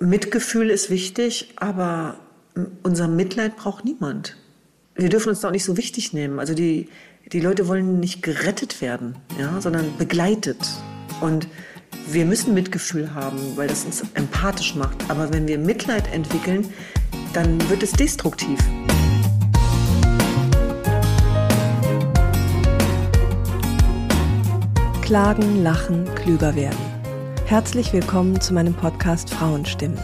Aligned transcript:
Mitgefühl 0.00 0.70
ist 0.70 0.90
wichtig, 0.90 1.54
aber 1.56 2.20
unser 2.84 3.08
Mitleid 3.08 3.56
braucht 3.56 3.84
niemand. 3.84 4.36
Wir 4.94 5.08
dürfen 5.08 5.30
uns 5.30 5.40
da 5.40 5.48
auch 5.48 5.52
nicht 5.52 5.64
so 5.64 5.76
wichtig 5.76 6.12
nehmen. 6.12 6.38
Also 6.38 6.54
die, 6.54 6.88
die 7.32 7.40
Leute 7.40 7.66
wollen 7.66 7.98
nicht 7.98 8.22
gerettet 8.22 8.80
werden, 8.80 9.16
ja, 9.40 9.60
sondern 9.60 9.96
begleitet. 9.98 10.58
Und 11.20 11.48
wir 12.08 12.24
müssen 12.26 12.54
Mitgefühl 12.54 13.12
haben, 13.12 13.56
weil 13.56 13.66
das 13.66 13.84
uns 13.84 14.04
empathisch 14.14 14.76
macht. 14.76 14.98
Aber 15.08 15.32
wenn 15.32 15.48
wir 15.48 15.58
Mitleid 15.58 16.12
entwickeln, 16.12 16.72
dann 17.32 17.58
wird 17.68 17.82
es 17.82 17.90
destruktiv. 17.90 18.60
Klagen, 25.02 25.64
lachen, 25.64 26.04
klüger 26.14 26.54
werden. 26.54 26.97
Herzlich 27.48 27.94
willkommen 27.94 28.42
zu 28.42 28.52
meinem 28.52 28.74
Podcast 28.74 29.30
Frauenstimmen. 29.30 29.98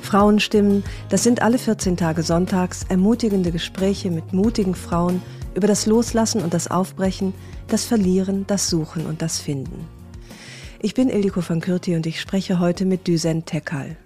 Frauenstimmen, 0.00 0.82
das 1.10 1.22
sind 1.22 1.42
alle 1.42 1.58
14 1.58 1.98
Tage 1.98 2.22
sonntags 2.22 2.84
ermutigende 2.88 3.52
Gespräche 3.52 4.10
mit 4.10 4.32
mutigen 4.32 4.74
Frauen 4.74 5.20
über 5.54 5.66
das 5.66 5.84
Loslassen 5.84 6.40
und 6.40 6.54
das 6.54 6.70
Aufbrechen, 6.70 7.34
das 7.68 7.84
Verlieren, 7.84 8.46
das 8.46 8.70
Suchen 8.70 9.04
und 9.04 9.20
das 9.20 9.38
Finden. 9.38 9.86
Ich 10.80 10.94
bin 10.94 11.10
Ildiko 11.10 11.46
van 11.46 11.60
Kürti 11.60 11.94
und 11.94 12.06
ich 12.06 12.18
spreche 12.22 12.58
heute 12.58 12.86
mit 12.86 13.06
Düsen 13.06 13.44
Tekal. 13.44 13.98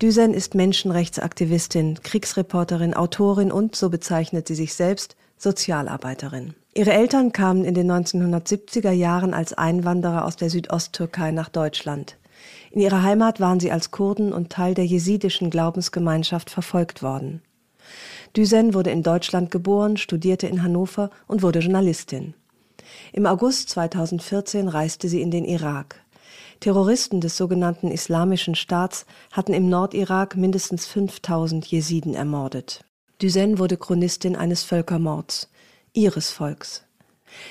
Düsen 0.00 0.32
ist 0.32 0.54
Menschenrechtsaktivistin, 0.54 1.98
Kriegsreporterin, 2.04 2.94
Autorin 2.94 3.50
und, 3.50 3.74
so 3.74 3.90
bezeichnet 3.90 4.46
sie 4.46 4.54
sich 4.54 4.74
selbst, 4.74 5.16
Sozialarbeiterin. 5.38 6.54
Ihre 6.72 6.92
Eltern 6.92 7.32
kamen 7.32 7.64
in 7.64 7.74
den 7.74 7.90
1970er 7.90 8.92
Jahren 8.92 9.34
als 9.34 9.52
Einwanderer 9.52 10.24
aus 10.24 10.36
der 10.36 10.50
Südosttürkei 10.50 11.32
nach 11.32 11.48
Deutschland. 11.48 12.16
In 12.70 12.80
ihrer 12.80 13.02
Heimat 13.02 13.40
waren 13.40 13.58
sie 13.58 13.72
als 13.72 13.90
Kurden 13.90 14.32
und 14.32 14.50
Teil 14.50 14.74
der 14.74 14.86
jesidischen 14.86 15.50
Glaubensgemeinschaft 15.50 16.48
verfolgt 16.48 17.02
worden. 17.02 17.42
Düsen 18.36 18.72
wurde 18.72 18.90
in 18.90 19.02
Deutschland 19.02 19.50
geboren, 19.50 19.96
studierte 19.96 20.46
in 20.46 20.62
Hannover 20.62 21.10
und 21.26 21.42
wurde 21.42 21.58
Journalistin. 21.58 22.34
Im 23.12 23.26
August 23.26 23.70
2014 23.70 24.68
reiste 24.68 25.08
sie 25.08 25.22
in 25.22 25.32
den 25.32 25.44
Irak. 25.44 26.00
Terroristen 26.60 27.20
des 27.20 27.36
sogenannten 27.36 27.90
Islamischen 27.90 28.54
Staats 28.54 29.06
hatten 29.32 29.54
im 29.54 29.68
Nordirak 29.68 30.36
mindestens 30.36 30.86
5000 30.86 31.66
Jesiden 31.66 32.14
ermordet. 32.14 32.84
Düsen 33.20 33.58
wurde 33.58 33.76
Chronistin 33.76 34.36
eines 34.36 34.62
Völkermords 34.62 35.50
ihres 35.92 36.30
Volks. 36.30 36.84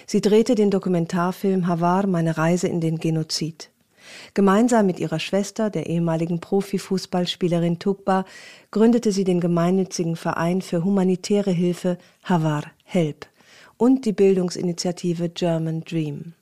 Sie 0.06 0.22
drehte 0.22 0.56
den 0.56 0.72
Dokumentarfilm 0.72 1.68
Havar, 1.68 2.08
meine 2.08 2.38
Reise 2.38 2.68
in 2.68 2.82
den 2.82 2.98
Genozid. 2.98 3.70
Gemeinsam 4.34 4.86
mit 4.86 5.00
ihrer 5.00 5.20
Schwester, 5.20 5.70
der 5.70 5.88
ehemaligen 5.88 6.40
Profifußballspielerin 6.40 7.80
Tukba, 7.80 8.26
gründete 8.72 9.12
sie 9.12 9.24
den 9.24 9.40
gemeinnützigen 9.40 10.16
Verein 10.16 10.62
für 10.62 10.84
humanitäre 10.84 11.52
Hilfe 11.52 11.98
Havar 12.24 12.64
Help 12.84 13.28
und 13.78 14.06
die 14.06 14.14
Bildungsinitiative 14.14 15.30
German 15.30 15.82
Dream. 15.82 16.34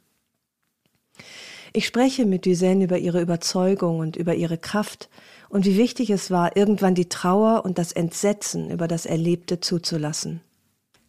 Ich 1.74 1.86
spreche 1.86 2.26
mit 2.26 2.46
Duzen 2.46 2.82
über 2.82 2.98
ihre 2.98 3.22
Überzeugung 3.22 4.00
und 4.00 4.16
über 4.16 4.34
ihre 4.36 4.58
Kraft 4.58 5.10
und 5.50 5.66
wie 5.66 5.78
wichtig 5.78 6.10
es 6.10 6.32
war, 6.32 6.56
irgendwann 6.56 6.96
die 6.96 7.10
Trauer 7.10 7.64
und 7.66 7.78
das 7.78 7.92
Entsetzen 7.92 8.72
über 8.72 8.88
das 8.88 9.06
Erlebte 9.06 9.60
zuzulassen. 9.60 10.42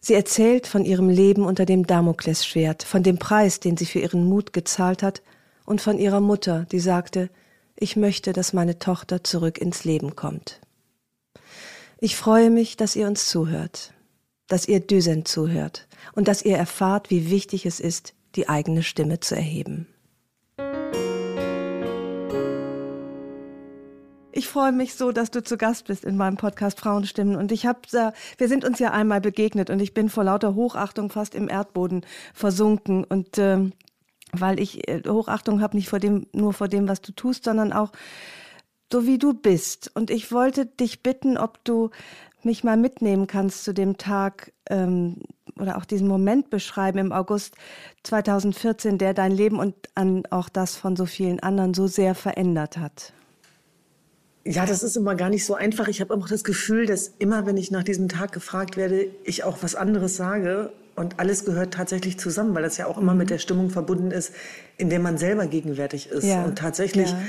Sie 0.00 0.14
erzählt 0.14 0.66
von 0.66 0.84
ihrem 0.84 1.09
Leben 1.09 1.44
unter 1.44 1.64
dem 1.64 1.86
Damoklesschwert, 1.86 2.82
von 2.82 3.03
dem 3.03 3.19
Preis, 3.19 3.60
den 3.60 3.76
sie 3.76 3.86
für 3.86 3.98
ihren 3.98 4.25
Mut 4.25 4.53
gezahlt 4.53 5.03
hat, 5.03 5.22
und 5.64 5.82
von 5.82 5.98
ihrer 5.98 6.20
Mutter, 6.20 6.66
die 6.72 6.81
sagte, 6.81 7.28
ich 7.76 7.94
möchte, 7.94 8.32
dass 8.32 8.53
meine 8.54 8.78
Tochter 8.78 9.22
zurück 9.22 9.58
ins 9.58 9.84
Leben 9.84 10.16
kommt. 10.16 10.60
Ich 12.00 12.16
freue 12.16 12.48
mich, 12.48 12.76
dass 12.76 12.97
ihr 12.97 13.06
uns 13.06 13.26
zuhört, 13.26 13.92
dass 14.47 14.66
ihr 14.66 14.81
Düsen 14.81 15.25
zuhört 15.25 15.87
und 16.14 16.28
dass 16.28 16.42
ihr 16.42 16.56
erfahrt, 16.56 17.10
wie 17.10 17.31
wichtig 17.31 17.66
es 17.66 17.81
ist, 17.81 18.14
die 18.34 18.48
eigene 18.48 18.82
Stimme 18.82 19.20
zu 19.20 19.34
erheben. 19.34 19.87
Ich 24.38 24.47
freue 24.47 24.71
mich 24.71 24.94
so, 24.94 25.10
dass 25.10 25.32
du 25.32 25.43
zu 25.43 25.56
Gast 25.56 25.88
bist 25.88 26.04
in 26.04 26.16
meinem 26.16 26.37
Podcast 26.37 26.78
Frauenstimmen. 26.78 27.34
Und 27.34 27.50
ich 27.50 27.66
habe, 27.66 27.81
wir 27.91 28.47
sind 28.47 28.65
uns 28.65 28.78
ja 28.78 28.93
einmal 28.93 29.21
begegnet 29.21 29.69
und 29.69 29.81
ich 29.81 29.94
bin 29.94 30.09
vor 30.09 30.22
lauter 30.22 30.54
Hochachtung 30.54 31.10
fast 31.10 31.34
im 31.34 31.49
Erdboden 31.49 32.06
versunken. 32.34 33.03
Und 33.03 33.37
ähm, 33.38 33.72
weil 34.31 34.60
ich 34.60 34.87
äh, 34.87 35.03
Hochachtung 35.09 35.60
habe, 35.60 35.76
nicht 35.76 35.88
vor 35.88 35.99
dem, 35.99 36.28
nur 36.32 36.53
vor 36.53 36.69
dem, 36.69 36.87
was 36.87 37.00
du 37.00 37.10
tust, 37.10 37.43
sondern 37.43 37.72
auch 37.72 37.91
so 38.93 39.09
wie 39.09 39.19
du 39.19 39.34
bist. 39.34 39.91
Und 39.94 40.09
ich 40.09 40.31
wollte 40.31 40.66
dich 40.66 41.03
bitten, 41.03 41.37
ob 41.37 41.65
du 41.65 41.91
mich 42.44 42.62
mal 42.62 42.76
mitnehmen 42.76 43.26
kannst 43.26 43.65
zu 43.65 43.75
dem 43.75 43.97
Tag 43.99 44.53
ähm, 44.70 45.16
oder 45.59 45.78
auch 45.78 45.84
diesen 45.84 46.06
Moment 46.06 46.49
beschreiben 46.49 46.99
im 46.99 47.10
August 47.10 47.56
2014, 48.05 48.99
der 48.99 49.15
dein 49.15 49.32
Leben 49.32 49.59
und 49.59 49.75
an 49.97 50.22
auch 50.31 50.49
das 50.49 50.76
von 50.76 50.94
so 50.94 51.06
vielen 51.06 51.41
anderen 51.41 51.75
so 51.75 51.88
sehr 51.88 52.15
verändert 52.15 52.76
hat. 52.76 53.15
Ja, 54.50 54.64
das 54.64 54.82
ist 54.82 54.97
immer 54.97 55.14
gar 55.14 55.28
nicht 55.28 55.44
so 55.44 55.54
einfach. 55.54 55.88
Ich 55.88 56.00
habe 56.00 56.14
immer 56.14 56.26
das 56.26 56.42
Gefühl, 56.42 56.86
dass 56.86 57.12
immer, 57.19 57.44
wenn 57.44 57.59
ich 57.59 57.70
nach 57.70 57.82
diesem 57.82 58.09
Tag 58.09 58.32
gefragt 58.32 58.78
werde, 58.78 59.06
ich 59.25 59.44
auch 59.44 59.59
was 59.60 59.75
anderes 59.75 60.16
sage. 60.16 60.72
Und 60.97 61.20
alles 61.20 61.44
gehört 61.44 61.75
tatsächlich 61.75 62.19
zusammen, 62.19 62.54
weil 62.54 62.62
das 62.62 62.78
ja 62.78 62.87
auch 62.87 62.98
immer 62.98 63.14
mit 63.14 63.26
mhm. 63.26 63.32
der 63.32 63.38
Stimmung 63.38 63.70
verbunden 63.70 64.10
ist, 64.10 64.32
in 64.78 64.88
der 64.88 65.00
man 65.00 65.19
selber 65.19 65.47
gegenwärtig 65.47 66.08
ist. 66.08 66.25
Ja. 66.25 66.44
Und 66.44 66.58
tatsächlich 66.58 67.10
ja. 67.10 67.20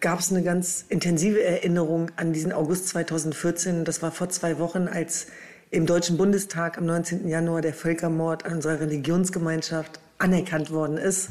gab 0.00 0.20
es 0.20 0.30
eine 0.30 0.42
ganz 0.42 0.84
intensive 0.88 1.42
Erinnerung 1.42 2.10
an 2.16 2.34
diesen 2.34 2.52
August 2.52 2.88
2014. 2.88 3.84
Das 3.84 4.02
war 4.02 4.12
vor 4.12 4.28
zwei 4.28 4.58
Wochen, 4.58 4.86
als 4.86 5.28
im 5.70 5.86
Deutschen 5.86 6.18
Bundestag 6.18 6.76
am 6.76 6.84
19. 6.84 7.26
Januar 7.26 7.62
der 7.62 7.72
Völkermord 7.72 8.44
an 8.44 8.52
unserer 8.54 8.80
Religionsgemeinschaft 8.80 9.98
anerkannt 10.18 10.70
worden 10.70 10.98
ist. 10.98 11.30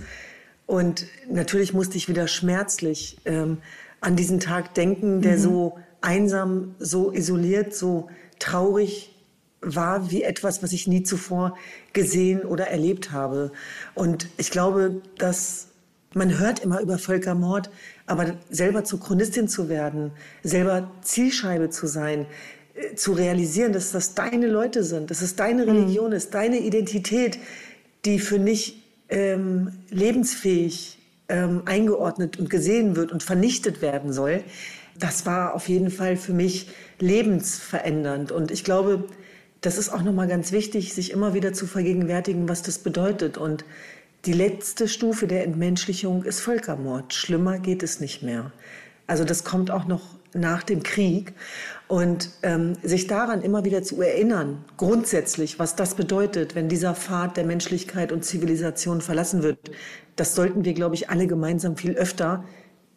Und 0.65 1.05
natürlich 1.29 1.73
musste 1.73 1.97
ich 1.97 2.09
wieder 2.09 2.27
schmerzlich 2.27 3.17
ähm, 3.25 3.59
an 4.01 4.15
diesen 4.15 4.39
Tag 4.39 4.73
denken, 4.73 5.21
der 5.21 5.37
mhm. 5.37 5.41
so 5.41 5.77
einsam, 6.01 6.75
so 6.79 7.11
isoliert, 7.11 7.73
so 7.73 8.09
traurig 8.39 9.11
war 9.61 10.11
wie 10.11 10.23
etwas, 10.23 10.61
was 10.61 10.71
ich 10.73 10.87
nie 10.87 11.03
zuvor 11.03 11.57
gesehen 11.93 12.43
oder 12.43 12.67
erlebt 12.67 13.11
habe. 13.11 13.51
Und 13.95 14.27
ich 14.37 14.51
glaube, 14.51 15.01
dass 15.17 15.67
man 16.13 16.39
hört 16.39 16.59
immer 16.59 16.79
über 16.81 16.97
Völkermord, 16.97 17.69
aber 18.05 18.35
selber 18.49 18.83
zur 18.83 18.99
Chronistin 18.99 19.47
zu 19.47 19.67
werden, 19.67 20.11
selber 20.43 20.89
Zielscheibe 21.01 21.69
zu 21.69 21.87
sein, 21.87 22.25
äh, 22.75 22.95
zu 22.95 23.13
realisieren, 23.13 23.73
dass 23.73 23.91
das 23.91 24.13
deine 24.13 24.47
Leute 24.47 24.83
sind, 24.83 25.11
dass 25.11 25.21
es 25.21 25.35
deine 25.35 25.63
mhm. 25.63 25.71
Religion 25.71 26.11
ist, 26.13 26.33
deine 26.33 26.59
Identität, 26.59 27.37
die 28.05 28.19
für 28.19 28.39
mich 28.39 28.81
ähm, 29.09 29.73
lebensfähig 29.89 30.99
ähm, 31.29 31.63
eingeordnet 31.65 32.37
und 32.39 32.49
gesehen 32.49 32.95
wird 32.95 33.11
und 33.11 33.23
vernichtet 33.23 33.81
werden 33.81 34.13
soll, 34.13 34.43
das 34.97 35.25
war 35.25 35.53
auf 35.53 35.67
jeden 35.67 35.91
Fall 35.91 36.15
für 36.15 36.33
mich 36.33 36.69
lebensverändernd. 36.99 38.31
Und 38.31 38.51
ich 38.51 38.63
glaube, 38.63 39.03
das 39.61 39.77
ist 39.77 39.89
auch 39.89 40.03
nochmal 40.03 40.27
ganz 40.27 40.51
wichtig, 40.51 40.93
sich 40.93 41.11
immer 41.11 41.33
wieder 41.33 41.53
zu 41.53 41.67
vergegenwärtigen, 41.67 42.47
was 42.47 42.61
das 42.61 42.79
bedeutet. 42.79 43.37
Und 43.37 43.65
die 44.25 44.33
letzte 44.33 44.87
Stufe 44.87 45.27
der 45.27 45.43
Entmenschlichung 45.43 46.23
ist 46.23 46.39
Völkermord. 46.39 47.13
Schlimmer 47.13 47.59
geht 47.59 47.83
es 47.83 47.99
nicht 47.99 48.23
mehr. 48.23 48.51
Also 49.07 49.23
das 49.23 49.43
kommt 49.43 49.71
auch 49.71 49.85
noch 49.85 50.01
nach 50.33 50.63
dem 50.63 50.83
Krieg. 50.83 51.33
Und 51.87 52.31
ähm, 52.41 52.77
sich 52.81 53.07
daran 53.07 53.41
immer 53.41 53.63
wieder 53.63 53.83
zu 53.83 54.01
erinnern, 54.01 54.65
grundsätzlich, 54.77 55.59
was 55.59 55.75
das 55.75 55.93
bedeutet, 55.93 56.55
wenn 56.55 56.67
dieser 56.67 56.95
Pfad 56.95 57.37
der 57.37 57.45
Menschlichkeit 57.45 58.11
und 58.11 58.25
Zivilisation 58.25 59.01
verlassen 59.01 59.43
wird, 59.43 59.59
das 60.15 60.35
sollten 60.35 60.65
wir, 60.65 60.73
glaube 60.73 60.95
ich, 60.95 61.09
alle 61.09 61.27
gemeinsam 61.27 61.77
viel 61.77 61.93
öfter. 61.95 62.43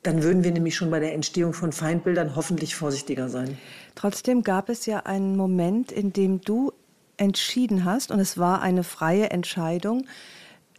Dann 0.03 0.23
würden 0.23 0.45
wir 0.45 0.53
nämlich 0.53 0.77
schon 0.77 0.91
bei 0.91 1.01
der 1.01 1.15
Entstehung 1.15 1.53
von 1.53 1.73
Feindbildern 1.73 2.37
hoffentlich 2.37 2.75
vorsichtiger 2.75 3.29
sein. 3.29 3.59
Trotzdem 3.95 4.43
gab 4.43 4.69
es 4.69 4.87
ja 4.87 5.01
einen 5.01 5.37
Moment, 5.37 5.91
in 5.91 6.13
dem 6.13 6.41
du 6.41 6.73
entschieden 7.17 7.85
hast, 7.85 8.13
und 8.13 8.21
es 8.21 8.39
war 8.39 8.63
eine 8.63 8.85
freie 8.85 9.31
Entscheidung, 9.31 10.07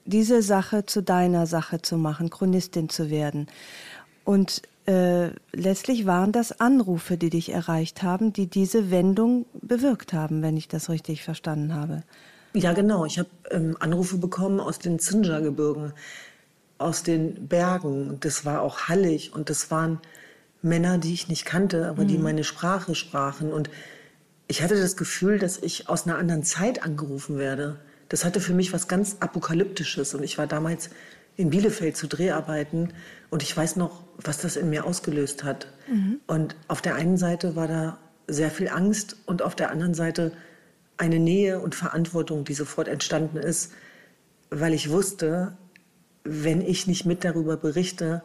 diese 0.06 0.41
Sache 0.41 0.86
zu 0.86 1.03
deiner 1.03 1.45
Sache 1.45 1.81
zu 1.81 1.97
machen, 1.97 2.30
Chronistin 2.30 2.89
zu 2.89 3.09
werden. 3.09 3.47
Und 4.24 4.62
äh, 4.88 5.31
letztlich 5.51 6.06
waren 6.06 6.31
das 6.31 6.59
Anrufe, 6.59 7.18
die 7.18 7.30
dich 7.30 7.51
erreicht 7.51 8.01
haben, 8.01 8.33
die 8.33 8.47
diese 8.47 8.89
Wendung 8.89 9.45
bewirkt 9.62 10.13
haben, 10.13 10.42
wenn 10.42 10.57
ich 10.57 10.68
das 10.68 10.89
richtig 10.89 11.24
verstanden 11.24 11.75
habe. 11.75 12.03
Ja, 12.53 12.74
genau. 12.74 13.06
Ich 13.06 13.19
habe 13.19 13.30
ähm, 13.51 13.77
Anrufe 13.80 14.18
bekommen 14.18 14.59
aus 14.59 14.80
den 14.80 14.97
Zinja-Gebirgen, 14.97 15.94
aus 16.79 17.03
den 17.03 17.47
Bergen. 17.47 18.17
Das 18.21 18.45
war 18.45 18.61
auch 18.61 18.87
hallig 18.87 19.33
und 19.33 19.49
das 19.49 19.69
waren 19.69 19.99
Männer, 20.61 20.97
die 20.97 21.13
ich 21.13 21.27
nicht 21.27 21.45
kannte, 21.45 21.87
aber 21.87 22.03
mhm. 22.03 22.07
die 22.07 22.17
meine 22.17 22.43
Sprache 22.43 22.95
sprachen. 22.95 23.53
Und 23.53 23.69
ich 24.47 24.63
hatte 24.63 24.79
das 24.79 24.97
Gefühl, 24.97 25.37
dass 25.39 25.57
ich 25.57 25.87
aus 25.87 26.07
einer 26.07 26.17
anderen 26.17 26.43
Zeit 26.43 26.83
angerufen 26.83 27.37
werde. 27.37 27.79
Das 28.09 28.25
hatte 28.25 28.41
für 28.41 28.53
mich 28.53 28.73
was 28.73 28.87
ganz 28.87 29.17
Apokalyptisches. 29.19 30.15
Und 30.15 30.23
ich 30.23 30.37
war 30.37 30.47
damals 30.47 30.89
in 31.37 31.51
Bielefeld 31.51 31.95
zu 31.95 32.07
Dreharbeiten 32.07 32.93
und 33.29 33.43
ich 33.43 33.55
weiß 33.55 33.77
noch, 33.77 34.03
was 34.17 34.39
das 34.39 34.57
in 34.57 34.69
mir 34.69 34.85
ausgelöst 34.85 35.43
hat. 35.43 35.67
Mhm. 35.87 36.19
Und 36.27 36.55
auf 36.67 36.81
der 36.81 36.95
einen 36.95 37.17
Seite 37.17 37.55
war 37.55 37.67
da 37.67 37.97
sehr 38.27 38.51
viel 38.51 38.67
Angst 38.67 39.15
und 39.25 39.41
auf 39.41 39.55
der 39.55 39.71
anderen 39.71 39.93
Seite 39.93 40.33
eine 40.97 41.19
Nähe 41.19 41.61
und 41.61 41.75
Verantwortung, 41.75 42.43
die 42.43 42.53
sofort 42.53 42.89
entstanden 42.89 43.37
ist, 43.37 43.71
weil 44.49 44.73
ich 44.73 44.89
wusste, 44.89 45.57
wenn 46.24 46.62
ich 46.62 46.88
nicht 46.88 47.06
mit 47.06 47.24
darüber 47.24 47.57
berichte, 47.57 48.24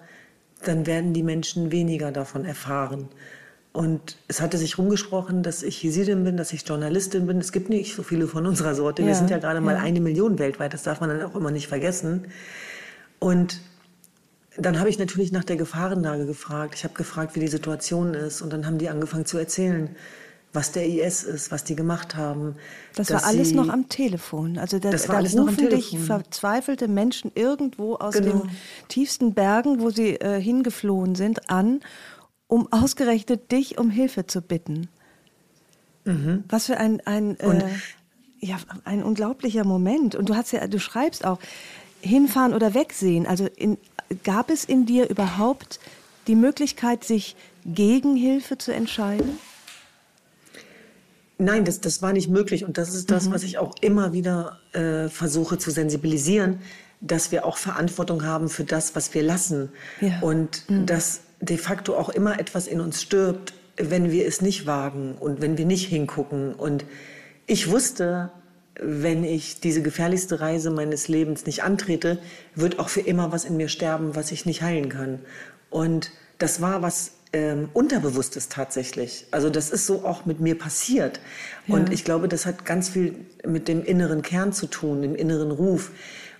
dann 0.64 0.86
werden 0.86 1.12
die 1.12 1.22
Menschen 1.22 1.70
weniger 1.70 2.12
davon 2.12 2.44
erfahren. 2.44 3.08
Und 3.72 4.18
es 4.28 4.40
hatte 4.40 4.56
sich 4.56 4.78
rumgesprochen, 4.78 5.42
dass 5.42 5.64
ich 5.64 5.82
Jesidin 5.82 6.22
bin, 6.22 6.36
dass 6.36 6.52
ich 6.52 6.66
Journalistin 6.66 7.26
bin. 7.26 7.38
Es 7.38 7.50
gibt 7.50 7.70
nicht 7.70 7.96
so 7.96 8.04
viele 8.04 8.28
von 8.28 8.46
unserer 8.46 8.74
Sorte. 8.76 9.02
Ja, 9.02 9.08
Wir 9.08 9.14
sind 9.16 9.30
ja 9.30 9.38
gerade 9.38 9.56
ja. 9.56 9.60
mal 9.62 9.76
eine 9.76 10.00
Million 10.00 10.38
weltweit. 10.38 10.72
Das 10.72 10.84
darf 10.84 11.00
man 11.00 11.10
dann 11.10 11.22
auch 11.22 11.34
immer 11.34 11.50
nicht 11.50 11.66
vergessen. 11.66 12.28
Und 13.18 13.60
dann 14.56 14.78
habe 14.78 14.88
ich 14.88 14.98
natürlich 15.00 15.32
nach 15.32 15.42
der 15.42 15.56
Gefahrenlage 15.56 16.24
gefragt. 16.24 16.76
Ich 16.76 16.84
habe 16.84 16.94
gefragt, 16.94 17.34
wie 17.34 17.40
die 17.40 17.48
Situation 17.48 18.14
ist. 18.14 18.42
Und 18.42 18.52
dann 18.52 18.64
haben 18.64 18.78
die 18.78 18.88
angefangen 18.88 19.26
zu 19.26 19.38
erzählen, 19.38 19.96
was 20.54 20.70
der 20.70 20.86
IS 20.86 21.24
ist, 21.24 21.50
was 21.50 21.64
die 21.64 21.74
gemacht 21.74 22.14
haben. 22.14 22.54
Das 22.94 23.10
war 23.10 23.24
alles 23.24 23.48
sie, 23.48 23.54
noch 23.56 23.68
am 23.68 23.88
Telefon. 23.88 24.56
Also 24.56 24.78
da, 24.78 24.90
das 24.90 25.08
war 25.08 25.14
da 25.14 25.18
alles 25.18 25.34
rufen 25.34 25.64
noch 25.64 25.72
am 25.72 25.76
dich 25.76 25.98
verzweifelte 25.98 26.86
Menschen 26.86 27.32
irgendwo 27.34 27.96
aus 27.96 28.14
genau. 28.14 28.38
den 28.38 28.50
tiefsten 28.88 29.34
Bergen, 29.34 29.80
wo 29.80 29.90
sie 29.90 30.14
äh, 30.14 30.40
hingeflohen 30.40 31.16
sind, 31.16 31.50
an, 31.50 31.80
um 32.46 32.72
ausgerechnet 32.72 33.50
dich 33.50 33.78
um 33.78 33.90
Hilfe 33.90 34.26
zu 34.26 34.40
bitten. 34.40 34.88
Mhm. 36.04 36.44
Was 36.48 36.66
für 36.66 36.78
ein, 36.78 37.04
ein, 37.04 37.38
äh, 37.40 37.64
ja, 38.38 38.56
ein 38.84 39.02
unglaublicher 39.02 39.64
Moment. 39.64 40.14
Und 40.14 40.28
du 40.28 40.36
hast 40.36 40.52
ja, 40.52 40.66
du 40.68 40.78
schreibst 40.78 41.24
auch, 41.24 41.40
hinfahren 42.00 42.54
oder 42.54 42.74
wegsehen? 42.74 43.26
Also 43.26 43.46
in, 43.56 43.76
gab 44.22 44.50
es 44.50 44.64
in 44.64 44.86
dir 44.86 45.10
überhaupt 45.10 45.80
die 46.28 46.36
Möglichkeit, 46.36 47.02
sich 47.02 47.34
gegen 47.64 48.14
Hilfe 48.14 48.56
zu 48.56 48.72
entscheiden? 48.72 49.38
Nein, 51.44 51.64
das, 51.64 51.80
das 51.80 52.02
war 52.02 52.12
nicht 52.12 52.28
möglich. 52.28 52.64
Und 52.64 52.78
das 52.78 52.94
ist 52.94 53.10
das, 53.10 53.28
mhm. 53.28 53.32
was 53.32 53.42
ich 53.42 53.58
auch 53.58 53.74
immer 53.80 54.12
wieder 54.12 54.60
äh, 54.72 55.08
versuche 55.08 55.58
zu 55.58 55.70
sensibilisieren, 55.70 56.60
dass 57.00 57.32
wir 57.32 57.44
auch 57.44 57.58
Verantwortung 57.58 58.24
haben 58.24 58.48
für 58.48 58.64
das, 58.64 58.94
was 58.94 59.12
wir 59.14 59.22
lassen. 59.22 59.70
Ja. 60.00 60.20
Und 60.20 60.68
mhm. 60.68 60.86
dass 60.86 61.20
de 61.40 61.58
facto 61.58 61.96
auch 61.96 62.08
immer 62.08 62.40
etwas 62.40 62.66
in 62.66 62.80
uns 62.80 63.02
stirbt, 63.02 63.52
wenn 63.76 64.10
wir 64.10 64.26
es 64.26 64.40
nicht 64.40 64.66
wagen 64.66 65.16
und 65.18 65.40
wenn 65.40 65.58
wir 65.58 65.66
nicht 65.66 65.88
hingucken. 65.88 66.54
Und 66.54 66.84
ich 67.46 67.70
wusste, 67.70 68.30
wenn 68.80 69.24
ich 69.24 69.60
diese 69.60 69.82
gefährlichste 69.82 70.40
Reise 70.40 70.70
meines 70.70 71.08
Lebens 71.08 71.46
nicht 71.46 71.62
antrete, 71.62 72.18
wird 72.54 72.78
auch 72.78 72.88
für 72.88 73.00
immer 73.00 73.32
was 73.32 73.44
in 73.44 73.56
mir 73.56 73.68
sterben, 73.68 74.14
was 74.14 74.32
ich 74.32 74.46
nicht 74.46 74.62
heilen 74.62 74.88
kann. 74.88 75.20
Und 75.70 76.10
das 76.38 76.60
war 76.60 76.82
was 76.82 77.12
ähm, 77.34 77.68
Unterbewusstes 77.72 78.48
tatsächlich. 78.48 79.26
Also 79.32 79.50
das 79.50 79.70
ist 79.70 79.86
so 79.86 80.04
auch 80.04 80.24
mit 80.24 80.40
mir 80.40 80.56
passiert. 80.56 81.20
Ja. 81.66 81.74
Und 81.74 81.92
ich 81.92 82.04
glaube, 82.04 82.28
das 82.28 82.46
hat 82.46 82.64
ganz 82.64 82.88
viel 82.88 83.16
mit 83.44 83.66
dem 83.68 83.84
inneren 83.84 84.22
Kern 84.22 84.52
zu 84.52 84.66
tun, 84.68 85.02
dem 85.02 85.16
inneren 85.16 85.50
Ruf. 85.50 85.90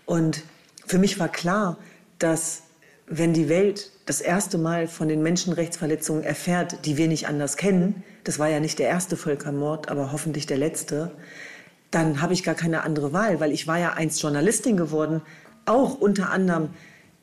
Und 0.07 0.43
für 0.87 0.99
mich 0.99 1.19
war 1.19 1.29
klar, 1.29 1.79
dass 2.19 2.63
wenn 3.07 3.35
die 3.35 3.49
Welt 3.49 3.91
das 4.07 4.21
erste 4.21 4.57
Mal 4.57 4.87
von 4.87 5.09
den 5.09 5.23
Menschenrechtsverletzungen 5.23 6.23
erfährt, 6.23 6.87
die 6.87 6.97
wir 6.97 7.09
nicht 7.09 7.27
anders 7.27 7.57
kennen, 7.57 8.05
das 8.23 8.39
war 8.39 8.49
ja 8.49 8.61
nicht 8.61 8.79
der 8.79 8.89
erste 8.89 9.17
Völkermord, 9.17 9.89
aber 9.89 10.13
hoffentlich 10.13 10.47
der 10.47 10.59
letzte, 10.59 11.11
dann 11.91 12.23
habe 12.23 12.33
ich 12.33 12.45
gar 12.45 12.55
keine 12.55 12.85
andere 12.85 13.13
Wahl, 13.13 13.41
weil 13.41 13.53
ich 13.53 13.67
war 13.67 13.79
ja 13.79 13.95
einst 13.95 14.23
Journalistin 14.23 14.77
geworden, 14.77 15.23
auch 15.67 15.99
unter 15.99 16.31
anderem, 16.31 16.71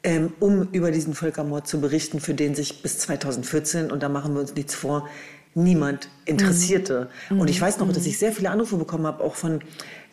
ähm, 0.03 0.33
um 0.39 0.69
über 0.71 0.92
diesen 0.92 1.13
Völkermord 1.13 1.68
zu 1.68 1.80
berichten, 1.80 2.19
für 2.19 2.33
den 2.33 2.56
sich 2.56 2.81
bis 2.81 3.00
2014, 3.00 3.92
und 3.92 4.01
da 4.03 4.09
machen 4.09 4.33
wir 4.33 4.42
uns 4.42 4.56
nichts 4.56 4.74
vor, 4.74 5.07
niemand 5.53 6.07
interessierte. 6.25 7.09
Mhm. 7.30 7.42
Und 7.42 7.50
ich 7.50 7.59
weiß 7.59 7.80
noch, 7.80 7.92
dass 7.92 8.06
ich 8.06 8.18
sehr 8.18 8.31
viele 8.31 8.50
Anrufe 8.51 8.77
bekommen 8.77 9.06
habe, 9.06 9.21
auch 9.24 9.36
von 9.36 9.59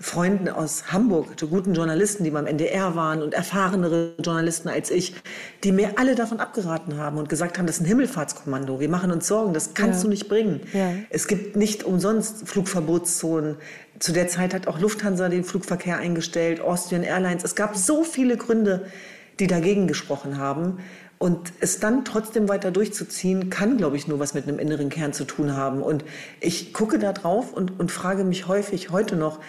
Freunden 0.00 0.48
aus 0.48 0.92
Hamburg, 0.92 1.36
guten 1.48 1.74
Journalisten, 1.74 2.24
die 2.24 2.30
beim 2.30 2.46
NDR 2.46 2.96
waren 2.96 3.22
und 3.22 3.34
erfahrenere 3.34 4.14
Journalisten 4.20 4.68
als 4.68 4.90
ich, 4.90 5.14
die 5.64 5.72
mir 5.72 5.98
alle 5.98 6.14
davon 6.14 6.40
abgeraten 6.40 6.96
haben 6.96 7.18
und 7.18 7.28
gesagt 7.28 7.58
haben, 7.58 7.66
das 7.66 7.76
ist 7.76 7.82
ein 7.82 7.86
Himmelfahrtskommando. 7.86 8.80
Wir 8.80 8.88
machen 8.88 9.10
uns 9.12 9.28
Sorgen, 9.28 9.54
das 9.54 9.74
kannst 9.74 10.00
ja. 10.00 10.04
du 10.04 10.10
nicht 10.10 10.28
bringen. 10.28 10.60
Ja. 10.72 10.92
Es 11.10 11.28
gibt 11.28 11.56
nicht 11.56 11.84
umsonst 11.84 12.48
Flugverbotszonen. 12.48 13.56
Zu 13.98 14.12
der 14.12 14.28
Zeit 14.28 14.54
hat 14.54 14.66
auch 14.66 14.80
Lufthansa 14.80 15.28
den 15.28 15.44
Flugverkehr 15.44 15.98
eingestellt, 15.98 16.60
Austrian 16.60 17.02
Airlines. 17.02 17.44
Es 17.44 17.54
gab 17.54 17.76
so 17.76 18.04
viele 18.04 18.36
Gründe, 18.36 18.86
die 19.40 19.46
dagegen 19.46 19.86
gesprochen 19.86 20.38
haben. 20.38 20.78
Und 21.18 21.52
es 21.60 21.80
dann 21.80 22.04
trotzdem 22.04 22.48
weiter 22.48 22.70
durchzuziehen, 22.70 23.50
kann, 23.50 23.76
glaube 23.76 23.96
ich, 23.96 24.06
nur 24.06 24.20
was 24.20 24.34
mit 24.34 24.46
einem 24.46 24.60
inneren 24.60 24.88
Kern 24.88 25.12
zu 25.12 25.24
tun 25.24 25.56
haben. 25.56 25.82
Und 25.82 26.04
ich 26.40 26.72
gucke 26.72 27.00
da 27.00 27.12
drauf 27.12 27.52
und, 27.52 27.80
und 27.80 27.90
frage 27.90 28.22
mich 28.22 28.46
häufig 28.46 28.90
heute 28.90 29.16
noch, 29.16 29.40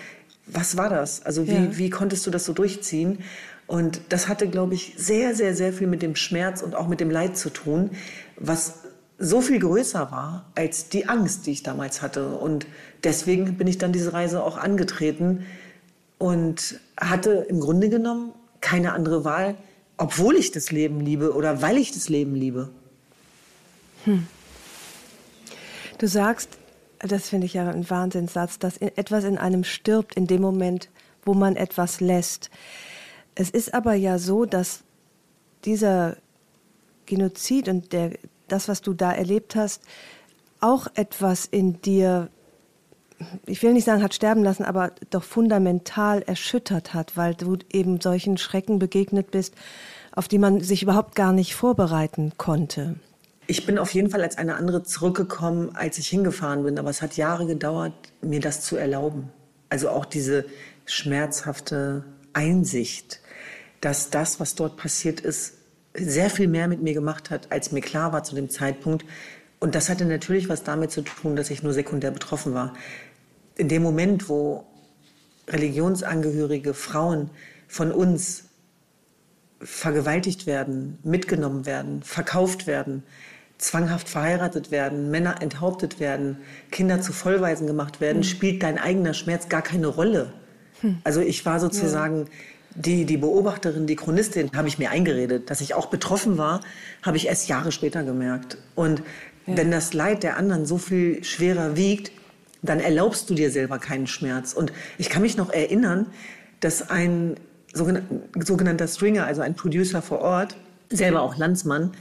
was 0.47 0.77
war 0.77 0.89
das? 0.89 1.23
Also 1.25 1.47
wie, 1.47 1.53
ja. 1.53 1.77
wie 1.77 1.91
konntest 1.91 2.25
du 2.25 2.31
das 2.31 2.45
so 2.45 2.53
durchziehen? 2.53 3.19
Und 3.67 4.01
das 4.09 4.27
hatte, 4.27 4.47
glaube 4.47 4.73
ich, 4.73 4.95
sehr, 4.97 5.35
sehr, 5.35 5.53
sehr 5.53 5.71
viel 5.71 5.85
mit 5.85 6.01
dem 6.01 6.15
Schmerz 6.15 6.63
und 6.63 6.73
auch 6.73 6.87
mit 6.87 6.99
dem 6.99 7.11
Leid 7.11 7.37
zu 7.37 7.51
tun, 7.51 7.91
was 8.35 8.79
so 9.19 9.41
viel 9.41 9.59
größer 9.59 10.09
war 10.11 10.45
als 10.55 10.89
die 10.89 11.07
Angst, 11.07 11.45
die 11.45 11.51
ich 11.51 11.61
damals 11.61 12.01
hatte. 12.01 12.29
Und 12.29 12.65
deswegen 13.03 13.57
bin 13.57 13.67
ich 13.67 13.77
dann 13.77 13.91
diese 13.91 14.13
Reise 14.13 14.41
auch 14.41 14.57
angetreten 14.57 15.45
und 16.17 16.79
hatte 16.99 17.45
im 17.47 17.59
Grunde 17.59 17.89
genommen 17.89 18.33
keine 18.61 18.93
andere 18.93 19.23
Wahl, 19.23 19.55
obwohl 19.99 20.37
ich 20.37 20.51
das 20.51 20.71
Leben 20.71 21.01
liebe 21.01 21.33
oder 21.33 21.61
weil 21.61 21.77
ich 21.77 21.91
das 21.91 22.07
Leben 22.07 22.33
liebe. 22.33 22.69
Hm. 24.05 24.25
Du 25.97 26.07
sagst, 26.07 26.57
das 26.99 27.29
finde 27.29 27.45
ich 27.45 27.53
ja 27.53 27.69
ein 27.69 27.89
Wahnsinnssatz, 27.89 28.59
dass 28.59 28.77
etwas 28.77 29.25
in 29.25 29.37
einem 29.37 29.65
stirbt 29.65 30.15
in 30.15 30.25
dem 30.25 30.41
Moment, 30.41 30.89
wo 31.25 31.33
man 31.33 31.57
etwas 31.57 31.99
lässt. 31.99 32.49
Es 33.35 33.49
ist 33.49 33.73
aber 33.73 33.93
ja 33.93 34.17
so, 34.17 34.45
dass 34.45 34.83
dieser 35.65 36.15
Genozid 37.05 37.67
und 37.67 37.91
der, 37.91 38.13
das, 38.47 38.69
was 38.69 38.81
du 38.81 38.93
da 38.93 39.11
erlebt 39.11 39.55
hast, 39.55 39.83
auch 40.61 40.87
etwas 40.95 41.45
in 41.45 41.81
dir, 41.81 42.29
ich 43.45 43.61
will 43.63 43.73
nicht 43.73 43.85
sagen, 43.85 44.03
hat 44.03 44.13
sterben 44.13 44.43
lassen, 44.43 44.63
aber 44.63 44.91
doch 45.09 45.23
fundamental 45.23 46.21
erschüttert 46.21 46.93
hat, 46.93 47.17
weil 47.17 47.35
du 47.35 47.57
eben 47.71 47.99
solchen 47.99 48.37
Schrecken 48.37 48.79
begegnet 48.79 49.31
bist, 49.31 49.55
auf 50.11 50.27
die 50.27 50.37
man 50.37 50.61
sich 50.61 50.83
überhaupt 50.83 51.15
gar 51.15 51.33
nicht 51.33 51.55
vorbereiten 51.55 52.33
konnte? 52.37 52.95
Ich 53.47 53.65
bin 53.65 53.79
auf 53.79 53.93
jeden 53.93 54.11
Fall 54.11 54.21
als 54.21 54.37
eine 54.37 54.55
andere 54.55 54.83
zurückgekommen, 54.83 55.75
als 55.75 55.97
ich 55.97 56.07
hingefahren 56.07 56.63
bin. 56.63 56.77
Aber 56.77 56.89
es 56.89 57.01
hat 57.01 57.17
Jahre 57.17 57.47
gedauert, 57.47 57.93
mir 58.21 58.39
das 58.39 58.61
zu 58.61 58.75
erlauben. 58.75 59.29
Also 59.69 59.89
auch 59.89 60.05
diese 60.05 60.45
schmerzhafte 60.85 62.03
Einsicht, 62.33 63.21
dass 63.81 64.09
das, 64.09 64.39
was 64.39 64.55
dort 64.55 64.77
passiert 64.77 65.19
ist, 65.19 65.53
sehr 65.95 66.29
viel 66.29 66.47
mehr 66.47 66.67
mit 66.67 66.81
mir 66.81 66.93
gemacht 66.93 67.29
hat, 67.29 67.51
als 67.51 67.71
mir 67.71 67.81
klar 67.81 68.13
war 68.13 68.23
zu 68.23 68.35
dem 68.35 68.49
Zeitpunkt. 68.49 69.05
Und 69.59 69.75
das 69.75 69.89
hatte 69.89 70.05
natürlich 70.05 70.47
was 70.47 70.63
damit 70.63 70.91
zu 70.91 71.01
tun, 71.01 71.35
dass 71.35 71.49
ich 71.49 71.63
nur 71.63 71.73
sekundär 71.73 72.11
betroffen 72.11 72.53
war. 72.53 72.73
In 73.59 73.67
dem 73.67 73.83
Moment, 73.83 74.29
wo 74.29 74.63
religionsangehörige 75.49 76.73
Frauen 76.73 77.29
von 77.67 77.91
uns 77.91 78.45
vergewaltigt 79.59 80.47
werden, 80.47 80.97
mitgenommen 81.03 81.65
werden, 81.65 82.01
verkauft 82.01 82.67
werden, 82.67 83.03
zwanghaft 83.57 84.07
verheiratet 84.07 84.71
werden, 84.71 85.11
Männer 85.11 85.41
enthauptet 85.41 85.99
werden, 85.99 86.37
Kinder 86.71 87.01
zu 87.01 87.11
Vollweisen 87.11 87.67
gemacht 87.67 87.99
werden, 87.99 88.19
mhm. 88.19 88.23
spielt 88.23 88.63
dein 88.63 88.77
eigener 88.77 89.13
Schmerz 89.13 89.49
gar 89.49 89.61
keine 89.61 89.87
Rolle. 89.87 90.31
Hm. 90.79 90.99
Also 91.03 91.19
ich 91.19 91.45
war 91.45 91.59
sozusagen 91.59 92.19
ja. 92.19 92.25
die, 92.75 93.03
die 93.03 93.17
Beobachterin, 93.17 93.87
die 93.87 93.97
Chronistin, 93.97 94.49
habe 94.55 94.69
ich 94.69 94.79
mir 94.79 94.91
eingeredet. 94.91 95.49
Dass 95.49 95.59
ich 95.59 95.73
auch 95.73 95.87
betroffen 95.87 96.37
war, 96.37 96.61
habe 97.03 97.17
ich 97.17 97.27
erst 97.27 97.49
Jahre 97.49 97.73
später 97.73 98.03
gemerkt. 98.03 98.57
Und 98.75 98.99
ja. 99.45 99.57
wenn 99.57 99.71
das 99.71 99.93
Leid 99.93 100.23
der 100.23 100.37
anderen 100.37 100.65
so 100.65 100.77
viel 100.77 101.21
schwerer 101.25 101.75
wiegt, 101.75 102.13
dann 102.61 102.79
erlaubst 102.79 103.29
du 103.29 103.33
dir 103.33 103.51
selber 103.51 103.79
keinen 103.79 104.07
Schmerz. 104.07 104.53
Und 104.53 104.71
ich 104.97 105.09
kann 105.09 105.21
mich 105.21 105.37
noch 105.37 105.49
erinnern, 105.51 106.07
dass 106.59 106.89
ein 106.89 107.35
sogenannter 107.73 108.87
Stringer, 108.87 109.25
also 109.25 109.41
ein 109.41 109.55
Producer 109.55 110.01
vor 110.01 110.19
Ort, 110.19 110.57
selber 110.89 111.21
auch 111.21 111.37
Landsmann, 111.37 111.91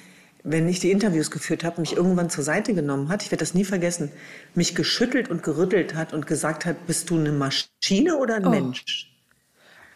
wenn 0.44 0.68
ich 0.68 0.80
die 0.80 0.90
Interviews 0.90 1.30
geführt 1.30 1.64
habe, 1.64 1.80
mich 1.80 1.96
irgendwann 1.96 2.30
zur 2.30 2.44
Seite 2.44 2.72
genommen 2.72 3.08
hat, 3.08 3.22
ich 3.22 3.30
werde 3.30 3.40
das 3.40 3.54
nie 3.54 3.64
vergessen, 3.64 4.10
mich 4.54 4.74
geschüttelt 4.74 5.28
und 5.28 5.42
gerüttelt 5.42 5.94
hat 5.94 6.12
und 6.12 6.26
gesagt 6.26 6.64
hat, 6.64 6.86
bist 6.86 7.10
du 7.10 7.18
eine 7.18 7.32
Maschine 7.32 8.16
oder 8.16 8.36
ein 8.36 8.46
oh. 8.46 8.50
Mensch? 8.50 9.12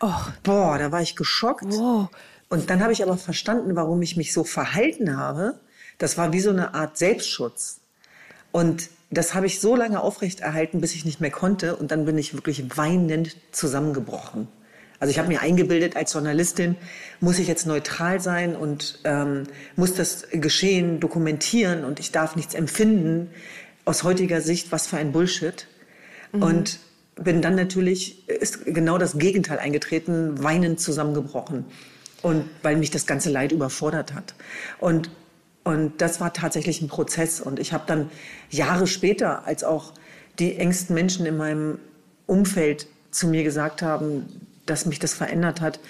Oh. 0.01 0.13
Boah, 0.43 0.79
da 0.79 0.93
war 0.93 1.01
ich 1.01 1.17
geschockt. 1.17 1.65
Wow. 1.69 2.09
Und 2.49 2.69
dann 2.69 2.83
habe 2.83 2.93
ich 2.93 3.03
aber 3.03 3.17
verstanden, 3.17 3.77
warum 3.77 4.03
ich 4.03 4.17
mich 4.17 4.33
so 4.33 4.45
verhalten 4.45 5.17
habe. 5.17 5.59
Das 5.97 6.19
war 6.19 6.33
wie 6.33 6.41
so 6.41 6.51
eine 6.51 6.75
Art 6.75 6.99
Selbstschutz. 6.99 7.81
Und 8.51 8.91
das 9.13 9.35
habe 9.35 9.47
ich 9.47 9.61
so 9.61 9.77
lange 9.77 10.01
aufrechterhalten, 10.01 10.81
bis 10.81 10.95
ich 10.95 11.05
nicht 11.05 11.21
mehr 11.21 11.31
konnte. 11.31 11.77
Und 11.77 11.91
dann 11.91 12.07
bin 12.07 12.17
ich 12.17 12.35
wirklich 12.35 12.77
weinend 12.77 13.37
zusammengebrochen. 13.53 14.49
Also 14.99 15.11
ich 15.11 15.19
habe 15.19 15.29
mir 15.29 15.43
eingebildet, 15.43 15.97
als 15.97 16.13
Journalistin 16.13 16.77
muss 17.21 17.39
ich 17.39 17.49
jetzt 17.49 17.67
neutral 17.67 18.21
sein 18.21 18.57
und 18.57 19.01
ähm, 19.05 19.45
muss 19.77 19.95
das 19.95 20.29
Geschehen 20.31 21.01
dokumentieren 21.01 21.85
und 21.85 22.01
ich 22.01 22.13
darf 22.13 22.37
nichts 22.37 22.55
empfinden. 22.55 23.29
Aus 23.85 24.05
heutiger 24.05 24.41
Sicht, 24.41 24.73
was 24.73 24.87
für 24.87 24.97
ein 24.97 25.13
Bullshit. 25.13 25.67
Mhm. 26.33 26.43
Und 26.43 26.79
bin 27.17 27.43
dann 27.43 27.55
natürlich, 27.55 28.29
ist 28.29 28.65
genau 28.65 28.97
das 28.97 29.19
Gegenteil 29.19 29.59
eingetreten, 29.59 30.43
weinend 30.43 30.81
zusammengebrochen. 30.81 31.67
Und 32.23 32.49
weil 32.63 32.77
mich 32.77 32.91
das 32.91 33.07
ganze 33.07 33.29
Leid 33.29 33.53
überfordert 33.53 34.15
hat. 34.15 34.35
Und, 34.79 35.11
und 35.65 36.01
das 36.01 36.21
war 36.21 36.33
tatsächlich 36.33 36.83
ein 36.83 36.89
Prozess. 36.89 37.41
Und 37.41 37.59
ich 37.59 37.73
habe 37.73 37.85
dann 37.87 38.11
Jahre 38.51 38.87
später, 38.87 39.47
als 39.47 39.65
auch 39.65 39.93
die 40.39 40.57
engsten 40.57 40.95
Menschen 40.95 41.27
in 41.27 41.37
meinem 41.37 41.79
Umfeld 42.27 42.87
zu 43.11 43.29
mir 43.29 43.45
gesagt 43.45 43.83
haben, 43.83 44.49
dass 44.67 44.87
mich 44.87 44.99
das 44.99 45.15
verändert 45.15 45.61
hat. 45.61 45.81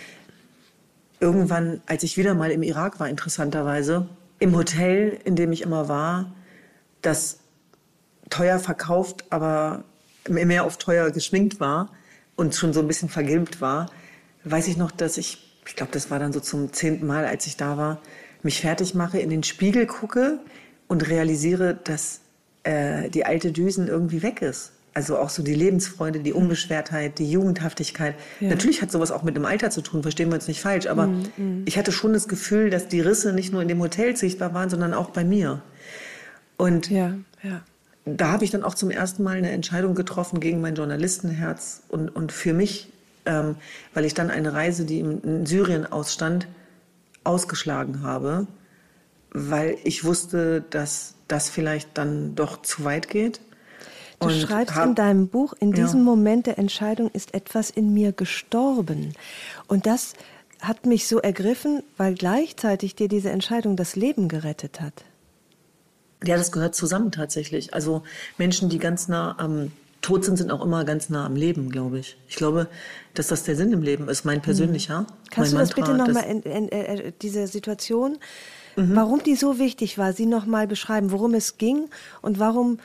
Irgendwann, 1.21 1.81
als 1.87 2.02
ich 2.02 2.17
wieder 2.17 2.35
mal 2.35 2.50
im 2.50 2.62
Irak 2.62 3.00
war, 3.00 3.09
interessanterweise, 3.09 4.09
im 4.41 4.57
Hotel, 4.57 5.19
in 5.25 5.37
dem 5.37 5.52
ich 5.52 5.62
immer 5.62 5.88
war, 5.88 6.33
das 7.00 7.38
teuer 8.29 8.59
verkauft, 8.59 9.25
aber 9.31 9.85
mehr 10.29 10.64
auf 10.64 10.79
teuer 10.79 11.11
geschminkt 11.11 11.61
war 11.61 11.91
und 12.35 12.55
schon 12.55 12.73
so 12.73 12.81
ein 12.81 12.88
bisschen 12.88 13.09
vergilbt 13.09 13.61
war, 13.61 13.91
weiß 14.45 14.69
ich 14.69 14.76
noch, 14.76 14.91
dass 14.91 15.17
ich, 15.17 15.61
ich 15.67 15.76
glaube, 15.76 15.93
das 15.93 16.11
war 16.11 16.19
dann 16.19 16.33
so 16.33 16.41
zum 16.41 16.73
zehnten 16.73 17.07
Mal, 17.07 17.25
als 17.25 17.47
ich 17.47 17.57
da 17.57 17.76
war, 17.76 18.00
mich 18.43 18.61
fertig 18.61 18.95
mache, 18.95 19.19
in 19.19 19.31
den 19.31 19.43
Spiegel 19.43 19.87
gucke 19.87 20.39
und 20.89 21.09
realisiere, 21.09 21.79
dass 21.85 22.21
äh, 22.65 23.09
die 23.11 23.25
alte 23.25 23.53
Düsen 23.53 23.89
irgendwie 23.89 24.23
weg 24.23 24.43
ist. 24.43 24.73
Also 24.95 25.17
auch 25.17 25.31
so 25.31 25.43
die 25.43 25.55
Lebensfreude, 25.55 26.21
die 26.21 26.35
Unbeschwertheit, 26.35 27.19
die 27.19 27.31
Jugendhaftigkeit. 27.31 28.15
Ja. 28.41 28.51
Natürlich 28.51 28.83
hat 28.83 28.91
sowas 28.91 29.11
auch 29.11 29.23
mit 29.23 29.37
dem 29.37 29.47
Alter 29.47 29.71
zu 29.71 29.81
tun, 29.81 30.03
verstehen 30.03 30.29
wir 30.29 30.35
uns 30.35 30.49
nicht 30.49 30.61
falsch. 30.61 30.87
Aber 30.87 31.07
mm, 31.07 31.23
mm. 31.39 31.63
ich 31.65 31.79
hatte 31.79 31.93
schon 31.93 32.13
das 32.13 32.29
Gefühl, 32.29 32.69
dass 32.69 32.89
die 32.89 33.01
Risse 33.01 33.33
nicht 33.33 33.53
nur 33.53 33.63
in 33.63 33.69
dem 33.69 33.81
Hotel 33.81 34.15
sichtbar 34.17 34.53
waren, 34.53 34.69
sondern 34.69 34.93
auch 34.93 35.09
bei 35.11 35.25
mir. 35.25 35.63
Und 36.59 36.91
ja, 36.91 37.15
ja. 37.43 37.63
da 38.05 38.33
habe 38.33 38.45
ich 38.45 38.51
dann 38.51 38.63
auch 38.63 38.75
zum 38.75 38.91
ersten 38.91 39.23
Mal 39.23 39.39
eine 39.39 39.51
Entscheidung 39.51 39.95
getroffen 39.95 40.41
gegen 40.41 40.61
mein 40.61 40.75
Journalistenherz 40.75 41.83
und, 41.89 42.11
und 42.11 42.31
für 42.31 42.53
mich, 42.53 42.93
ähm, 43.25 43.57
weil 43.95 44.05
ich 44.05 44.13
dann 44.13 44.31
eine 44.31 44.53
Reise, 44.53 44.85
die 44.85 45.01
in 45.01 45.47
Syrien 45.47 45.91
ausstand, 45.91 46.47
ausgeschlagen 47.25 48.02
habe, 48.02 48.47
weil 49.33 49.76
ich 49.85 50.05
wusste, 50.05 50.62
dass 50.71 51.14
das 51.29 51.49
vielleicht 51.49 51.97
dann 51.97 52.35
doch 52.35 52.62
zu 52.62 52.85
weit 52.85 53.09
geht 53.09 53.41
Du 54.23 54.29
und 54.29 54.41
schreibst 54.41 54.75
hab, 54.75 54.88
in 54.88 54.95
deinem 54.95 55.29
Buch, 55.29 55.52
in 55.59 55.73
diesem 55.73 56.00
ja. 56.00 56.05
Moment 56.05 56.47
der 56.47 56.59
Entscheidung 56.59 57.11
ist 57.11 57.35
etwas 57.35 57.71
in 57.71 57.93
mir 57.93 58.12
gestorben. 58.12 59.14
Und 59.67 59.87
das 59.87 60.14
hat 60.61 60.87
mich 60.87 61.09
so 61.09 61.19
ergriffen, 61.19 61.83
weil 61.97 62.14
gleichzeitig 62.14 62.95
dir 62.95 63.09
diese 63.09 63.31
Entscheidung 63.31 63.76
das 63.76 63.97
Leben 63.97 64.29
gerettet 64.29 64.81
hat. 64.81 65.05
Ja, 66.25 66.37
das 66.37 66.52
gehört 66.52 66.76
zusammen 66.76 67.11
tatsächlich. 67.11 67.75
Also 67.75 68.02
Menschen, 68.38 68.69
die 68.69 68.79
ganz 68.79 69.09
nah 69.09 69.37
am 69.38 69.73
Tod 70.02 70.25
sind, 70.25 70.37
sind 70.37 70.50
auch 70.50 70.62
immer 70.62 70.85
ganz 70.85 71.09
nah 71.09 71.25
am 71.25 71.37
Leben, 71.37 71.71
glaube 71.71 72.00
ich. 72.00 72.18
Ich 72.28 72.37
glaube, 72.37 72.68
dass 73.14 73.28
das 73.28 73.44
der 73.44 73.54
Sinn 73.56 73.73
im 73.73 73.82
Leben 73.82 74.09
ist, 74.09 74.25
mein 74.25 74.42
persönlicher. 74.42 75.02
Mhm. 75.02 75.06
Kannst 75.30 75.54
mein 75.54 75.66
du 75.66 75.75
das 75.75 75.76
Mantra, 75.76 75.92
bitte 75.92 76.12
nochmal, 76.12 76.42
äh, 76.44 77.09
äh, 77.09 77.12
diese 77.23 77.47
Situation, 77.47 78.18
mhm. 78.76 78.97
warum 78.97 79.23
die 79.23 79.37
so 79.37 79.59
wichtig 79.61 79.99
war, 79.99 80.12
sie 80.12 80.26
nochmal 80.26 80.66
beschreiben, 80.66 81.12
worum 81.12 81.35
es 81.35 81.56
ging 81.56 81.88
und 82.21 82.40
warum 82.40 82.78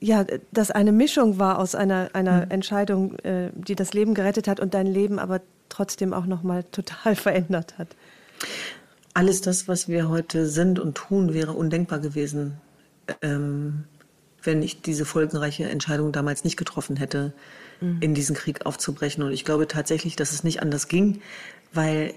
ja, 0.00 0.24
das 0.52 0.70
eine 0.70 0.92
Mischung 0.92 1.38
war 1.38 1.58
aus 1.58 1.74
einer, 1.74 2.10
einer 2.12 2.46
mhm. 2.46 2.50
Entscheidung, 2.50 3.18
äh, 3.20 3.50
die 3.54 3.74
das 3.74 3.94
Leben 3.94 4.14
gerettet 4.14 4.48
hat 4.48 4.60
und 4.60 4.74
dein 4.74 4.86
Leben 4.86 5.18
aber 5.18 5.40
trotzdem 5.68 6.12
auch 6.12 6.26
nochmal 6.26 6.64
total 6.72 7.14
verändert 7.14 7.78
hat. 7.78 7.88
Alles 9.14 9.40
das, 9.40 9.68
was 9.68 9.88
wir 9.88 10.08
heute 10.08 10.46
sind 10.46 10.78
und 10.78 10.96
tun, 10.96 11.34
wäre 11.34 11.52
undenkbar 11.52 11.98
gewesen, 11.98 12.60
ähm, 13.22 13.84
wenn 14.48 14.62
ich 14.62 14.82
diese 14.82 15.04
folgenreiche 15.04 15.68
Entscheidung 15.68 16.10
damals 16.10 16.42
nicht 16.42 16.56
getroffen 16.56 16.96
hätte, 16.96 17.32
mhm. 17.80 17.98
in 18.00 18.14
diesen 18.14 18.34
Krieg 18.34 18.66
aufzubrechen. 18.66 19.22
Und 19.22 19.32
ich 19.32 19.44
glaube 19.44 19.68
tatsächlich, 19.68 20.16
dass 20.16 20.32
es 20.32 20.42
nicht 20.42 20.60
anders 20.60 20.88
ging, 20.88 21.20
weil 21.72 22.14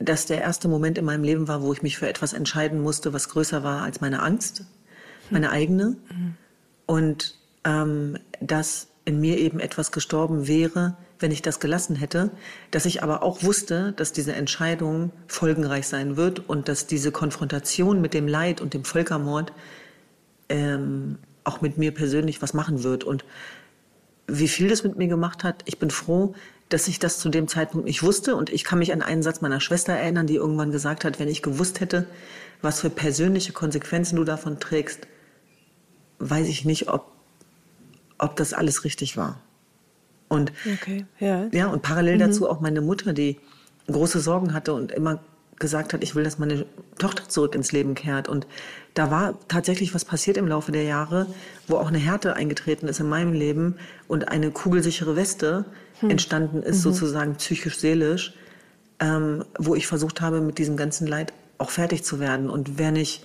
das 0.00 0.26
der 0.26 0.40
erste 0.40 0.66
Moment 0.66 0.98
in 0.98 1.04
meinem 1.04 1.22
Leben 1.22 1.46
war, 1.46 1.62
wo 1.62 1.72
ich 1.72 1.82
mich 1.82 1.98
für 1.98 2.08
etwas 2.08 2.32
entscheiden 2.32 2.80
musste, 2.80 3.12
was 3.12 3.28
größer 3.28 3.62
war 3.62 3.82
als 3.82 4.00
meine 4.00 4.22
Angst, 4.22 4.64
meine 5.30 5.50
eigene. 5.50 5.96
Mhm 6.10 6.34
und 6.86 7.36
ähm, 7.64 8.18
dass 8.40 8.88
in 9.04 9.20
mir 9.20 9.38
eben 9.38 9.60
etwas 9.60 9.92
gestorben 9.92 10.46
wäre, 10.46 10.96
wenn 11.18 11.30
ich 11.30 11.42
das 11.42 11.60
gelassen 11.60 11.96
hätte, 11.96 12.30
dass 12.70 12.86
ich 12.86 13.02
aber 13.02 13.22
auch 13.22 13.42
wusste, 13.42 13.92
dass 13.92 14.12
diese 14.12 14.34
Entscheidung 14.34 15.10
folgenreich 15.26 15.86
sein 15.86 16.16
wird 16.16 16.48
und 16.48 16.68
dass 16.68 16.86
diese 16.86 17.12
Konfrontation 17.12 18.00
mit 18.00 18.14
dem 18.14 18.28
Leid 18.28 18.60
und 18.60 18.74
dem 18.74 18.84
Völkermord 18.84 19.52
ähm, 20.48 21.18
auch 21.44 21.60
mit 21.60 21.78
mir 21.78 21.92
persönlich 21.92 22.42
was 22.42 22.54
machen 22.54 22.82
wird. 22.82 23.04
Und 23.04 23.24
wie 24.26 24.48
viel 24.48 24.68
das 24.68 24.82
mit 24.82 24.96
mir 24.96 25.08
gemacht 25.08 25.44
hat, 25.44 25.62
ich 25.66 25.78
bin 25.78 25.90
froh, 25.90 26.34
dass 26.68 26.88
ich 26.88 26.98
das 26.98 27.18
zu 27.18 27.28
dem 27.28 27.46
Zeitpunkt 27.46 27.86
nicht 27.86 28.02
wusste. 28.02 28.36
Und 28.36 28.50
ich 28.50 28.64
kann 28.64 28.78
mich 28.78 28.92
an 28.92 29.02
einen 29.02 29.22
Satz 29.22 29.40
meiner 29.40 29.60
Schwester 29.60 29.92
erinnern, 29.92 30.26
die 30.26 30.36
irgendwann 30.36 30.72
gesagt 30.72 31.04
hat, 31.04 31.18
wenn 31.18 31.28
ich 31.28 31.42
gewusst 31.42 31.80
hätte, 31.80 32.06
was 32.62 32.80
für 32.80 32.90
persönliche 32.90 33.52
Konsequenzen 33.52 34.16
du 34.16 34.24
davon 34.24 34.58
trägst, 34.58 35.06
weiß 36.18 36.48
ich 36.48 36.64
nicht, 36.64 36.88
ob, 36.88 37.12
ob 38.18 38.36
das 38.36 38.54
alles 38.54 38.84
richtig 38.84 39.16
war. 39.16 39.40
Und, 40.28 40.52
okay, 40.72 41.04
ja. 41.20 41.46
ja. 41.52 41.66
und 41.68 41.82
parallel 41.82 42.16
mhm. 42.16 42.20
dazu 42.20 42.48
auch 42.48 42.60
meine 42.60 42.80
Mutter, 42.80 43.12
die 43.12 43.38
große 43.86 44.20
Sorgen 44.20 44.54
hatte 44.54 44.72
und 44.72 44.90
immer 44.90 45.20
gesagt 45.58 45.92
hat, 45.92 46.02
ich 46.02 46.14
will, 46.14 46.24
dass 46.24 46.38
meine 46.38 46.66
Tochter 46.98 47.28
zurück 47.28 47.54
ins 47.54 47.72
Leben 47.72 47.94
kehrt. 47.94 48.28
Und 48.28 48.46
da 48.94 49.10
war 49.10 49.38
tatsächlich 49.48 49.94
was 49.94 50.04
passiert 50.04 50.36
im 50.36 50.48
Laufe 50.48 50.72
der 50.72 50.84
Jahre, 50.84 51.26
wo 51.66 51.76
auch 51.76 51.88
eine 51.88 51.98
Härte 51.98 52.34
eingetreten 52.34 52.88
ist 52.88 53.00
in 53.00 53.08
meinem 53.08 53.32
Leben 53.32 53.76
und 54.08 54.28
eine 54.28 54.50
kugelsichere 54.50 55.16
Weste 55.16 55.64
hm. 56.00 56.10
entstanden 56.10 56.62
ist, 56.62 56.78
mhm. 56.78 56.82
sozusagen 56.82 57.34
psychisch-seelisch, 57.36 58.34
ähm, 59.00 59.44
wo 59.58 59.74
ich 59.74 59.86
versucht 59.86 60.20
habe, 60.20 60.40
mit 60.40 60.58
diesem 60.58 60.76
ganzen 60.76 61.06
Leid 61.06 61.32
auch 61.58 61.70
fertig 61.70 62.04
zu 62.04 62.20
werden. 62.20 62.50
Und 62.50 62.78
wer 62.78 62.90
nicht 62.90 63.24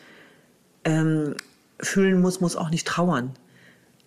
ähm, 0.85 1.35
fühlen 1.79 2.21
muss, 2.21 2.41
muss 2.41 2.55
auch 2.55 2.69
nicht 2.69 2.87
trauern. 2.87 3.31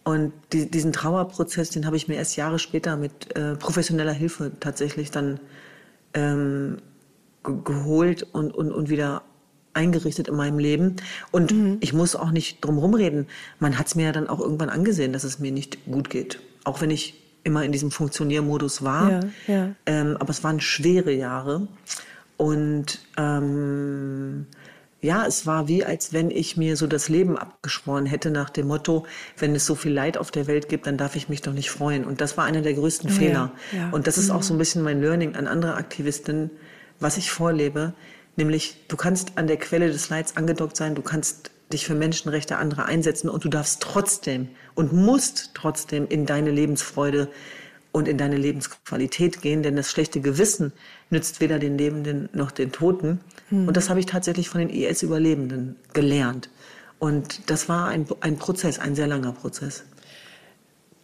Und 0.04 0.32
die, 0.52 0.68
diesen 0.68 0.92
Trauerprozess, 0.92 1.70
den 1.70 1.86
habe 1.86 1.96
ich 1.96 2.08
mir 2.08 2.16
erst 2.16 2.36
Jahre 2.36 2.58
später 2.58 2.96
mit 2.96 3.36
äh, 3.36 3.54
professioneller 3.54 4.12
Hilfe 4.12 4.50
tatsächlich 4.58 5.10
dann 5.12 5.38
ähm, 6.14 6.78
geholt 7.42 8.26
und, 8.32 8.54
und, 8.54 8.72
und 8.72 8.88
wieder 8.88 9.22
eingerichtet 9.74 10.28
in 10.28 10.36
meinem 10.36 10.58
Leben. 10.58 10.96
Und 11.30 11.52
mhm. 11.52 11.78
ich 11.80 11.92
muss 11.92 12.14
auch 12.14 12.30
nicht 12.30 12.64
drum 12.64 12.78
rumreden. 12.78 13.26
Man 13.58 13.78
hat 13.78 13.86
es 13.86 13.94
mir 13.94 14.06
ja 14.06 14.12
dann 14.12 14.28
auch 14.28 14.40
irgendwann 14.40 14.68
angesehen, 14.68 15.12
dass 15.12 15.24
es 15.24 15.38
mir 15.38 15.52
nicht 15.52 15.84
gut 15.86 16.10
geht. 16.10 16.40
Auch 16.64 16.80
wenn 16.80 16.90
ich 16.90 17.14
immer 17.44 17.64
in 17.64 17.72
diesem 17.72 17.90
Funktioniermodus 17.90 18.82
war. 18.82 19.10
Ja, 19.10 19.20
ja. 19.46 19.74
Ähm, 19.86 20.16
aber 20.18 20.30
es 20.30 20.44
waren 20.44 20.60
schwere 20.60 21.12
Jahre. 21.12 21.66
Und 22.36 23.00
ähm, 23.16 24.46
ja, 25.00 25.26
es 25.26 25.46
war 25.46 25.66
wie, 25.66 25.84
als 25.84 26.12
wenn 26.12 26.30
ich 26.30 26.56
mir 26.56 26.76
so 26.76 26.86
das 26.86 27.08
Leben 27.08 27.36
abgeschworen 27.36 28.06
hätte 28.06 28.30
nach 28.30 28.50
dem 28.50 28.68
Motto, 28.68 29.04
wenn 29.36 29.54
es 29.54 29.66
so 29.66 29.74
viel 29.74 29.92
Leid 29.92 30.16
auf 30.16 30.30
der 30.30 30.46
Welt 30.46 30.68
gibt, 30.68 30.86
dann 30.86 30.96
darf 30.96 31.16
ich 31.16 31.28
mich 31.28 31.42
doch 31.42 31.52
nicht 31.52 31.70
freuen. 31.70 32.04
Und 32.04 32.20
das 32.20 32.36
war 32.36 32.44
einer 32.44 32.62
der 32.62 32.74
größten 32.74 33.10
ja, 33.10 33.16
Fehler. 33.16 33.52
Und 33.90 34.06
das 34.06 34.16
ist 34.18 34.30
auch 34.30 34.42
so 34.42 34.54
ein 34.54 34.58
bisschen 34.58 34.82
mein 34.82 35.00
Learning 35.00 35.34
an 35.34 35.48
andere 35.48 35.74
Aktivistinnen, 35.74 36.50
was 37.02 37.16
ich 37.16 37.30
vorlebe. 37.30 37.92
Nämlich, 38.36 38.76
du 38.88 38.96
kannst 38.96 39.36
an 39.36 39.46
der 39.46 39.58
Quelle 39.58 39.88
des 39.88 40.08
Leids 40.08 40.36
angedockt 40.36 40.76
sein, 40.76 40.94
du 40.94 41.02
kannst 41.02 41.50
dich 41.72 41.86
für 41.86 41.94
Menschenrechte 41.94 42.56
anderer 42.56 42.86
einsetzen 42.86 43.28
und 43.28 43.44
du 43.44 43.48
darfst 43.48 43.82
trotzdem 43.82 44.48
und 44.74 44.92
musst 44.92 45.50
trotzdem 45.54 46.06
in 46.08 46.26
deine 46.26 46.50
Lebensfreude 46.50 47.28
und 47.92 48.08
in 48.08 48.16
deine 48.16 48.36
Lebensqualität 48.36 49.42
gehen, 49.42 49.62
denn 49.62 49.76
das 49.76 49.90
schlechte 49.90 50.20
Gewissen 50.20 50.72
nützt 51.10 51.40
weder 51.40 51.58
den 51.58 51.76
Lebenden 51.76 52.30
noch 52.32 52.50
den 52.50 52.72
Toten. 52.72 53.20
Mhm. 53.50 53.68
Und 53.68 53.76
das 53.76 53.90
habe 53.90 54.00
ich 54.00 54.06
tatsächlich 54.06 54.48
von 54.48 54.60
den 54.60 54.70
IS-Überlebenden 54.70 55.76
gelernt. 55.92 56.48
Und 56.98 57.50
das 57.50 57.68
war 57.68 57.88
ein, 57.88 58.06
ein 58.20 58.38
Prozess, 58.38 58.78
ein 58.78 58.94
sehr 58.94 59.06
langer 59.06 59.32
Prozess. 59.32 59.84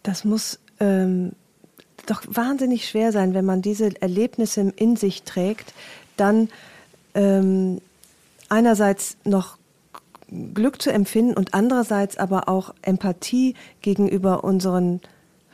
Das 0.01 0.23
muss 0.23 0.59
ähm, 0.79 1.33
doch 2.09 2.23
wahnsinnig 2.27 2.87
schwer 2.87 3.11
sein, 3.11 3.33
wenn 3.33 3.45
man 3.45 3.61
diese 3.61 4.01
Erlebnisse 4.01 4.73
in 4.75 4.95
sich 4.95 5.23
trägt, 5.23 5.73
dann 6.17 6.49
ähm, 7.13 7.81
einerseits 8.49 9.17
noch 9.23 9.57
Glück 10.53 10.81
zu 10.81 10.91
empfinden 10.91 11.33
und 11.33 11.53
andererseits 11.53 12.17
aber 12.17 12.49
auch 12.49 12.73
Empathie 12.81 13.55
gegenüber 13.81 14.43
unseren, 14.43 15.01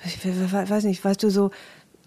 ich 0.03 0.19
weiß 0.25 0.83
nicht, 0.83 1.03
weißt 1.03 1.23
du, 1.23 1.29
so, 1.29 1.51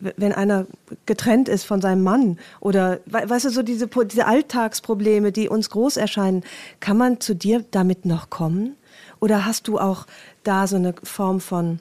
wenn 0.01 0.33
einer 0.33 0.67
getrennt 1.07 1.49
ist 1.49 1.65
von 1.65 1.81
seinem 1.81 2.03
Mann 2.03 2.39
oder 2.61 3.01
weißt 3.07 3.47
du 3.47 3.51
so 3.51 3.63
diese 3.63 3.89
diese 3.89 4.27
Alltagsprobleme, 4.27 5.33
die 5.33 5.49
uns 5.49 5.71
groß 5.71 5.97
erscheinen, 5.97 6.45
kann 6.79 6.97
man 6.97 7.21
zu 7.21 7.35
dir 7.35 7.65
damit 7.71 8.05
noch 8.05 8.31
kommen? 8.31 8.77
Oder 9.19 9.45
hast 9.45 9.67
du 9.67 9.79
auch 9.79 10.07
da 10.45 10.69
so 10.69 10.77
eine 10.77 10.95
Form 11.03 11.41
von 11.41 11.81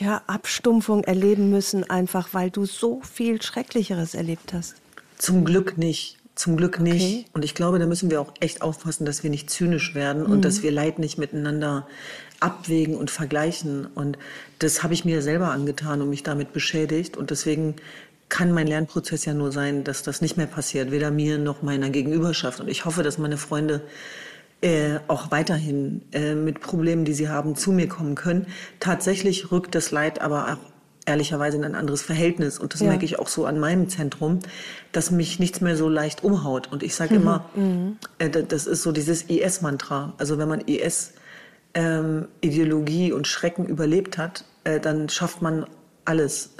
ja, 0.00 0.22
Abstumpfung 0.26 1.04
erleben 1.04 1.50
müssen, 1.50 1.88
einfach 1.88 2.28
weil 2.32 2.50
du 2.50 2.64
so 2.66 3.00
viel 3.02 3.40
Schrecklicheres 3.42 4.14
erlebt 4.14 4.52
hast? 4.52 4.76
Zum 5.18 5.44
Glück 5.44 5.78
nicht. 5.78 6.18
Zum 6.34 6.56
Glück 6.56 6.80
nicht. 6.80 7.02
Okay. 7.02 7.24
Und 7.34 7.44
ich 7.44 7.54
glaube, 7.54 7.78
da 7.78 7.86
müssen 7.86 8.10
wir 8.10 8.20
auch 8.20 8.32
echt 8.40 8.62
aufpassen, 8.62 9.04
dass 9.04 9.22
wir 9.22 9.30
nicht 9.30 9.50
zynisch 9.50 9.94
werden 9.94 10.24
mhm. 10.24 10.32
und 10.32 10.44
dass 10.44 10.62
wir 10.62 10.72
Leid 10.72 10.98
nicht 10.98 11.18
miteinander 11.18 11.86
abwägen 12.40 12.96
und 12.96 13.10
vergleichen. 13.10 13.86
Und 13.86 14.18
das 14.58 14.82
habe 14.82 14.94
ich 14.94 15.04
mir 15.04 15.22
selber 15.22 15.50
angetan 15.50 16.00
und 16.00 16.08
mich 16.08 16.22
damit 16.22 16.52
beschädigt. 16.52 17.16
Und 17.16 17.30
deswegen 17.30 17.76
kann 18.28 18.50
mein 18.50 18.66
Lernprozess 18.66 19.26
ja 19.26 19.34
nur 19.34 19.52
sein, 19.52 19.84
dass 19.84 20.02
das 20.02 20.22
nicht 20.22 20.38
mehr 20.38 20.46
passiert, 20.46 20.90
weder 20.90 21.10
mir 21.10 21.36
noch 21.36 21.62
meiner 21.62 21.90
Gegenüberschaft. 21.90 22.60
Und 22.60 22.68
ich 22.68 22.86
hoffe, 22.86 23.02
dass 23.02 23.18
meine 23.18 23.36
Freunde 23.36 23.82
äh, 24.62 25.00
auch 25.08 25.30
weiterhin 25.30 26.02
äh, 26.12 26.34
mit 26.34 26.60
Problemen, 26.60 27.04
die 27.04 27.12
sie 27.12 27.28
haben, 27.28 27.54
zu 27.56 27.72
mir 27.72 27.88
kommen 27.88 28.14
können. 28.14 28.46
Tatsächlich 28.80 29.50
rückt 29.50 29.74
das 29.74 29.90
Leid 29.90 30.20
aber 30.20 30.52
auch 30.52 30.58
ehrlicherweise 31.04 31.56
in 31.56 31.64
ein 31.64 31.74
anderes 31.74 32.02
Verhältnis. 32.02 32.60
Und 32.60 32.74
das 32.74 32.80
ja. 32.80 32.88
merke 32.88 33.04
ich 33.04 33.18
auch 33.18 33.28
so 33.28 33.44
an 33.44 33.58
meinem 33.58 33.88
Zentrum, 33.88 34.38
dass 34.92 35.10
mich 35.10 35.40
nichts 35.40 35.60
mehr 35.60 35.76
so 35.76 35.88
leicht 35.88 36.22
umhaut. 36.22 36.70
Und 36.70 36.84
ich 36.84 36.94
sage 36.94 37.14
mhm. 37.14 37.20
immer, 37.20 37.50
mhm. 37.54 37.96
äh, 38.18 38.30
das 38.30 38.66
ist 38.66 38.82
so 38.82 38.92
dieses 38.92 39.22
IS-Mantra. 39.22 40.12
Also 40.18 40.38
wenn 40.38 40.48
man 40.48 40.60
IS-Ideologie 40.60 43.08
ähm, 43.08 43.16
und 43.16 43.26
Schrecken 43.26 43.66
überlebt 43.66 44.16
hat, 44.16 44.44
äh, 44.64 44.78
dann 44.78 45.08
schafft 45.08 45.42
man 45.42 45.66
alles. 46.04 46.50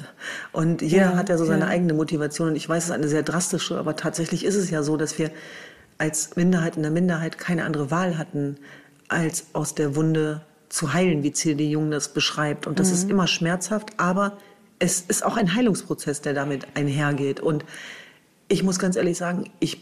Und 0.53 0.83
jeder 0.83 1.13
ja, 1.13 1.17
hat 1.17 1.29
ja 1.29 1.39
so 1.39 1.45
seine 1.45 1.67
ja. 1.67 1.71
eigene 1.71 1.95
Motivation. 1.95 2.49
Und 2.49 2.57
ich 2.57 2.69
weiß, 2.69 2.83
es 2.85 2.91
ist 2.91 2.95
eine 2.95 3.07
sehr 3.09 3.23
drastische, 3.23 3.79
aber 3.79 3.95
tatsächlich 3.97 4.45
ist 4.45 4.57
es 4.57 4.71
ja 4.71 4.83
so, 4.83 4.97
dass 4.97 5.19
wir 5.19 5.31
als 6.03 6.35
Minderheit 6.35 6.77
in 6.77 6.83
der 6.83 6.91
Minderheit 6.91 7.39
keine 7.39 7.65
andere 7.65 7.93
Wahl 7.93 8.19
hatten, 8.19 8.57
als 9.07 9.47
aus 9.53 9.77
der 9.77 9.95
Wunde 9.95 10.41
zu 10.69 10.93
heilen, 10.93 11.23
wie 11.23 11.31
C.D. 11.31 11.71
Jung 11.71 11.93
das 11.93 12.09
beschreibt. 12.09 12.67
Und 12.67 12.81
das 12.81 12.89
mhm. 12.89 12.95
ist 12.95 13.11
immer 13.11 13.27
schmerzhaft, 13.29 13.91
aber 13.99 14.37
es 14.81 15.01
ist 15.03 15.25
auch 15.25 15.37
ein 15.37 15.55
Heilungsprozess, 15.55 16.21
der 16.21 16.35
damit 16.35 16.67
einhergeht. 16.75 17.39
Und 17.39 17.65
ich 18.49 18.65
muss 18.65 18.81
ganz 18.81 18.97
ehrlich 18.97 19.17
sagen, 19.17 19.45
ich 19.61 19.79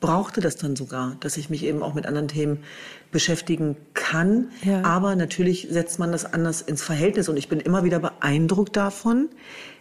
brauchte 0.00 0.40
das 0.40 0.56
dann 0.56 0.74
sogar, 0.74 1.16
dass 1.20 1.36
ich 1.36 1.50
mich 1.50 1.62
eben 1.62 1.84
auch 1.84 1.94
mit 1.94 2.04
anderen 2.04 2.26
Themen 2.26 2.64
beschäftigen 3.12 3.76
kann. 3.94 4.50
Ja. 4.64 4.82
Aber 4.82 5.14
natürlich 5.14 5.68
setzt 5.70 6.00
man 6.00 6.10
das 6.10 6.24
anders 6.24 6.62
ins 6.62 6.82
Verhältnis. 6.82 7.28
Und 7.28 7.36
ich 7.36 7.48
bin 7.48 7.60
immer 7.60 7.84
wieder 7.84 8.00
beeindruckt 8.00 8.76
davon, 8.76 9.28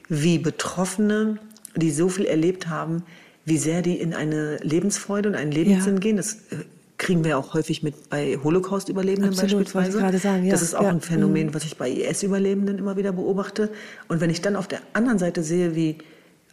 wie 0.07 0.37
Betroffene, 0.37 1.39
die 1.75 1.89
so 1.89 2.09
viel 2.09 2.25
erlebt 2.25 2.67
haben, 2.67 3.05
wie 3.45 3.57
sehr 3.57 3.81
die 3.81 3.99
in 3.99 4.13
eine 4.13 4.57
Lebensfreude 4.57 5.29
und 5.29 5.35
einen 5.35 5.51
Lebenssinn 5.51 5.95
ja. 5.95 5.99
gehen. 5.99 6.17
Das 6.17 6.33
äh, 6.51 6.65
kriegen 6.97 7.23
wir 7.23 7.37
auch 7.37 7.53
häufig 7.53 7.81
mit 7.81 8.09
bei 8.09 8.37
Holocaust-Überlebenden 8.43 9.35
beispielsweise. 9.35 10.05
Ich 10.13 10.21
sagen, 10.21 10.45
ja. 10.45 10.51
Das 10.51 10.61
ist 10.61 10.75
auch 10.75 10.83
ja. 10.83 10.89
ein 10.89 11.01
Phänomen, 11.01 11.47
mhm. 11.47 11.53
was 11.53 11.63
ich 11.63 11.77
bei 11.77 11.89
IS-Überlebenden 11.89 12.77
immer 12.77 12.97
wieder 12.97 13.11
beobachte. 13.11 13.71
Und 14.07 14.21
wenn 14.21 14.29
ich 14.29 14.41
dann 14.41 14.55
auf 14.55 14.67
der 14.67 14.81
anderen 14.93 15.17
Seite 15.17 15.41
sehe, 15.41 15.75
wie 15.75 15.97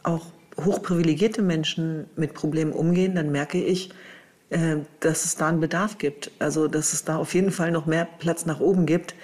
auch 0.02 0.26
hochprivilegierte 0.64 1.43
Menschen 1.43 2.07
mit 2.16 2.33
Problemen 2.33 2.73
umgehen, 2.73 3.14
dann 3.14 3.31
merke 3.31 3.62
ich, 3.62 3.90
äh, 4.50 4.76
dass 5.00 5.25
es 5.25 5.37
da 5.37 5.49
einen 5.49 5.61
Bedarf 5.61 5.99
gibt. 5.99 6.31
Also 6.38 6.69
dass 6.69 6.93
es 6.93 7.05
da 7.05 7.16
auf 7.16 7.35
jeden 7.35 7.50
Fall 7.50 7.73
noch 7.73 7.87
mehr 7.87 8.09
Platz 8.19 8.47
nach 8.47 8.61
oben 8.61 8.87
gibt. 8.87 9.14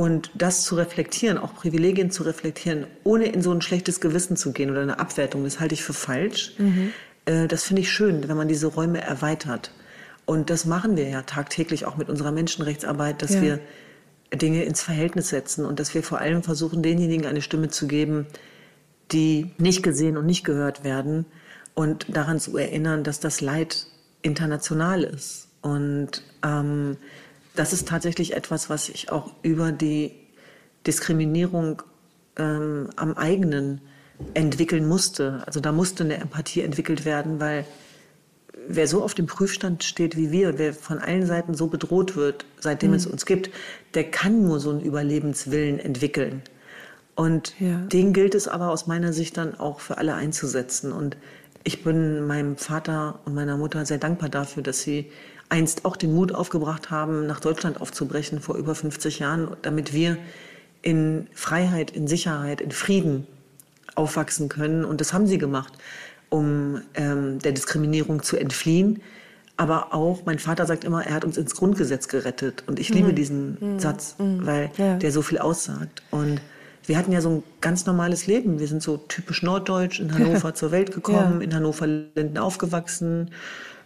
Und 0.00 0.30
das 0.32 0.62
zu 0.62 0.76
reflektieren, 0.76 1.36
auch 1.36 1.54
Privilegien 1.54 2.10
zu 2.10 2.22
reflektieren, 2.22 2.86
ohne 3.04 3.26
in 3.26 3.42
so 3.42 3.52
ein 3.52 3.60
schlechtes 3.60 4.00
Gewissen 4.00 4.34
zu 4.34 4.52
gehen 4.52 4.70
oder 4.70 4.80
eine 4.80 4.98
Abwertung, 4.98 5.44
das 5.44 5.60
halte 5.60 5.74
ich 5.74 5.84
für 5.84 5.92
falsch. 5.92 6.54
Mhm. 6.56 6.92
Äh, 7.26 7.48
das 7.48 7.64
finde 7.64 7.82
ich 7.82 7.92
schön, 7.92 8.26
wenn 8.26 8.34
man 8.38 8.48
diese 8.48 8.68
Räume 8.68 9.02
erweitert. 9.02 9.72
Und 10.24 10.48
das 10.48 10.64
machen 10.64 10.96
wir 10.96 11.06
ja 11.06 11.20
tagtäglich 11.20 11.84
auch 11.84 11.98
mit 11.98 12.08
unserer 12.08 12.32
Menschenrechtsarbeit, 12.32 13.20
dass 13.20 13.34
ja. 13.34 13.42
wir 13.42 13.60
Dinge 14.32 14.64
ins 14.64 14.80
Verhältnis 14.80 15.28
setzen 15.28 15.66
und 15.66 15.78
dass 15.78 15.92
wir 15.92 16.02
vor 16.02 16.18
allem 16.18 16.42
versuchen, 16.42 16.82
denjenigen 16.82 17.26
eine 17.26 17.42
Stimme 17.42 17.68
zu 17.68 17.86
geben, 17.86 18.26
die 19.12 19.50
nicht 19.58 19.82
gesehen 19.82 20.16
und 20.16 20.24
nicht 20.24 20.44
gehört 20.44 20.82
werden 20.82 21.26
und 21.74 22.06
daran 22.08 22.40
zu 22.40 22.56
erinnern, 22.56 23.04
dass 23.04 23.20
das 23.20 23.42
Leid 23.42 23.86
international 24.22 25.02
ist. 25.02 25.48
Und 25.60 26.22
ähm, 26.42 26.96
das 27.60 27.74
ist 27.74 27.88
tatsächlich 27.88 28.32
etwas, 28.32 28.70
was 28.70 28.88
ich 28.88 29.12
auch 29.12 29.32
über 29.42 29.70
die 29.70 30.12
Diskriminierung 30.86 31.82
ähm, 32.36 32.88
am 32.96 33.12
eigenen 33.12 33.82
entwickeln 34.32 34.88
musste. 34.88 35.42
Also 35.44 35.60
da 35.60 35.70
musste 35.70 36.04
eine 36.04 36.16
Empathie 36.16 36.62
entwickelt 36.62 37.04
werden, 37.04 37.38
weil 37.38 37.66
wer 38.66 38.88
so 38.88 39.02
auf 39.02 39.12
dem 39.12 39.26
Prüfstand 39.26 39.84
steht 39.84 40.16
wie 40.16 40.30
wir, 40.30 40.58
wer 40.58 40.72
von 40.72 41.00
allen 41.00 41.26
Seiten 41.26 41.52
so 41.52 41.66
bedroht 41.66 42.16
wird, 42.16 42.46
seitdem 42.58 42.92
mhm. 42.92 42.96
es 42.96 43.06
uns 43.06 43.26
gibt, 43.26 43.50
der 43.92 44.10
kann 44.10 44.42
nur 44.42 44.58
so 44.58 44.70
einen 44.70 44.80
Überlebenswillen 44.80 45.78
entwickeln. 45.78 46.40
Und 47.14 47.52
ja. 47.60 47.76
den 47.76 48.14
gilt 48.14 48.34
es 48.34 48.48
aber 48.48 48.70
aus 48.70 48.86
meiner 48.86 49.12
Sicht 49.12 49.36
dann 49.36 49.60
auch 49.60 49.80
für 49.80 49.98
alle 49.98 50.14
einzusetzen. 50.14 50.92
Und 50.92 51.18
ich 51.62 51.84
bin 51.84 52.26
meinem 52.26 52.56
Vater 52.56 53.20
und 53.26 53.34
meiner 53.34 53.58
Mutter 53.58 53.84
sehr 53.84 53.98
dankbar 53.98 54.30
dafür, 54.30 54.62
dass 54.62 54.80
sie 54.80 55.12
einst 55.50 55.84
auch 55.84 55.96
den 55.96 56.14
Mut 56.14 56.32
aufgebracht 56.32 56.90
haben, 56.90 57.26
nach 57.26 57.40
Deutschland 57.40 57.80
aufzubrechen 57.80 58.40
vor 58.40 58.56
über 58.56 58.74
50 58.74 59.18
Jahren, 59.18 59.48
damit 59.62 59.92
wir 59.92 60.16
in 60.82 61.26
Freiheit, 61.34 61.90
in 61.90 62.08
Sicherheit, 62.08 62.62
in 62.62 62.70
Frieden 62.70 63.26
aufwachsen 63.94 64.48
können. 64.48 64.84
Und 64.84 65.02
das 65.02 65.12
haben 65.12 65.26
sie 65.26 65.36
gemacht 65.36 65.74
um 66.30 66.80
ähm, 66.94 67.40
der 67.40 67.52
Diskriminierung 67.52 68.22
zu 68.22 68.38
entfliehen. 68.38 69.02
Aber 69.56 69.92
auch, 69.92 70.24
mein 70.24 70.38
Vater 70.38 70.64
sagt 70.64 70.84
immer, 70.84 71.04
er 71.04 71.14
hat 71.14 71.24
uns 71.26 71.36
ins 71.36 71.54
Grundgesetz 71.54 72.08
gerettet. 72.08 72.64
Und 72.66 72.80
ich 72.80 72.88
liebe 72.88 73.08
mhm. 73.08 73.14
diesen 73.14 73.58
mhm. 73.60 73.78
Satz, 73.78 74.14
mhm. 74.16 74.46
weil 74.46 74.70
ja. 74.78 74.96
der 74.96 75.12
so 75.12 75.20
viel 75.20 75.38
aussagt. 75.38 76.02
Und 76.10 76.40
wir 76.86 76.96
hatten 76.96 77.12
ja 77.12 77.20
so 77.20 77.28
ein 77.28 77.42
ganz 77.60 77.84
normales 77.84 78.26
Leben. 78.26 78.58
Wir 78.58 78.68
sind 78.68 78.82
so 78.82 78.96
typisch 78.96 79.42
norddeutsch, 79.42 80.00
in 80.00 80.14
Hannover 80.18 80.54
zur 80.54 80.70
Welt 80.70 80.92
gekommen, 80.92 81.40
ja. 81.40 81.44
in 81.44 81.54
Hannover-Linden 81.54 82.38
aufgewachsen, 82.38 83.32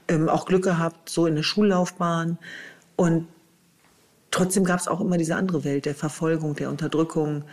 ähm, 0.08 0.28
auch 0.28 0.46
Glück 0.46 0.64
gehabt, 0.64 1.08
so 1.08 1.26
in 1.26 1.34
der 1.34 1.42
Schullaufbahn. 1.42 2.38
Und 2.96 3.26
trotzdem 4.30 4.64
gab 4.64 4.80
es 4.80 4.88
auch 4.88 5.00
immer 5.00 5.18
diese 5.18 5.36
andere 5.36 5.64
Welt 5.64 5.86
der 5.86 5.94
Verfolgung, 5.94 6.54
der 6.54 6.70
Unterdrückung, 6.70 7.44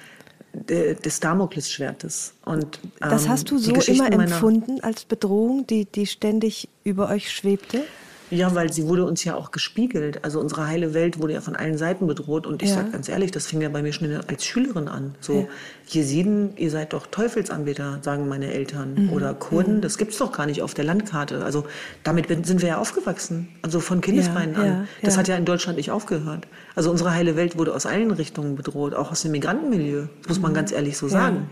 des 0.53 1.19
Damoklesschwertes. 1.19 2.33
Und, 2.43 2.79
ähm, 2.83 3.09
das 3.09 3.27
hast 3.29 3.49
du 3.51 3.57
so 3.57 3.73
immer 3.73 4.11
empfunden 4.11 4.81
als 4.81 5.05
Bedrohung, 5.05 5.65
die, 5.65 5.85
die 5.85 6.05
ständig 6.05 6.67
über 6.83 7.09
euch 7.09 7.31
schwebte? 7.31 7.83
Ja, 8.31 8.55
weil 8.55 8.71
sie 8.71 8.87
wurde 8.87 9.05
uns 9.05 9.23
ja 9.23 9.35
auch 9.35 9.51
gespiegelt. 9.51 10.23
Also 10.23 10.39
unsere 10.39 10.67
heile 10.67 10.93
Welt 10.93 11.19
wurde 11.19 11.33
ja 11.33 11.41
von 11.41 11.55
allen 11.55 11.77
Seiten 11.77 12.07
bedroht. 12.07 12.47
Und 12.47 12.63
ich 12.63 12.69
ja. 12.69 12.75
sage 12.75 12.91
ganz 12.91 13.09
ehrlich, 13.09 13.31
das 13.31 13.45
fing 13.45 13.61
ja 13.61 13.69
bei 13.69 13.81
mir 13.81 13.91
schon 13.91 14.09
als 14.27 14.45
Schülerin 14.45 14.87
an. 14.87 15.15
So, 15.19 15.41
ja. 15.41 15.47
Jesiden, 15.87 16.55
ihr 16.55 16.71
seid 16.71 16.93
doch 16.93 17.07
Teufelsanbeter, 17.07 17.99
sagen 18.01 18.29
meine 18.29 18.51
Eltern. 18.53 18.95
Mhm. 18.95 19.13
Oder 19.13 19.33
Kurden, 19.33 19.77
mhm. 19.77 19.81
das 19.81 19.97
gibt's 19.97 20.17
doch 20.17 20.31
gar 20.31 20.45
nicht 20.45 20.61
auf 20.61 20.73
der 20.73 20.85
Landkarte. 20.85 21.43
Also 21.43 21.65
damit 22.03 22.27
sind 22.45 22.61
wir 22.61 22.69
ja 22.69 22.77
aufgewachsen. 22.77 23.49
Also 23.61 23.81
von 23.81 23.99
Kindesbeinen 23.99 24.55
ja, 24.55 24.61
an. 24.61 24.87
Das 25.01 25.17
hat 25.17 25.27
ja 25.27 25.35
in 25.35 25.45
Deutschland 25.45 25.77
nicht 25.77 25.91
aufgehört. 25.91 26.47
Also 26.73 26.89
unsere 26.89 27.13
heile 27.13 27.35
Welt 27.35 27.57
wurde 27.57 27.75
aus 27.75 27.85
allen 27.85 28.11
Richtungen 28.11 28.55
bedroht, 28.55 28.93
auch 28.93 29.11
aus 29.11 29.23
dem 29.23 29.33
Migrantenmilieu. 29.33 30.07
Das 30.21 30.29
muss 30.29 30.39
man 30.39 30.51
mhm. 30.51 30.55
ganz 30.55 30.71
ehrlich 30.71 30.97
so 30.97 31.09
sagen. 31.09 31.49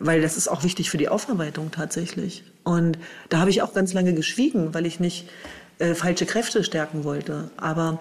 Weil 0.00 0.22
das 0.22 0.36
ist 0.36 0.48
auch 0.48 0.64
wichtig 0.64 0.90
für 0.90 0.98
die 0.98 1.08
Aufarbeitung 1.08 1.70
tatsächlich. 1.70 2.42
Und 2.64 2.98
da 3.28 3.38
habe 3.38 3.50
ich 3.50 3.62
auch 3.62 3.74
ganz 3.74 3.92
lange 3.92 4.14
geschwiegen, 4.14 4.74
weil 4.74 4.86
ich 4.86 4.98
nicht 4.98 5.28
äh, 5.80 5.94
falsche 5.94 6.26
Kräfte 6.26 6.62
stärken 6.62 7.04
wollte. 7.04 7.50
Aber 7.56 8.00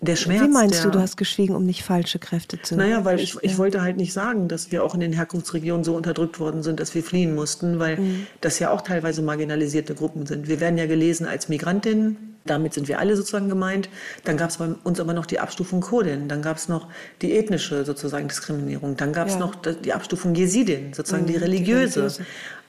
der 0.00 0.16
Schmerz. 0.16 0.42
Wie 0.42 0.48
meinst 0.48 0.84
der, 0.84 0.90
du, 0.90 0.90
du 0.90 1.00
hast 1.00 1.16
geschwiegen, 1.16 1.54
um 1.54 1.64
nicht 1.64 1.82
falsche 1.82 2.18
Kräfte 2.18 2.60
zu 2.60 2.76
Naja, 2.76 3.04
weil 3.04 3.18
ich, 3.18 3.36
ich 3.42 3.56
wollte 3.56 3.80
halt 3.82 3.96
nicht 3.96 4.12
sagen, 4.12 4.48
dass 4.48 4.70
wir 4.70 4.84
auch 4.84 4.94
in 4.94 5.00
den 5.00 5.12
Herkunftsregionen 5.12 5.84
so 5.84 5.94
unterdrückt 5.96 6.38
worden 6.38 6.62
sind, 6.62 6.80
dass 6.80 6.94
wir 6.94 7.02
fliehen 7.02 7.34
mussten, 7.34 7.78
weil 7.78 7.96
mhm. 7.96 8.26
das 8.40 8.58
ja 8.58 8.70
auch 8.70 8.82
teilweise 8.82 9.22
marginalisierte 9.22 9.94
Gruppen 9.94 10.26
sind. 10.26 10.48
Wir 10.48 10.60
werden 10.60 10.76
ja 10.78 10.86
gelesen 10.86 11.26
als 11.26 11.48
Migrantinnen, 11.48 12.36
damit 12.44 12.74
sind 12.74 12.88
wir 12.88 12.98
alle 12.98 13.16
sozusagen 13.16 13.48
gemeint. 13.48 13.88
Dann 14.24 14.36
gab 14.36 14.50
es 14.50 14.58
bei 14.58 14.68
uns 14.84 15.00
aber 15.00 15.14
noch 15.14 15.26
die 15.26 15.40
Abstufung 15.40 15.80
Kurdin, 15.80 16.28
dann 16.28 16.42
gab 16.42 16.58
es 16.58 16.68
noch 16.68 16.88
die 17.22 17.32
ethnische 17.36 17.84
sozusagen 17.84 18.28
Diskriminierung, 18.28 18.96
dann 18.96 19.12
gab 19.14 19.28
es 19.28 19.34
ja. 19.34 19.40
noch 19.40 19.54
die 19.54 19.92
Abstufung 19.92 20.34
Jesidin, 20.34 20.92
sozusagen 20.92 21.24
mhm, 21.24 21.28
die, 21.28 21.36
religiöse. 21.36 21.92
die 21.94 22.00
religiöse. 22.00 22.26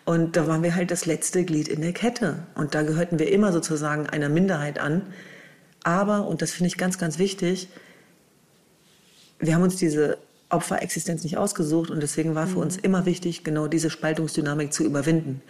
Und 0.08 0.38
da 0.38 0.48
waren 0.48 0.64
wir 0.64 0.74
halt 0.74 0.90
das 0.90 1.06
letzte 1.06 1.44
Glied 1.44 1.68
in 1.68 1.82
der 1.82 1.92
Kette. 1.92 2.48
Und 2.56 2.76
da 2.76 2.84
gehörten 2.84 3.20
wir 3.20 3.30
immer 3.30 3.52
sozusagen 3.52 4.08
einer 4.08 4.30
Minderheit 4.30 4.80
an. 4.80 5.02
Aber, 5.84 6.28
und 6.28 6.42
das 6.42 6.52
finde 6.52 6.68
ich 6.68 6.78
ganz, 6.78 6.98
ganz 6.98 7.20
wichtig, 7.20 7.68
wir 9.40 9.54
haben 9.54 9.64
uns 9.64 9.76
diese 9.76 10.18
Opferexistenz 10.48 11.26
nicht 11.26 11.38
ausgesucht 11.38 11.92
und 11.92 12.02
deswegen 12.02 12.36
war 12.36 12.48
für 12.48 12.56
mhm. 12.56 12.62
uns 12.62 12.78
immer 12.78 13.06
wichtig, 13.06 13.44
genau 13.44 13.68
diese 13.68 13.90
Spaltungsdynamik 13.90 14.72
zu 14.72 14.86
überwinden 14.86 15.42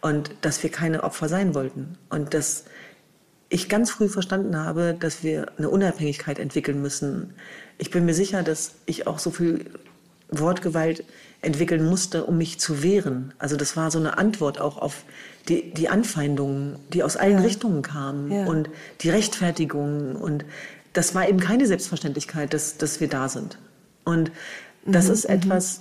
und 0.00 0.30
dass 0.42 0.62
wir 0.62 0.70
keine 0.70 1.02
Opfer 1.02 1.28
sein 1.28 1.52
wollten 1.52 1.98
und 2.08 2.34
dass 2.34 2.66
ich 3.48 3.68
ganz 3.68 3.90
früh 3.90 4.08
verstanden 4.08 4.56
habe, 4.56 4.96
dass 4.98 5.24
wir 5.24 5.50
eine 5.58 5.70
Unabhängigkeit 5.70 6.38
entwickeln 6.38 6.80
müssen. 6.80 7.34
Ich 7.78 7.90
bin 7.90 8.04
mir 8.04 8.14
sicher, 8.14 8.44
dass 8.44 8.76
ich 8.86 9.08
auch 9.08 9.18
so 9.18 9.32
viel 9.32 9.72
Wortgewalt 10.30 11.02
entwickeln 11.44 11.84
musste, 11.84 12.24
um 12.24 12.38
mich 12.38 12.58
zu 12.58 12.82
wehren. 12.82 13.32
Also 13.38 13.56
das 13.56 13.76
war 13.76 13.90
so 13.90 13.98
eine 13.98 14.18
Antwort 14.18 14.60
auch 14.60 14.78
auf 14.78 15.04
die, 15.48 15.72
die 15.72 15.88
Anfeindungen, 15.88 16.78
die 16.92 17.02
aus 17.02 17.16
allen 17.16 17.38
ja. 17.38 17.44
Richtungen 17.44 17.82
kamen 17.82 18.30
ja. 18.30 18.46
und 18.46 18.70
die 19.02 19.10
Rechtfertigungen. 19.10 20.16
Und 20.16 20.44
das 20.92 21.14
war 21.14 21.28
eben 21.28 21.40
keine 21.40 21.66
Selbstverständlichkeit, 21.66 22.54
dass, 22.54 22.78
dass 22.78 23.00
wir 23.00 23.08
da 23.08 23.28
sind. 23.28 23.58
Und 24.04 24.30
das 24.86 25.06
mhm. 25.06 25.12
ist 25.12 25.28
mhm. 25.28 25.34
etwas, 25.34 25.80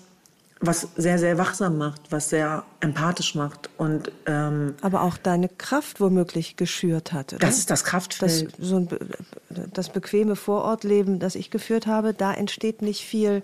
was 0.65 0.87
sehr, 0.95 1.19
sehr 1.19 1.37
wachsam 1.37 1.77
macht, 1.77 2.01
was 2.09 2.29
sehr 2.29 2.63
empathisch 2.79 3.35
macht. 3.35 3.69
Und, 3.77 4.11
ähm, 4.25 4.75
Aber 4.81 5.01
auch 5.01 5.17
deine 5.17 5.49
Kraft 5.49 5.99
womöglich 5.99 6.55
geschürt 6.55 7.11
hat. 7.11 7.33
Oder? 7.33 7.39
Das 7.39 7.57
ist 7.57 7.69
das 7.69 7.83
Kraftfeld. 7.83 8.53
Das, 8.57 8.67
so 8.67 8.77
ein, 8.77 8.89
das 9.73 9.89
bequeme 9.89 10.35
Vorortleben, 10.35 11.19
das 11.19 11.35
ich 11.35 11.51
geführt 11.51 11.85
habe, 11.85 12.13
da 12.13 12.33
entsteht 12.33 12.81
nicht 12.81 13.03
viel 13.03 13.41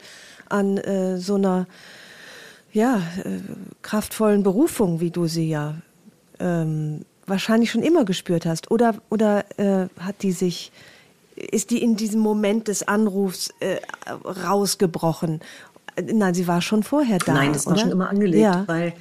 an 0.48 0.78
äh, 0.78 1.18
so 1.18 1.36
einer 1.36 1.68
ja, 2.72 2.98
äh, 3.24 3.40
kraftvollen 3.82 4.44
Berufung, 4.44 5.00
wie 5.00 5.12
du 5.12 5.28
sie 5.28 5.50
ja 5.50 5.76
ähm, 6.40 7.06
wahrscheinlich 7.26 7.72
schon 7.72 7.84
immer 7.84 8.06
gespürt 8.06 8.46
hast. 8.46 8.72
Oder, 8.72 8.96
oder 9.10 9.46
äh, 9.58 9.88
hat 10.00 10.22
die 10.22 10.32
sich, 10.32 10.72
ist 11.36 11.72
die 11.72 11.82
in 11.82 11.96
diesem 11.96 12.20
Moment 12.20 12.68
des 12.68 12.88
Anrufs 12.88 13.54
äh, 13.60 13.78
rausgebrochen? 14.46 15.42
Nein, 16.12 16.34
sie 16.34 16.48
war 16.48 16.62
schon 16.62 16.84
vorher 16.84 17.20
da. 17.20 17.34
Nein, 17.34 17.54
das 17.54 17.66
war 17.66 17.74
oder? 17.74 17.82
schon 17.82 17.92
immer 17.92 18.10
angelegt, 18.10 18.42
ja. 18.42 18.64
weil 18.68 18.94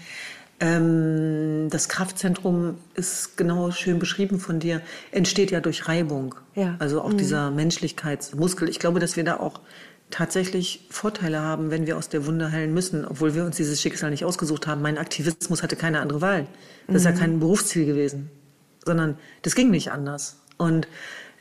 ähm, 0.60 1.68
das 1.70 1.88
Kraftzentrum 1.88 2.76
ist 2.94 3.36
genau 3.36 3.70
schön 3.70 3.98
beschrieben 3.98 4.40
von 4.40 4.58
dir, 4.58 4.82
entsteht 5.12 5.50
ja 5.50 5.60
durch 5.60 5.86
Reibung. 5.86 6.34
Ja. 6.54 6.76
Also 6.78 7.00
auch 7.00 7.12
mhm. 7.12 7.18
dieser 7.18 7.50
Menschlichkeitsmuskel. 7.50 8.68
Ich 8.68 8.78
glaube, 8.78 8.98
dass 8.98 9.16
wir 9.16 9.24
da 9.24 9.38
auch 9.38 9.60
tatsächlich 10.10 10.86
Vorteile 10.90 11.40
haben, 11.40 11.70
wenn 11.70 11.86
wir 11.86 11.96
aus 11.96 12.08
der 12.08 12.26
Wunde 12.26 12.50
heilen 12.50 12.72
müssen, 12.72 13.04
obwohl 13.04 13.34
wir 13.34 13.44
uns 13.44 13.56
dieses 13.56 13.80
Schicksal 13.80 14.10
nicht 14.10 14.24
ausgesucht 14.24 14.66
haben. 14.66 14.82
Mein 14.82 14.98
Aktivismus 14.98 15.62
hatte 15.62 15.76
keine 15.76 16.00
andere 16.00 16.20
Wahl. 16.20 16.46
Das 16.86 16.92
mhm. 16.92 16.96
ist 16.96 17.04
ja 17.04 17.10
mhm. 17.12 17.16
kein 17.16 17.40
Berufsziel 17.40 17.86
gewesen, 17.86 18.30
sondern 18.84 19.18
das 19.42 19.54
ging 19.54 19.70
nicht 19.70 19.92
anders. 19.92 20.36
Und 20.56 20.88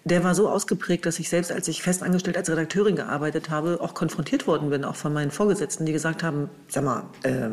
der 0.04 0.24
war 0.24 0.36
so 0.36 0.50
ausgeprägt, 0.50 1.06
dass 1.06 1.20
ich 1.20 1.30
selbst, 1.30 1.52
als 1.52 1.68
ich 1.68 1.82
festangestellt 1.82 2.38
als 2.38 2.50
Redakteurin 2.50 2.96
gearbeitet 2.96 3.50
habe, 3.50 3.80
auch 3.82 3.94
konfrontiert 3.94 4.48
worden 4.48 4.70
bin, 4.70 4.86
auch 4.86 4.96
von 4.96 5.14
meinen 5.14 5.32
Vorgesetzten, 5.32 5.86
die 5.86 5.92
gesagt 5.92 6.24
haben, 6.24 6.50
sag 6.68 6.84
mal, 6.84 7.04
äh, 7.24 7.50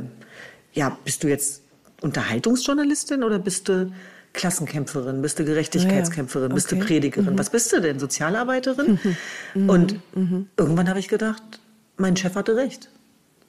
ja, 0.72 0.96
bist 1.04 1.24
du 1.24 1.28
jetzt 1.28 1.62
Unterhaltungsjournalistin 2.00 3.22
oder 3.22 3.38
bist 3.38 3.68
du 3.68 3.92
Klassenkämpferin, 4.34 5.22
bist 5.22 5.38
du 5.38 5.44
Gerechtigkeitskämpferin, 5.44 6.42
ja, 6.42 6.46
okay. 6.48 6.54
bist 6.54 6.72
du 6.72 6.76
Predigerin, 6.76 7.34
mhm. 7.34 7.38
was 7.38 7.50
bist 7.50 7.72
du 7.72 7.80
denn, 7.80 7.98
Sozialarbeiterin? 7.98 8.98
Mhm. 9.54 9.70
Und 9.70 10.00
mhm. 10.14 10.48
irgendwann 10.56 10.88
habe 10.88 10.98
ich 10.98 11.08
gedacht, 11.08 11.42
mein 11.96 12.16
Chef 12.16 12.34
hatte 12.34 12.56
recht. 12.56 12.90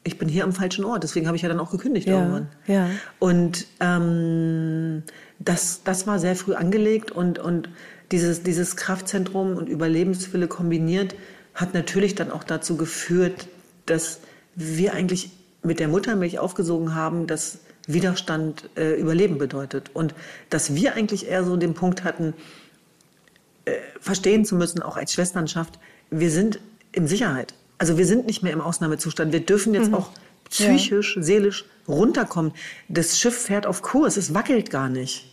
Ich 0.04 0.20
bin 0.20 0.30
hier 0.30 0.44
am 0.44 0.54
falschen 0.54 0.86
Ort, 0.86 1.04
deswegen 1.04 1.26
habe 1.26 1.36
ich 1.36 1.42
ja 1.42 1.50
dann 1.50 1.60
auch 1.60 1.72
gekündigt 1.72 2.08
ja, 2.08 2.20
irgendwann. 2.20 2.48
Ja. 2.68 2.90
Und 3.18 3.66
ähm, 3.80 5.02
das, 5.40 5.82
das 5.84 6.06
war 6.06 6.20
sehr 6.20 6.36
früh 6.36 6.54
angelegt 6.54 7.12
und, 7.12 7.40
und 7.40 7.70
dieses, 8.12 8.44
dieses 8.44 8.76
Kraftzentrum 8.76 9.58
und 9.58 9.68
Überlebenswille 9.68 10.48
kombiniert 10.48 11.16
hat 11.56 11.74
natürlich 11.74 12.14
dann 12.14 12.32
auch 12.32 12.44
dazu 12.44 12.78
geführt, 12.78 13.48
dass 13.88 14.20
wir 14.56 14.94
eigentlich 14.94 15.32
mit 15.64 15.80
der 15.80 15.88
Muttermilch 15.88 16.38
aufgesogen 16.38 16.94
haben, 16.94 17.26
dass 17.26 17.60
Widerstand 17.88 18.70
äh, 18.76 19.00
Überleben 19.00 19.38
bedeutet. 19.38 19.92
Und 19.94 20.14
dass 20.50 20.76
wir 20.76 20.96
eigentlich 20.96 21.28
eher 21.28 21.44
so 21.44 21.58
den 21.58 21.74
Punkt 21.74 22.04
hatten, 22.04 22.34
äh, 23.66 23.74
verstehen 24.00 24.46
zu 24.46 24.56
müssen, 24.56 24.82
auch 24.82 24.98
als 24.98 25.14
Schwesternschaft, 25.14 25.80
wir 26.10 26.32
sind 26.32 26.60
in 26.92 27.08
Sicherheit. 27.08 27.54
Also 27.78 27.98
wir 27.98 28.06
sind 28.06 28.26
nicht 28.26 28.44
mehr 28.44 28.54
im 28.54 28.62
Ausnahmezustand. 28.62 29.34
Wir 29.34 29.46
dürfen 29.46 29.74
jetzt 29.74 29.90
mhm. 29.90 29.96
auch 29.96 30.10
psychisch, 30.50 31.16
ja. 31.16 31.24
seelisch 31.24 31.66
runterkommen. 31.88 32.54
Das 32.88 33.20
Schiff 33.20 33.36
fährt 33.36 33.66
auf 33.66 33.82
Kurs, 33.82 34.18
es 34.18 34.34
wackelt 34.34 34.70
gar 34.70 34.90
nicht. 34.90 35.32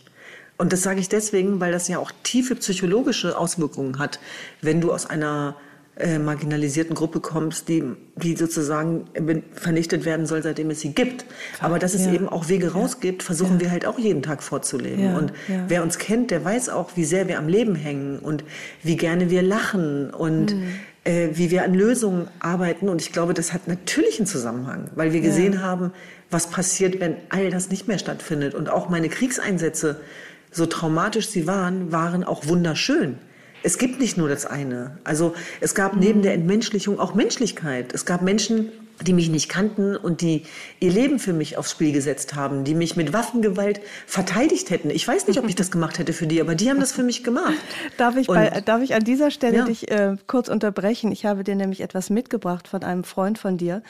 Und 0.57 0.71
das 0.73 0.81
sage 0.81 0.99
ich 0.99 1.09
deswegen, 1.09 1.59
weil 1.59 1.71
das 1.71 1.87
ja 1.87 1.97
auch 1.97 2.11
tiefe 2.23 2.55
psychologische 2.55 3.37
Auswirkungen 3.37 3.99
hat, 3.99 4.19
wenn 4.61 4.81
du 4.81 4.91
aus 4.91 5.05
einer 5.05 5.55
äh, 5.95 6.17
marginalisierten 6.17 6.95
Gruppe 6.95 7.19
kommst, 7.19 7.69
die, 7.69 7.83
die 8.15 8.35
sozusagen 8.35 9.05
vernichtet 9.53 10.05
werden 10.05 10.25
soll, 10.25 10.41
seitdem 10.41 10.71
es 10.71 10.79
sie 10.79 10.93
gibt. 10.93 11.23
Aber 11.59 11.77
dass 11.77 11.93
es 11.93 12.05
ja. 12.05 12.13
eben 12.13 12.27
auch 12.27 12.49
Wege 12.49 12.73
raus 12.73 12.99
gibt, 12.99 13.21
versuchen 13.21 13.55
ja. 13.55 13.61
wir 13.61 13.71
halt 13.71 13.85
auch 13.85 13.99
jeden 13.99 14.23
Tag 14.23 14.41
vorzuleben. 14.41 15.03
Ja. 15.03 15.17
Und 15.17 15.33
wer 15.67 15.83
uns 15.83 15.99
kennt, 15.99 16.31
der 16.31 16.43
weiß 16.43 16.69
auch, 16.69 16.91
wie 16.95 17.05
sehr 17.05 17.27
wir 17.27 17.37
am 17.37 17.47
Leben 17.47 17.75
hängen 17.75 18.17
und 18.17 18.43
wie 18.81 18.97
gerne 18.97 19.29
wir 19.29 19.43
lachen 19.43 20.09
und 20.09 20.55
mhm. 20.55 20.63
äh, 21.03 21.29
wie 21.33 21.51
wir 21.51 21.63
an 21.63 21.75
Lösungen 21.75 22.27
arbeiten. 22.39 22.89
Und 22.89 22.99
ich 22.99 23.11
glaube, 23.11 23.35
das 23.35 23.53
hat 23.53 23.67
natürlich 23.67 24.17
einen 24.17 24.25
Zusammenhang, 24.25 24.89
weil 24.95 25.13
wir 25.13 25.21
gesehen 25.21 25.61
haben, 25.61 25.91
was 26.31 26.47
passiert, 26.47 27.01
wenn 27.01 27.17
all 27.29 27.51
das 27.51 27.69
nicht 27.69 27.87
mehr 27.87 27.99
stattfindet. 27.99 28.55
Und 28.55 28.67
auch 28.67 28.89
meine 28.89 29.09
Kriegseinsätze, 29.09 30.01
so 30.49 30.65
traumatisch 30.65 31.29
sie 31.29 31.45
waren, 31.45 31.91
waren 31.91 32.23
auch 32.23 32.47
wunderschön 32.47 33.19
es 33.63 33.77
gibt 33.77 33.99
nicht 33.99 34.17
nur 34.17 34.29
das 34.29 34.45
eine. 34.45 34.97
Also 35.03 35.33
es 35.61 35.73
gab 35.73 35.95
neben 35.95 36.21
der 36.21 36.33
Entmenschlichung 36.33 36.99
auch 36.99 37.15
Menschlichkeit. 37.15 37.93
Es 37.93 38.05
gab 38.05 38.21
Menschen, 38.21 38.69
die 39.01 39.13
mich 39.13 39.29
nicht 39.29 39.49
kannten 39.49 39.95
und 39.95 40.21
die 40.21 40.43
ihr 40.79 40.91
Leben 40.91 41.17
für 41.17 41.33
mich 41.33 41.57
aufs 41.57 41.71
Spiel 41.71 41.91
gesetzt 41.91 42.35
haben, 42.35 42.63
die 42.63 42.75
mich 42.75 42.95
mit 42.95 43.11
Waffengewalt 43.13 43.81
verteidigt 44.05 44.69
hätten. 44.69 44.89
Ich 44.89 45.07
weiß 45.07 45.27
nicht, 45.27 45.39
ob 45.39 45.47
ich 45.47 45.55
das 45.63 45.71
gemacht 45.71 45.97
hätte 45.97 46.13
für 46.13 46.27
die, 46.27 46.41
aber 46.41 46.55
die 46.55 46.69
haben 46.69 46.79
das 46.79 46.91
für 46.91 47.03
mich 47.03 47.23
gemacht. 47.23 47.53
Darf 47.97 48.15
ich, 48.17 48.27
bei, 48.27 48.61
darf 48.61 48.81
ich 48.81 48.93
an 48.93 49.03
dieser 49.03 49.31
Stelle 49.31 49.57
ja. 49.57 49.65
dich 49.65 49.89
äh, 49.89 50.15
kurz 50.27 50.47
unterbrechen? 50.49 51.11
Ich 51.11 51.25
habe 51.25 51.43
dir 51.43 51.55
nämlich 51.55 51.81
etwas 51.81 52.09
mitgebracht 52.09 52.67
von 52.67 52.83
einem 52.83 53.03
Freund 53.03 53.39
von 53.39 53.57
dir. 53.57 53.81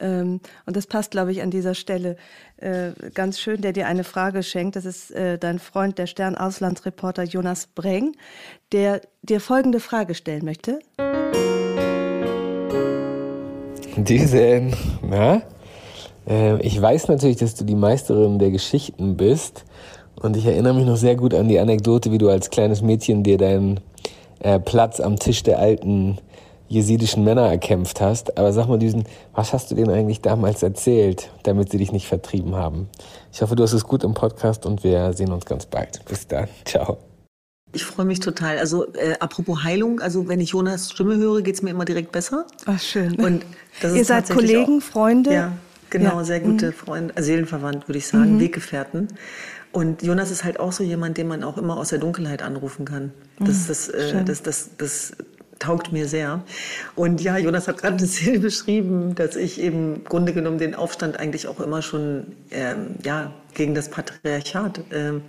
Ähm, 0.00 0.40
und 0.66 0.76
das 0.76 0.86
passt, 0.86 1.10
glaube 1.10 1.32
ich, 1.32 1.42
an 1.42 1.50
dieser 1.50 1.74
Stelle 1.74 2.16
äh, 2.58 2.90
ganz 3.14 3.38
schön, 3.38 3.60
der 3.60 3.72
dir 3.72 3.86
eine 3.86 4.04
Frage 4.04 4.42
schenkt. 4.42 4.76
Das 4.76 4.84
ist 4.84 5.10
äh, 5.10 5.38
dein 5.38 5.58
Freund, 5.58 5.98
der 5.98 6.06
Stern-Auslandsreporter 6.06 7.24
Jonas 7.24 7.66
Breng, 7.66 8.12
der 8.72 9.00
dir 9.22 9.40
folgende 9.40 9.80
Frage 9.80 10.14
stellen 10.14 10.44
möchte. 10.44 10.78
Diesen, 13.96 14.74
na? 15.02 15.42
Äh, 16.28 16.60
ich 16.62 16.80
weiß 16.80 17.08
natürlich, 17.08 17.38
dass 17.38 17.54
du 17.54 17.64
die 17.64 17.74
Meisterin 17.74 18.38
der 18.38 18.50
Geschichten 18.50 19.16
bist. 19.16 19.64
Und 20.20 20.36
ich 20.36 20.46
erinnere 20.46 20.74
mich 20.74 20.86
noch 20.86 20.96
sehr 20.96 21.16
gut 21.16 21.32
an 21.34 21.48
die 21.48 21.58
Anekdote, 21.58 22.10
wie 22.10 22.18
du 22.18 22.28
als 22.28 22.50
kleines 22.50 22.82
Mädchen 22.82 23.22
dir 23.22 23.38
deinen 23.38 23.80
äh, 24.40 24.58
Platz 24.58 25.00
am 25.00 25.16
Tisch 25.16 25.42
der 25.42 25.58
alten 25.58 26.18
jesidischen 26.68 27.24
Männer 27.24 27.48
erkämpft 27.48 28.00
hast. 28.00 28.38
Aber 28.38 28.52
sag 28.52 28.68
mal, 28.68 28.78
diesen, 28.78 29.04
was 29.34 29.52
hast 29.52 29.70
du 29.70 29.74
denen 29.74 29.90
eigentlich 29.90 30.20
damals 30.20 30.62
erzählt, 30.62 31.30
damit 31.42 31.70
sie 31.70 31.78
dich 31.78 31.92
nicht 31.92 32.06
vertrieben 32.06 32.54
haben? 32.54 32.88
Ich 33.32 33.42
hoffe, 33.42 33.56
du 33.56 33.62
hast 33.62 33.72
es 33.72 33.84
gut 33.84 34.04
im 34.04 34.14
Podcast 34.14 34.66
und 34.66 34.84
wir 34.84 35.12
sehen 35.12 35.32
uns 35.32 35.46
ganz 35.46 35.66
bald. 35.66 36.04
Bis 36.04 36.26
dann. 36.26 36.48
Ciao. 36.64 36.98
Ich 37.72 37.84
freue 37.84 38.06
mich 38.06 38.20
total. 38.20 38.58
Also 38.58 38.92
äh, 38.94 39.14
apropos 39.20 39.62
Heilung, 39.62 40.00
also 40.00 40.28
wenn 40.28 40.40
ich 40.40 40.50
Jonas 40.50 40.90
Stimme 40.90 41.16
höre, 41.16 41.42
geht 41.42 41.54
es 41.54 41.62
mir 41.62 41.70
immer 41.70 41.84
direkt 41.84 42.12
besser. 42.12 42.46
Ach 42.64 42.80
schön. 42.80 43.16
Und 43.16 43.44
das 43.82 43.94
Ihr 43.96 44.04
seid 44.04 44.30
Kollegen, 44.30 44.78
auch, 44.78 44.82
Freunde? 44.82 45.32
Ja, 45.32 45.52
genau, 45.90 46.18
ja. 46.18 46.24
sehr 46.24 46.40
gute 46.40 46.68
mhm. 46.68 46.72
Freunde, 46.72 47.16
äh, 47.16 47.22
Seelenverwandt 47.22 47.88
würde 47.88 47.98
ich 47.98 48.06
sagen, 48.06 48.36
mhm. 48.36 48.40
Weggefährten. 48.40 49.08
Und 49.70 50.02
Jonas 50.02 50.30
ist 50.30 50.44
halt 50.44 50.58
auch 50.60 50.72
so 50.72 50.82
jemand, 50.82 51.18
den 51.18 51.28
man 51.28 51.44
auch 51.44 51.58
immer 51.58 51.76
aus 51.76 51.90
der 51.90 51.98
Dunkelheit 51.98 52.42
anrufen 52.42 52.86
kann. 52.86 53.12
Das, 53.38 53.64
mhm. 53.64 53.68
das, 53.68 53.88
äh, 53.88 54.24
das, 54.24 54.42
das, 54.42 54.70
das, 54.78 55.12
taugt 55.58 55.92
mir 55.92 56.08
sehr. 56.08 56.42
Und 56.94 57.20
ja, 57.20 57.36
Jonas 57.36 57.68
hat 57.68 57.78
gerade 57.78 57.96
eine 57.98 58.06
Szene 58.06 58.38
beschrieben, 58.40 59.14
dass 59.14 59.36
ich 59.36 59.60
eben 59.60 59.96
im 59.96 60.04
Grunde 60.04 60.32
genommen 60.32 60.58
den 60.58 60.74
Aufstand 60.74 61.18
eigentlich 61.18 61.48
auch 61.48 61.60
immer 61.60 61.82
schon 61.82 62.26
ähm, 62.50 62.96
ja, 63.04 63.32
gegen 63.54 63.74
das 63.74 63.90
Patriarchat 63.90 64.80
ähm, 64.92 65.22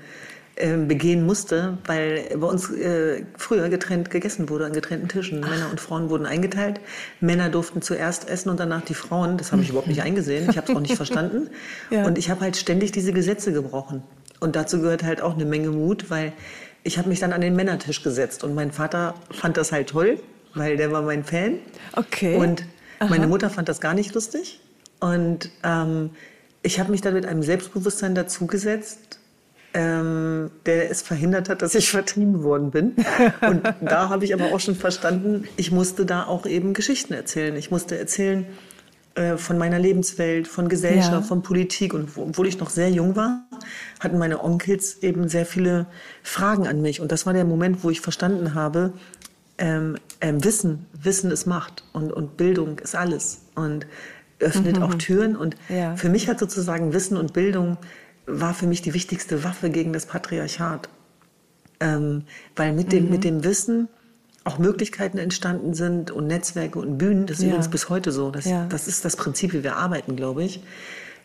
ähm, 0.61 0.89
begehen 0.89 1.25
musste, 1.25 1.77
weil 1.85 2.35
bei 2.35 2.45
uns 2.45 2.69
äh, 2.69 3.23
früher 3.37 3.69
getrennt 3.69 4.09
gegessen 4.09 4.49
wurde 4.49 4.65
an 4.65 4.73
getrennten 4.73 5.07
Tischen. 5.07 5.41
Ach. 5.41 5.49
Männer 5.49 5.69
und 5.71 5.79
Frauen 5.79 6.09
wurden 6.09 6.25
eingeteilt. 6.25 6.81
Männer 7.21 7.49
durften 7.49 7.81
zuerst 7.81 8.29
essen 8.29 8.49
und 8.49 8.59
danach 8.59 8.81
die 8.81 8.93
Frauen. 8.93 9.37
Das 9.37 9.53
habe 9.53 9.61
ich 9.61 9.69
überhaupt 9.69 9.87
nicht 9.87 10.01
eingesehen. 10.01 10.49
Ich 10.49 10.57
habe 10.57 10.69
es 10.69 10.75
auch 10.77 10.81
nicht 10.81 10.95
verstanden. 10.97 11.49
Ja. 11.89 12.05
Und 12.05 12.17
ich 12.17 12.29
habe 12.29 12.41
halt 12.41 12.57
ständig 12.57 12.91
diese 12.91 13.13
Gesetze 13.13 13.53
gebrochen. 13.53 14.03
Und 14.41 14.57
dazu 14.57 14.81
gehört 14.81 15.03
halt 15.03 15.21
auch 15.21 15.35
eine 15.35 15.45
Menge 15.45 15.69
Mut, 15.69 16.09
weil 16.09 16.33
ich 16.83 16.97
habe 16.97 17.09
mich 17.09 17.19
dann 17.19 17.33
an 17.33 17.41
den 17.41 17.55
Männertisch 17.55 18.03
gesetzt 18.03 18.43
und 18.43 18.55
mein 18.55 18.71
Vater 18.71 19.15
fand 19.31 19.57
das 19.57 19.71
halt 19.71 19.89
toll, 19.89 20.19
weil 20.53 20.77
der 20.77 20.91
war 20.91 21.01
mein 21.01 21.23
Fan. 21.23 21.59
Okay. 21.93 22.35
Und 22.35 22.63
Aha. 22.99 23.09
meine 23.09 23.27
Mutter 23.27 23.49
fand 23.49 23.69
das 23.69 23.81
gar 23.81 23.93
nicht 23.93 24.13
lustig. 24.13 24.59
Und 24.99 25.51
ähm, 25.63 26.11
ich 26.61 26.79
habe 26.79 26.91
mich 26.91 27.01
dann 27.01 27.13
mit 27.13 27.25
einem 27.25 27.43
Selbstbewusstsein 27.43 28.15
dazugesetzt, 28.15 29.19
ähm, 29.73 30.51
der 30.65 30.89
es 30.89 31.01
verhindert 31.01 31.47
hat, 31.49 31.61
dass 31.61 31.75
ich 31.75 31.89
vertrieben 31.89 32.43
worden 32.43 32.71
bin. 32.71 32.95
Und 33.41 33.63
da 33.81 34.09
habe 34.09 34.25
ich 34.25 34.33
aber 34.33 34.53
auch 34.53 34.59
schon 34.59 34.75
verstanden, 34.75 35.47
ich 35.57 35.71
musste 35.71 36.05
da 36.05 36.25
auch 36.25 36.45
eben 36.45 36.73
Geschichten 36.73 37.13
erzählen. 37.13 37.55
Ich 37.55 37.71
musste 37.71 37.97
erzählen, 37.97 38.45
äh, 39.19 39.37
von 39.37 39.57
meiner 39.57 39.79
Lebenswelt, 39.79 40.47
von 40.47 40.69
Gesellschaft, 40.69 41.11
Ja. 41.11 41.21
von 41.21 41.41
Politik. 41.43 41.93
Und 41.93 42.15
wo- 42.15 42.23
obwohl 42.23 42.47
ich 42.47 42.57
noch 42.59 42.69
sehr 42.69 42.89
jung 42.89 43.15
war, 43.15 43.45
hatten 43.99 44.17
meine 44.17 44.41
Onkels 44.43 45.03
eben 45.03 45.27
sehr 45.27 45.45
viele 45.45 45.87
Fragen 46.23 46.67
an 46.67 46.81
mich. 46.81 47.01
Und 47.01 47.11
das 47.11 47.25
war 47.25 47.33
der 47.33 47.45
Moment, 47.45 47.83
wo 47.83 47.89
ich 47.89 48.01
verstanden 48.01 48.53
habe, 48.53 48.93
ähm, 49.57 49.97
ähm, 50.21 50.43
Wissen, 50.43 50.85
Wissen 51.03 51.31
ist 51.31 51.45
Macht 51.45 51.83
und, 51.91 52.13
und 52.13 52.37
Bildung 52.37 52.79
ist 52.79 52.95
alles 52.95 53.41
und 53.55 53.85
öffnet 54.39 54.81
auch 54.81 54.93
Türen. 54.95 55.35
Und 55.35 55.55
Ja. 55.67 55.97
für 55.97 56.07
mich 56.09 56.29
hat 56.29 56.39
sozusagen 56.39 56.93
Wissen 56.93 57.17
und 57.17 57.33
Bildung 57.33 57.77
war 58.25 58.53
für 58.53 58.67
mich 58.67 58.81
die 58.81 58.93
wichtigste 58.93 59.43
Waffe 59.43 59.69
gegen 59.69 59.91
das 59.91 60.05
Patriarchat. 60.05 60.87
Ähm, 61.81 62.23
weil 62.55 62.71
mit 62.73 62.91
dem, 62.93 63.09
mit 63.09 63.23
dem 63.25 63.43
Wissen 63.43 63.87
auch 64.43 64.57
Möglichkeiten 64.57 65.17
entstanden 65.17 65.73
sind 65.73 66.11
und 66.11 66.27
Netzwerke 66.27 66.79
und 66.79 66.97
Bühnen. 66.97 67.25
Das 67.25 67.37
ist 67.37 67.43
Ja. 67.43 67.49
übrigens 67.49 67.69
bis 67.69 67.89
heute 67.89 68.11
so. 68.11 68.31
Das, 68.31 68.45
Ja. 68.45 68.65
das 68.67 68.87
ist 68.87 69.05
das 69.05 69.15
Prinzip, 69.15 69.53
wie 69.53 69.63
wir 69.63 69.75
arbeiten, 69.75 70.15
glaube 70.15 70.43
ich. 70.43 70.63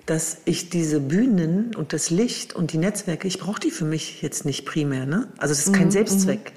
Dass 0.07 0.39
ich 0.45 0.69
diese 0.69 1.01
Bühnen 1.01 1.75
und 1.75 1.93
das 1.95 2.11
Licht 2.11 2.55
und 2.55 2.73
die 2.73 2.79
Netzwerke, 2.79 3.27
ich 3.27 3.39
brauche 3.39 3.61
die 3.61 3.71
für 3.71 3.87
mich 3.87 4.21
jetzt 4.21 4.45
nicht 4.45 4.67
primär. 4.67 5.07
Ne? 5.07 5.29
Also 5.39 5.53
es 5.53 5.67
ist 5.67 5.73
kein 5.73 5.91
Selbstzweck, 5.91 6.53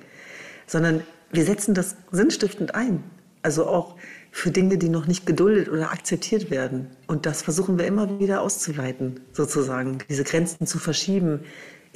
sondern 0.65 1.01
wir 1.31 1.45
setzen 1.45 1.73
das 1.73 1.95
sinnstiftend 2.11 2.75
ein. 2.75 3.03
Also 3.43 3.65
auch 3.67 3.95
für 4.31 4.51
Dinge, 4.51 4.77
die 4.77 4.89
noch 4.89 5.07
nicht 5.07 5.25
geduldet 5.25 5.69
oder 5.69 5.91
akzeptiert 5.91 6.51
werden. 6.51 6.87
Und 7.07 7.25
das 7.25 7.41
versuchen 7.41 7.77
wir 7.79 7.85
immer 7.87 8.19
wieder 8.19 8.41
auszuleiten, 8.41 9.21
sozusagen. 9.31 9.99
Diese 10.09 10.25
Grenzen 10.25 10.67
zu 10.67 10.77
verschieben 10.79 11.39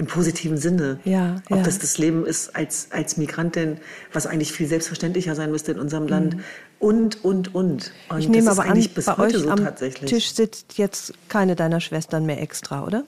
im 0.02 0.08
positiven 0.08 0.58
Sinne. 0.58 1.00
Ja, 1.06 1.36
Ob 1.52 1.58
ja. 1.58 1.64
das 1.64 1.78
das 1.78 2.00
Leben 2.00 2.26
ist 2.26 2.56
als, 2.56 2.88
als 2.90 3.18
Migrantin, 3.18 3.78
was 4.12 4.26
eigentlich 4.26 4.52
viel 4.52 4.66
selbstverständlicher 4.68 5.36
sein 5.36 5.52
müsste 5.52 5.74
in 5.74 5.80
unserem 5.80 6.08
Land. 6.08 6.38
Und, 6.80 7.24
und, 7.24 7.54
und. 7.54 7.92
und 8.10 8.16
Mhm. 8.16 8.18
Ich 8.20 8.28
nehme 8.28 8.50
aber 8.50 8.64
an, 8.64 8.84
bei 8.96 9.02
heute 9.18 9.38
euch 9.38 9.44
so 9.44 9.50
am 9.52 9.64
tatsächlich. 9.64 10.10
Tisch 10.10 10.34
sitzt 10.34 10.80
jetzt 10.80 11.14
keine 11.30 11.56
deiner 11.56 11.80
Schwestern 11.80 12.26
mehr 12.26 12.42
extra, 12.42 12.84
oder? 12.84 13.04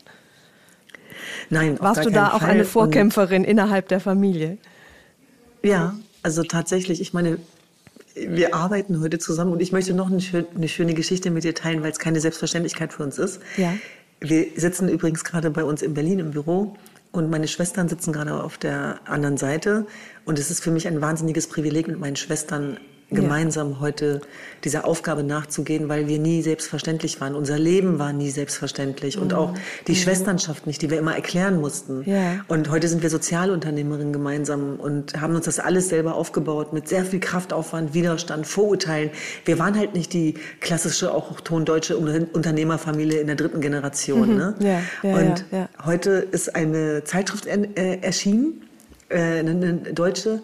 Nein, 1.50 1.74
auf 1.80 1.82
Warst 1.82 2.06
du 2.06 2.12
da 2.12 2.26
keinen 2.26 2.32
auch 2.36 2.40
Fall. 2.42 2.50
eine 2.52 2.60
Und- 2.62 2.68
Vorkämpferin 2.70 3.44
innerhalb 3.44 3.88
der 3.88 4.00
Familie? 4.00 4.60
Ja, 5.64 5.96
also 6.22 6.44
tatsächlich. 6.44 7.02
Ich 7.02 7.12
meine, 7.14 7.40
wir 8.16 8.54
arbeiten 8.54 9.02
heute 9.02 9.18
zusammen 9.18 9.52
und 9.54 9.62
ich 9.64 9.72
möchte 9.72 9.96
noch 9.96 10.12
eine 10.12 10.68
schöne 10.70 10.94
Geschichte 10.94 11.32
mit 11.32 11.44
dir 11.44 11.56
teilen, 11.56 11.82
weil 11.82 11.92
es 11.92 11.98
keine 11.98 12.20
Selbstverständlichkeit 12.22 12.94
für 12.94 13.02
uns 13.02 13.18
ist. 13.18 13.40
Ja. 13.58 13.74
Wir 14.20 14.48
sitzen 14.56 14.90
übrigens 14.90 15.24
gerade 15.24 15.50
bei 15.50 15.64
uns 15.64 15.82
in 15.82 15.94
Berlin 15.94 16.20
im 16.20 16.32
Büro 16.32 16.76
und 17.12 17.30
meine 17.30 17.48
Schwestern 17.48 17.90
sitzen 17.90 18.12
gerade 18.12 18.44
auf 18.44 18.58
der 18.58 19.00
anderen 19.06 19.38
Seite. 19.38 19.86
Und 20.26 20.40
es 20.40 20.50
ist 20.50 20.64
für 20.64 20.72
mich 20.72 20.88
ein 20.88 21.02
wahnsinniges 21.02 21.48
Privileg, 21.48 21.88
mit 21.88 22.00
meinen 22.00 22.16
Schwestern 22.16 22.78
gemeinsam 23.14 23.80
heute 23.80 24.22
dieser 24.64 24.86
Aufgabe 24.86 25.24
nachzugehen, 25.24 25.90
weil 25.90 26.08
wir 26.08 26.20
nie 26.20 26.42
selbstverständlich 26.42 27.20
waren. 27.22 27.36
Unser 27.36 27.60
Leben 27.60 28.00
war 28.00 28.14
nie 28.14 28.30
selbstverständlich 28.30 29.18
und 29.18 29.34
auch 29.34 29.54
die 29.88 29.96
Schwesternschaft 29.96 30.68
nicht, 30.68 30.82
die 30.82 30.90
wir 30.90 30.98
immer 30.98 31.16
erklären 31.16 31.60
mussten. 31.60 32.00
Mhm. 32.00 32.04
Ja. 32.06 32.46
Und 32.48 32.70
heute 32.70 32.88
sind 32.88 33.04
wir 33.04 33.10
Sozialunternehmerinnen 33.10 34.14
gemeinsam 34.14 34.78
und 34.80 35.20
haben 35.20 35.36
uns 35.36 35.46
das 35.46 35.60
alles 35.60 35.90
selber 35.90 36.16
aufgebaut 36.16 36.74
mit 36.74 36.88
sehr 36.88 37.06
viel 37.06 37.20
Kraftaufwand, 37.20 37.94
Widerstand, 37.94 38.48
Vorurteilen. 38.48 39.12
Wir 39.46 39.60
waren 39.60 39.78
halt 39.78 39.94
nicht 39.94 40.14
die 40.14 40.36
klassische, 40.60 41.14
auch 41.14 41.42
tondeutsche 41.42 41.98
Unternehmerfamilie 41.98 43.20
in 43.20 43.28
der 43.28 43.36
dritten 43.36 43.62
Generation. 43.62 44.36
Ne? 44.36 44.56
Mhm. 44.60 44.66
Ja, 44.66 44.82
ja, 45.04 45.16
und 45.16 45.46
ja, 45.52 45.58
ja. 45.60 45.70
heute 45.86 46.12
ist 46.12 46.56
eine 46.56 47.04
Zeitschrift 47.04 47.46
äh, 47.46 48.00
erschienen, 48.02 48.64
äh, 49.10 49.40
eine 49.40 49.74
deutsche, 49.94 50.42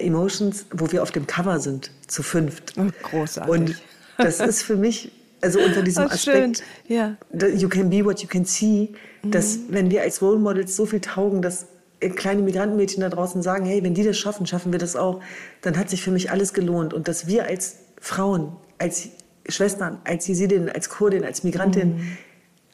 äh, 0.00 0.06
Emotions, 0.06 0.66
wo 0.72 0.90
wir 0.92 1.02
auf 1.02 1.10
dem 1.10 1.26
Cover 1.26 1.58
sind, 1.60 1.90
zu 2.06 2.22
fünft. 2.22 2.74
Oh, 2.78 2.86
großartig. 3.02 3.52
Und 3.52 3.82
das 4.18 4.40
ist 4.40 4.62
für 4.62 4.76
mich, 4.76 5.12
also 5.40 5.58
unter 5.60 5.82
diesem 5.88 6.08
schön. 6.10 6.52
Aspekt, 6.52 6.62
Ja. 6.88 7.16
you 7.54 7.68
can 7.68 7.90
be 7.90 8.04
what 8.04 8.20
you 8.20 8.28
can 8.28 8.44
see, 8.44 8.90
dass 9.22 9.58
wenn 9.68 9.90
wir 9.90 10.02
als 10.02 10.20
Role 10.22 10.38
Models 10.38 10.76
so 10.76 10.86
viel 10.86 11.00
taugen, 11.00 11.42
dass 11.42 11.66
äh, 12.00 12.08
kleine 12.10 12.42
Migrantenmädchen 12.42 13.00
da 13.00 13.08
draußen 13.08 13.42
sagen, 13.42 13.64
hey, 13.66 13.82
wenn 13.82 13.94
die 13.94 14.02
das 14.04 14.18
schaffen, 14.18 14.46
schaffen 14.46 14.72
wir 14.72 14.78
das 14.78 14.96
auch, 14.96 15.20
dann 15.62 15.76
hat 15.78 15.90
sich 15.90 16.02
für 16.02 16.10
mich 16.10 16.30
alles 16.30 16.52
gelohnt. 16.54 16.92
Und 16.94 17.06
dass 17.08 17.26
wir 17.26 17.44
als 17.46 17.76
Frauen, 18.00 18.52
als 18.78 19.08
Schwestern, 19.48 19.98
als 20.04 20.26
Jesidinnen, 20.26 20.68
als 20.68 20.88
Kurdin, 20.88 21.24
als 21.24 21.44
Migrantin, 21.44 22.16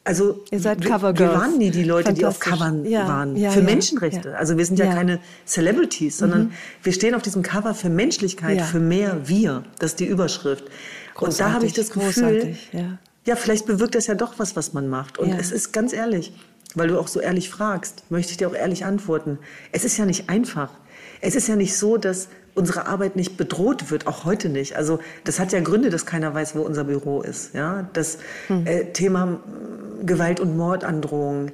also 0.09 0.43
Ihr 0.49 0.59
seid 0.59 0.79
wir, 0.79 0.85
wir 0.85 0.95
Covergirls. 0.95 1.33
waren 1.35 1.57
nie 1.59 1.69
die 1.69 1.83
Leute, 1.83 2.13
die 2.13 2.25
auf. 2.25 2.39
Covern 2.39 2.83
Ja, 2.83 3.07
waren. 3.07 3.35
ja, 3.35 3.51
für 3.51 3.59
ja, 3.59 3.65
Menschenrechte. 3.65 4.35
Also 4.35 4.57
wir 4.57 4.65
sind 4.65 4.79
ja. 4.79 4.85
Mhm. 4.87 4.93
keine 4.95 5.19
Celebrities, 5.45 6.17
sondern 6.17 6.51
wir 6.81 6.93
stehen 6.93 7.13
auf 7.13 7.21
diesem 7.21 7.43
Cover 7.43 7.75
für 7.75 7.89
Menschlichkeit, 7.89 8.59
für 8.63 8.79
mehr 8.79 9.27
wir. 9.27 9.63
Das 9.77 9.91
ist 9.91 9.99
die 9.99 10.07
Überschrift. 10.07 10.63
Und 11.19 11.39
da 11.39 11.51
habe 11.51 11.67
ich 11.67 11.73
das 11.73 11.91
Großartig, 11.91 12.15
Gefühl, 12.15 12.39
großartig, 12.41 12.69
ja. 12.73 12.97
ja, 13.27 13.35
vielleicht 13.35 13.67
bewirkt 13.67 13.93
das 13.93 14.07
ja 14.07 14.15
doch 14.15 14.39
was, 14.39 14.55
was 14.55 14.73
man 14.73 14.87
macht. 14.87 15.19
Und 15.19 15.31
es 15.33 15.51
ist 15.51 15.73
ganz 15.73 15.93
ehrlich, 15.93 16.33
weil 16.73 16.87
du 16.87 16.99
auch 16.99 17.07
so 17.07 17.19
ehrlich 17.19 17.51
fragst, 17.51 18.03
möchte 18.09 18.31
ich 18.31 18.37
dir 18.37 18.47
auch 18.47 18.55
ehrlich 18.55 18.85
antworten. 18.85 19.37
Es 19.71 19.85
ist 19.85 19.95
ja 19.97 20.05
nicht 20.05 20.27
einfach. 20.27 20.71
Es 21.21 21.35
ist 21.35 21.47
ja 21.47 21.55
nicht 21.55 21.77
so, 21.77 21.97
dass 21.97 22.29
unsere 22.59 22.85
Arbeit 22.85 23.15
nicht 23.15 23.37
bedroht 23.37 23.89
wird, 23.89 24.05
auch 24.05 24.25
heute 24.25 24.49
nicht. 24.49 24.75
Also 24.75 24.99
das 25.23 25.39
hat 25.39 25.51
ja 25.53 25.61
Gründe, 25.61 25.89
dass 25.89 26.05
keiner 26.05 26.33
weiß, 26.33 26.55
wo 26.55 26.61
unser 26.61 26.83
Büro 26.83 27.21
ist. 27.21 27.53
Ja, 27.55 27.89
das 27.93 28.17
Hm. 28.47 28.67
äh, 28.67 28.85
Thema 28.91 29.25
mm, 29.25 30.05
Gewalt 30.05 30.39
und 30.39 30.55
Mordandrohung. 30.57 31.51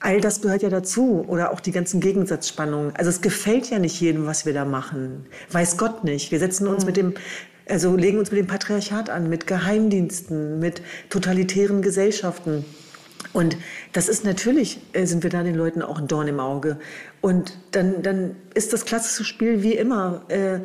All 0.00 0.20
das 0.20 0.42
gehört 0.42 0.62
ja 0.62 0.68
dazu. 0.68 1.24
Oder 1.26 1.50
auch 1.52 1.60
die 1.60 1.72
ganzen 1.72 2.00
Gegensatzspannungen. 2.00 2.92
Also 2.94 3.08
es 3.10 3.20
gefällt 3.22 3.70
ja 3.70 3.78
nicht 3.78 3.98
jedem, 4.00 4.26
was 4.26 4.44
wir 4.46 4.52
da 4.52 4.64
machen. 4.66 5.26
Weiß 5.50 5.78
Gott 5.78 6.04
nicht. 6.04 6.30
Wir 6.30 6.38
setzen 6.38 6.66
uns 6.68 6.84
mit 6.84 6.96
dem, 6.98 7.14
also 7.68 7.96
legen 7.96 8.18
uns 8.18 8.30
mit 8.30 8.38
dem 8.38 8.46
Patriarchat 8.46 9.08
an, 9.08 9.30
mit 9.30 9.46
Geheimdiensten, 9.46 10.58
mit 10.60 10.82
totalitären 11.08 11.80
Gesellschaften. 11.80 12.64
Und 13.32 13.56
das 13.92 14.08
ist 14.08 14.24
natürlich, 14.24 14.80
äh, 14.92 15.06
sind 15.06 15.22
wir 15.22 15.30
da 15.30 15.42
den 15.42 15.54
Leuten 15.54 15.82
auch 15.82 15.98
ein 15.98 16.06
Dorn 16.06 16.28
im 16.28 16.40
Auge. 16.40 16.78
Und 17.20 17.58
dann, 17.72 18.02
dann 18.02 18.36
ist 18.54 18.72
das 18.72 18.84
klassische 18.84 19.24
Spiel 19.24 19.62
wie 19.62 19.74
immer, 19.74 20.22
äh, 20.28 20.60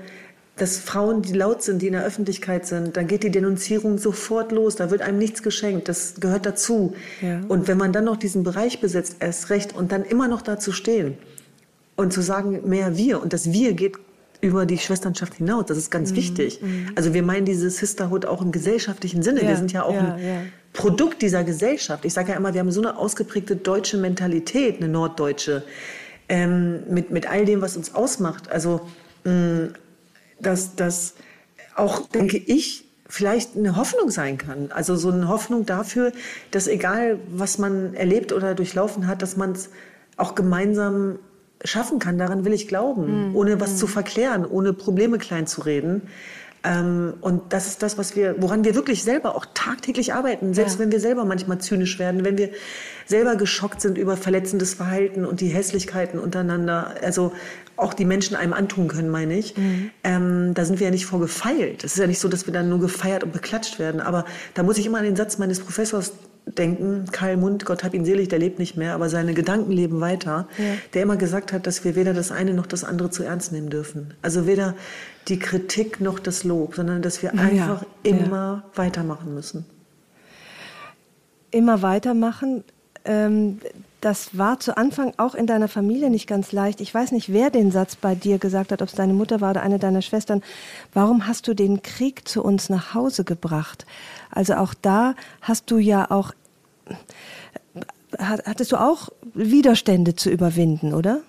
dass 0.60 0.78
Frauen, 0.78 1.22
die 1.22 1.34
laut 1.34 1.64
sind, 1.64 1.82
die 1.82 1.88
in 1.88 1.94
der 1.94 2.04
Öffentlichkeit 2.04 2.66
sind, 2.66 2.98
dann 2.98 3.08
geht 3.08 3.24
die 3.24 3.32
Denunzierung 3.32 3.98
sofort 3.98 4.52
los, 4.52 4.76
da 4.76 4.92
wird 4.92 5.02
einem 5.02 5.18
nichts 5.18 5.42
geschenkt, 5.42 5.88
das 5.88 6.16
gehört 6.20 6.46
dazu. 6.46 6.94
Ja. 7.22 7.42
Und 7.48 7.68
wenn 7.68 7.78
man 7.78 7.94
dann 7.94 8.04
noch 8.04 8.18
diesen 8.18 8.44
Bereich 8.44 8.82
besetzt, 8.82 9.18
erst 9.20 9.50
recht, 9.50 9.76
und 9.76 9.92
dann 9.92 10.04
immer 10.04 10.28
noch 10.28 10.42
dazu 10.42 10.72
stehen 10.72 11.18
und 11.96 12.14
zu 12.14 12.22
sagen, 12.22 12.68
mehr 12.68 12.98
wir, 12.98 13.22
und 13.22 13.34
das 13.34 13.52
Wir 13.52 13.74
geht 13.74 13.98
über 14.42 14.66
die 14.66 14.78
Schwesternschaft 14.78 15.36
hinaus, 15.36 15.66
das 15.68 15.78
ist 15.78 15.88
Mhm, 15.88 15.92
ganz 15.92 16.16
wichtig. 16.16 16.62
Also 16.96 17.14
wir 17.14 17.24
meinen 17.24 17.46
diese 17.46 17.70
Sisterhood 17.70 18.26
auch 18.26 18.42
im 18.42 18.52
gesellschaftlichen 18.52 19.24
Sinne, 19.24 19.42
Ja, 19.42 19.50
wir 19.50 19.58
sind 19.58 19.72
ja 19.72 19.84
auch 19.84 19.94
ja, 19.94 20.14
ein. 20.16 20.52
Produkt 20.74 21.22
dieser 21.22 21.44
Gesellschaft. 21.44 22.06
Ich 22.06 22.14
sage 22.14 22.32
ja 22.32 22.38
immer, 22.38 22.54
wir 22.54 22.60
haben 22.62 22.72
so 22.72 22.82
eine 22.82 22.98
ausgeprägte 22.98 23.56
deutsche 23.56 23.98
Mentalität, 23.98 24.78
eine 24.78 24.88
norddeutsche, 24.88 25.64
ähm, 26.30 26.84
mit, 26.90 27.12
mit 27.12 27.30
all 27.30 27.46
dem, 27.46 27.62
was 27.62 27.76
uns 27.76 27.96
ausmacht. 27.96 28.52
Also, 28.52 28.82
mh, 29.24 29.70
dass 30.40 30.76
das 30.76 31.16
auch, 31.76 32.08
denke 32.08 32.38
ich, 32.38 32.86
vielleicht 33.08 33.58
eine 33.58 33.76
Hoffnung 33.76 34.12
sein 34.12 34.38
kann. 34.38 34.72
Also 34.72 34.96
so 34.96 35.10
eine 35.10 35.28
Hoffnung 35.28 35.66
dafür, 35.66 36.12
dass 36.52 36.68
egal, 36.68 37.20
was 37.30 37.58
man 37.58 37.96
erlebt 37.96 38.32
oder 38.32 38.54
durchlaufen 38.54 39.08
hat, 39.08 39.22
dass 39.24 39.36
man 39.36 39.54
es 39.54 39.70
auch 40.16 40.36
gemeinsam 40.36 41.18
schaffen 41.64 42.00
kann. 42.00 42.18
Daran 42.18 42.46
will 42.46 42.54
ich 42.54 42.68
glauben, 42.68 43.36
ohne 43.36 43.60
was 43.60 43.78
zu 43.78 43.88
verklären, 43.88 44.46
ohne 44.46 44.74
Probleme 44.74 45.18
klein 45.18 45.48
zu 45.48 45.62
reden. 45.62 46.04
Ähm, 46.64 47.14
und 47.22 47.54
das 47.54 47.68
ist 47.68 47.82
das, 47.84 47.98
was 47.98 48.16
wir, 48.16 48.36
woran 48.40 48.64
wir 48.66 48.76
wirklich 48.76 49.04
selber 49.04 49.36
auch 49.36 49.46
tagtäglich 49.54 50.14
arbeiten, 50.14 50.54
selbst 50.54 50.74
Ja. 50.74 50.80
wenn 50.80 50.92
wir 50.92 51.00
selber 51.00 51.24
manchmal 51.26 51.60
zynisch 51.60 52.00
werden, 52.00 52.26
wenn 52.26 52.38
wir 52.38 52.50
selber 53.06 53.36
geschockt 53.38 53.80
sind 53.82 53.98
über 53.98 54.18
verletzendes 54.18 54.74
Verhalten 54.74 55.26
und 55.26 55.40
die 55.42 55.48
Hässlichkeiten 55.48 56.20
untereinander, 56.20 56.96
also 57.02 57.32
auch 57.78 57.94
die 57.94 58.06
Menschen 58.06 58.36
einem 58.36 58.54
antun 58.54 58.90
können, 58.90 59.10
meine 59.10 59.38
ich. 59.38 59.56
Ähm, 60.04 60.54
da 60.54 60.66
sind 60.66 60.80
wir 60.80 60.88
ja 60.88 60.92
nicht 60.92 61.06
vor 61.06 61.20
gefeilt. 61.22 61.84
Es 61.86 61.94
ist 61.94 62.00
ja 62.00 62.08
nicht 62.08 62.20
so, 62.20 62.28
dass 62.28 62.46
wir 62.46 62.54
dann 62.54 62.68
nur 62.70 62.80
gefeiert 62.82 63.24
und 63.24 63.32
beklatscht 63.32 63.80
werden. 63.80 64.02
Aber 64.02 64.26
da 64.54 64.64
muss 64.64 64.78
ich 64.78 64.86
immer 64.86 64.98
an 64.98 65.06
den 65.06 65.16
Satz 65.16 65.38
meines 65.38 65.62
Professors 65.62 66.12
denken, 66.46 67.06
Karl 67.12 67.38
Mund, 67.38 67.64
Gott 67.66 67.84
hab 67.84 67.94
ihn 67.94 68.06
selig, 68.06 68.28
der 68.30 68.40
lebt 68.40 68.58
nicht 68.60 68.76
mehr, 68.76 68.96
aber 68.96 69.08
seine 69.08 69.34
Gedanken 69.36 69.72
leben 69.72 70.02
weiter, 70.02 70.48
der 70.94 71.04
immer 71.04 71.16
gesagt 71.16 71.54
hat, 71.54 71.68
dass 71.68 71.84
wir 71.86 71.96
weder 71.96 72.14
das 72.14 72.32
eine 72.32 72.54
noch 72.54 72.66
das 72.66 72.84
andere 72.84 73.12
zu 73.12 73.24
ernst 73.24 73.52
nehmen 73.52 73.70
dürfen. 73.70 74.16
Also 74.24 74.48
weder 74.48 74.74
die 75.30 75.40
Kritik 75.40 76.02
noch 76.02 76.20
das 76.20 76.44
Lob, 76.44 76.76
sondern 76.76 77.02
dass 77.02 77.22
wir 77.22 77.34
einfach 77.34 77.82
ja. 77.82 77.88
immer 78.04 78.64
weitermachen 78.76 79.34
müssen. 79.34 79.66
immer 81.52 81.82
weitermachen. 81.82 82.64
Ähm, 83.06 83.60
das 84.02 84.38
war 84.38 84.60
zu 84.60 84.78
Anfang 84.78 85.14
auch 85.18 85.36
in 85.36 85.46
deiner 85.46 85.68
Familie 85.68 86.10
nicht 86.10 86.28
ganz 86.28 86.52
leicht. 86.52 86.80
Ich 86.80 86.94
weiß 86.94 87.12
nicht, 87.12 87.34
wer 87.34 87.50
den 87.50 87.72
Satz 87.72 87.96
bei 87.96 88.16
dir 88.16 88.38
gesagt 88.38 88.72
hat, 88.72 88.82
ob 88.82 88.88
es 88.90 88.96
deine 88.96 89.14
Mutter 89.14 89.42
war 89.42 89.52
oder 89.52 89.62
eine 89.62 89.78
deiner 89.80 90.02
Schwestern. 90.02 90.42
Warum 90.94 91.28
hast 91.28 91.48
du 91.48 91.54
den 91.54 91.82
Krieg 91.82 92.28
zu 92.28 92.44
uns 92.44 92.70
nach 92.70 92.94
Hause 92.94 93.24
gebracht? 93.24 93.86
Also 94.32 94.56
auch 94.56 94.74
da 94.74 95.16
hast 95.42 95.70
du 95.72 95.78
ja 95.80 96.10
auch, 96.12 96.34
hat- 98.18 98.46
hattest 98.46 98.72
du 98.72 98.78
auch 98.78 99.10
Widerstände 99.34 100.16
zu 100.16 100.30
überwinden, 100.30 100.94
oder? 100.94 101.20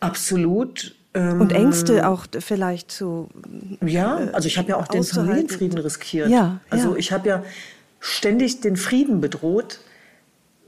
Absolut. 0.00 0.94
Und 1.14 1.52
Ängste 1.52 2.08
auch 2.08 2.26
vielleicht 2.40 2.90
zu. 2.90 3.28
Ja, 3.80 4.16
also 4.32 4.48
ich 4.48 4.58
habe 4.58 4.70
ja 4.70 4.76
auch 4.76 4.88
den. 4.88 5.04
Familienfrieden 5.04 5.78
riskiert. 5.78 6.28
Ja, 6.28 6.60
also 6.70 6.92
ja. 6.92 6.96
ich 6.96 7.12
habe 7.12 7.28
ja 7.28 7.44
ständig 8.00 8.60
den 8.60 8.76
Frieden 8.76 9.20
bedroht. 9.20 9.80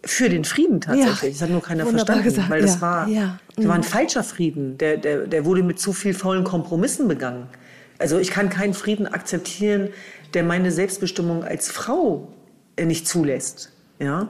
Für 0.04 0.28
den 0.28 0.44
Frieden 0.44 0.80
tatsächlich. 0.80 1.22
Ja, 1.22 1.28
Das 1.30 1.42
hat 1.42 1.50
nur 1.50 1.62
keiner 1.62 1.84
wunderbar 1.84 2.22
verstanden. 2.22 2.24
gesagt, 2.24 2.50
Weil 2.50 2.62
das 2.62 2.80
war, 2.80 3.08
ja, 3.08 3.40
das 3.56 3.66
war 3.66 3.74
ein 3.74 3.80
mhm. 3.80 3.84
falscher 3.84 4.22
Frieden. 4.22 4.78
Der, 4.78 4.98
der, 4.98 5.26
der 5.26 5.44
wurde 5.44 5.64
mit 5.64 5.80
zu 5.80 5.92
viel 5.92 6.14
faulen 6.14 6.44
Kompromissen 6.44 7.08
begangen. 7.08 7.48
Also 7.98 8.18
ich 8.18 8.30
kann 8.30 8.48
keinen 8.48 8.74
Frieden 8.74 9.08
akzeptieren, 9.08 9.88
der 10.34 10.44
meine 10.44 10.70
Selbstbestimmung 10.70 11.42
als 11.42 11.68
Frau 11.70 12.28
äh, 12.76 12.84
nicht 12.84 13.08
zulässt. 13.08 13.72
Ja? 13.98 14.28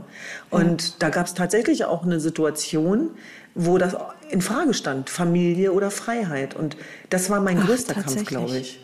Und 0.50 1.02
da 1.02 1.10
gab 1.10 1.26
es 1.26 1.34
tatsächlich 1.34 1.84
auch 1.84 2.04
eine 2.04 2.20
Situation, 2.20 3.10
wo 3.54 3.78
das 3.78 3.96
in 4.30 4.42
Frage 4.42 4.74
stand, 4.74 5.10
Familie 5.10 5.72
oder 5.72 5.90
Freiheit. 5.90 6.54
Und 6.54 6.76
das 7.10 7.30
war 7.30 7.40
mein 7.40 7.58
Ach, 7.58 7.66
größter 7.66 7.94
Kampf, 7.94 8.24
glaube 8.24 8.58
ich. 8.58 8.80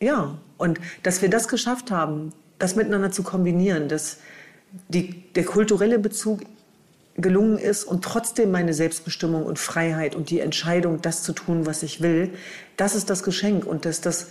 Ja, 0.00 0.38
und 0.56 0.80
dass 1.02 1.22
wir 1.22 1.30
das 1.30 1.48
geschafft 1.48 1.90
haben, 1.90 2.32
das 2.58 2.76
miteinander 2.76 3.10
zu 3.10 3.22
kombinieren, 3.22 3.88
dass 3.88 4.18
die, 4.88 5.32
der 5.32 5.44
kulturelle 5.44 5.98
Bezug 5.98 6.40
gelungen 7.16 7.58
ist 7.58 7.84
und 7.84 8.02
trotzdem 8.02 8.50
meine 8.50 8.74
Selbstbestimmung 8.74 9.44
und 9.44 9.58
Freiheit 9.58 10.14
und 10.16 10.30
die 10.30 10.40
Entscheidung, 10.40 11.00
das 11.00 11.22
zu 11.22 11.32
tun, 11.32 11.64
was 11.64 11.82
ich 11.82 12.00
will, 12.00 12.30
das 12.76 12.94
ist 12.94 13.08
das 13.08 13.22
Geschenk. 13.22 13.66
Und 13.66 13.84
dass 13.84 14.00
das 14.00 14.28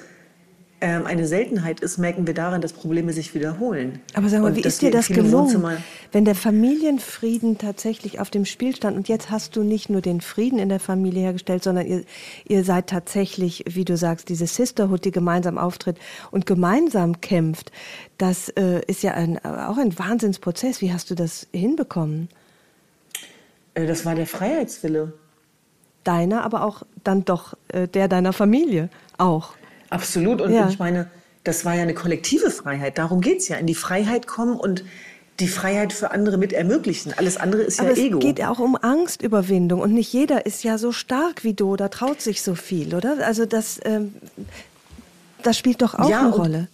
ähm, 0.84 1.06
eine 1.06 1.26
Seltenheit 1.26 1.80
ist, 1.80 1.98
merken 1.98 2.28
wir 2.28 2.34
daran, 2.34 2.60
dass 2.60 2.74
Probleme 2.74 3.14
sich 3.14 3.34
wiederholen. 3.34 4.02
Aber 4.16 4.28
sag 4.28 4.42
mal, 4.42 4.50
Und 4.50 4.58
wie 4.58 4.62
ist 4.68 4.82
dir 4.82 4.92
das 4.92 5.08
gelungen, 5.08 5.78
wenn 6.12 6.26
der 6.26 6.36
Familienfrieden 6.36 7.58
tatsächlich 7.58 8.20
auf 8.20 8.30
dem 8.30 8.44
Spiel 8.44 8.76
stand 8.76 8.98
und 8.98 9.08
jetzt 9.08 9.32
hast 9.32 9.56
du 9.56 9.64
nicht 9.64 9.90
nur 9.90 10.02
den 10.02 10.20
Frieden 10.20 10.60
in 10.60 10.68
der 10.68 10.82
Familie 10.82 11.22
hergestellt, 11.22 11.64
sondern 11.64 11.88
ihr, 11.88 12.04
ihr 12.46 12.66
seid 12.66 12.88
tatsächlich, 12.88 13.64
wie 13.66 13.86
du 13.86 13.96
sagst, 13.96 14.28
diese 14.28 14.46
Sisterhood, 14.46 15.06
die 15.06 15.12
gemeinsam 15.12 15.58
auftritt 15.58 15.98
und 16.32 16.46
gemeinsam 16.46 17.22
kämpft. 17.22 17.72
Das 18.18 18.50
äh, 18.50 18.82
ist 18.86 19.04
ja 19.04 19.14
ein, 19.14 19.40
auch 19.46 19.78
ein 19.78 19.98
Wahnsinnsprozess. 19.98 20.82
Wie 20.82 20.92
hast 20.92 21.10
du 21.10 21.16
das 21.16 21.48
hinbekommen? 21.54 22.28
Äh, 23.74 23.88
Das 23.88 24.06
war 24.06 24.16
der 24.16 24.28
Freiheitswille. 24.28 25.14
Deiner, 26.04 26.44
aber 26.44 26.66
auch 26.66 26.84
dann 27.06 27.24
doch 27.24 27.54
äh, 27.70 27.88
der 27.88 28.10
deiner 28.10 28.34
Familie 28.34 28.90
auch. 29.18 29.54
Absolut. 29.94 30.42
Und 30.42 30.52
Ja. 30.54 30.68
ich 30.70 30.80
meine, 30.80 31.08
das 31.44 31.66
war 31.66 31.76
ja 31.76 31.84
eine 31.84 31.94
kollektive 31.94 32.50
Freiheit. 32.52 32.98
Darum 32.98 33.22
geht 33.22 33.40
es 33.40 33.48
ja. 33.48 33.58
In 33.58 33.68
die 33.68 33.76
Freiheit 33.76 34.28
kommen 34.28 34.56
und 34.58 34.84
die 35.40 35.48
Freiheit 35.48 35.94
für 35.94 36.12
andere 36.12 36.38
mit 36.38 36.54
ermöglichen. 36.54 37.14
Alles 37.18 37.38
andere 37.38 37.64
ist 37.64 37.80
Aber 37.80 37.90
ja 37.90 37.94
es 37.94 38.00
Ego. 38.00 38.20
geht 38.20 38.40
ja 38.40 38.50
auch 38.50 38.60
um 38.60 38.76
Angstüberwindung 38.76 39.82
und 39.82 39.94
nicht 39.94 40.12
jeder 40.14 40.46
ist 40.46 40.64
ja 40.64 40.78
so 40.78 40.92
stark 40.92 41.44
wie 41.44 41.54
du 41.54 41.72
oder 41.74 41.90
traut 41.90 42.22
sich 42.22 42.42
so 42.44 42.56
viel, 42.56 42.94
oder? 42.96 43.18
Also 43.26 43.46
das, 43.46 43.80
ähm, 43.84 44.14
das 45.42 45.58
spielt 45.58 45.82
doch 45.82 45.96
auch 45.96 46.10
Ja, 46.10 46.22
eine 46.22 46.30
Rolle. 46.32 46.68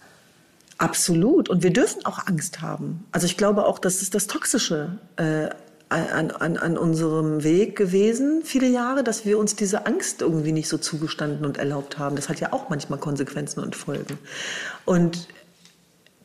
Absolut. 0.78 1.48
Und 1.48 1.62
wir 1.62 1.72
dürfen 1.72 2.04
auch 2.06 2.26
Angst 2.26 2.60
haben. 2.62 3.04
Also 3.12 3.26
ich 3.26 3.36
glaube 3.36 3.66
auch, 3.66 3.78
das 3.78 4.02
ist 4.02 4.14
das 4.14 4.26
Toxische 4.26 4.98
äh, 5.16 5.48
an, 5.90 6.30
an, 6.30 6.56
an 6.56 6.78
unserem 6.78 7.42
Weg 7.42 7.76
gewesen, 7.76 8.42
viele 8.44 8.68
Jahre, 8.68 9.02
dass 9.02 9.24
wir 9.24 9.38
uns 9.38 9.56
diese 9.56 9.86
Angst 9.86 10.22
irgendwie 10.22 10.52
nicht 10.52 10.68
so 10.68 10.78
zugestanden 10.78 11.44
und 11.44 11.58
erlaubt 11.58 11.98
haben. 11.98 12.16
Das 12.16 12.28
hat 12.28 12.38
ja 12.40 12.52
auch 12.52 12.68
manchmal 12.68 12.98
Konsequenzen 13.00 13.60
und 13.60 13.74
Folgen. 13.74 14.18
Und 14.84 15.26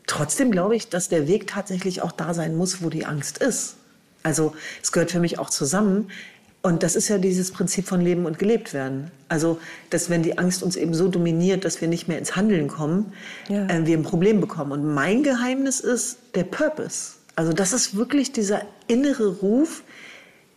trotzdem 0.07 0.51
glaube 0.51 0.75
ich, 0.75 0.89
dass 0.89 1.09
der 1.09 1.27
Weg 1.27 1.47
tatsächlich 1.47 2.01
auch 2.03 2.11
da 2.11 2.33
sein 2.33 2.55
muss, 2.55 2.83
wo 2.83 2.89
die 2.89 3.05
Angst 3.05 3.39
ist. 3.39 3.75
Also 4.21 4.53
es 4.83 4.91
gehört 4.91 5.11
für 5.11 5.19
mich 5.19 5.39
auch 5.39 5.49
zusammen. 5.49 6.09
Und 6.61 6.81
das 6.81 6.95
ist 6.95 7.09
ja 7.09 7.19
dieses 7.19 7.51
Prinzip 7.51 7.87
von 7.87 8.01
Leben 8.01 8.25
und 8.25 8.39
gelebt 8.39 8.73
werden. 8.73 9.11
Also, 9.29 9.59
dass 9.91 10.09
wenn 10.09 10.23
die 10.23 10.39
Angst 10.39 10.63
uns 10.63 10.75
eben 10.75 10.95
so 10.95 11.07
dominiert, 11.09 11.63
dass 11.63 11.79
wir 11.79 11.87
nicht 11.87 12.07
mehr 12.07 12.17
ins 12.17 12.35
Handeln 12.35 12.67
kommen, 12.67 13.13
Ja. 13.49 13.67
äh, 13.67 13.85
wir 13.85 13.95
ein 13.95 14.01
Problem 14.01 14.41
bekommen. 14.41 14.71
Und 14.71 14.93
mein 14.93 15.21
Geheimnis 15.21 15.79
ist 15.79 16.17
der 16.33 16.43
Purpose. 16.43 17.14
Also 17.35 17.51
das 17.53 17.73
ist 17.73 17.95
wirklich 17.95 18.31
dieser 18.31 18.61
innere 18.87 19.27
Ruf, 19.39 19.83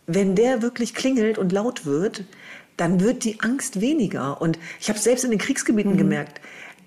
wenn 0.07 0.35
der 0.35 0.61
wirklich 0.61 0.93
klingelt 0.95 1.37
und 1.37 1.51
laut 1.51 1.85
wird, 1.85 2.23
dann 2.77 3.01
wird 3.01 3.23
die 3.25 3.41
Angst 3.41 3.81
weniger. 3.81 4.41
Und 4.41 4.57
ich 4.79 4.89
habe 4.89 4.97
selbst 4.99 5.23
in 5.25 5.31
den 5.31 5.37
Mhm. 5.37 5.43
Kriegsgebieten 5.43 5.97
gemerkt, 5.97 6.39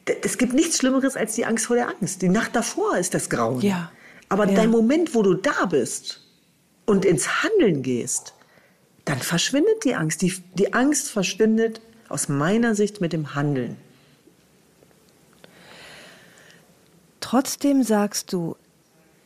d- 0.09 0.17
es 0.23 0.39
gibt 0.39 0.55
nichts 0.55 0.79
Schlimmeres 0.79 1.17
als 1.17 1.35
die 1.35 1.45
Angst 1.45 1.67
vor 1.67 1.77
der 1.77 1.89
Angst. 1.89 2.23
Die 2.23 2.29
Nacht 2.31 2.57
davor 2.57 2.97
ist 2.97 3.13
das 3.15 3.29
Grauen. 3.29 3.61
Ja. 3.61 3.93
Aber 4.29 4.49
Ja. 4.49 4.55
dein 4.55 4.71
Moment, 4.71 5.15
wo 5.15 5.23
du 5.23 5.35
da 5.35 5.67
bist 5.67 6.23
und 6.87 7.05
ins 7.05 7.43
Handeln 7.43 7.83
gehst, 7.83 8.33
dann 9.05 9.19
verschwindet 9.19 9.85
die 9.85 9.95
Angst. 9.95 10.23
Die, 10.23 10.33
die 10.55 10.73
Angst 10.73 11.11
verschwindet 11.11 11.81
aus 12.09 12.29
meiner 12.29 12.75
Sicht 12.75 13.01
mit 13.03 13.13
dem 13.13 13.35
Handeln. 13.35 13.77
Trotzdem 17.21 17.83
sagst 17.83 18.33
du, 18.33 18.57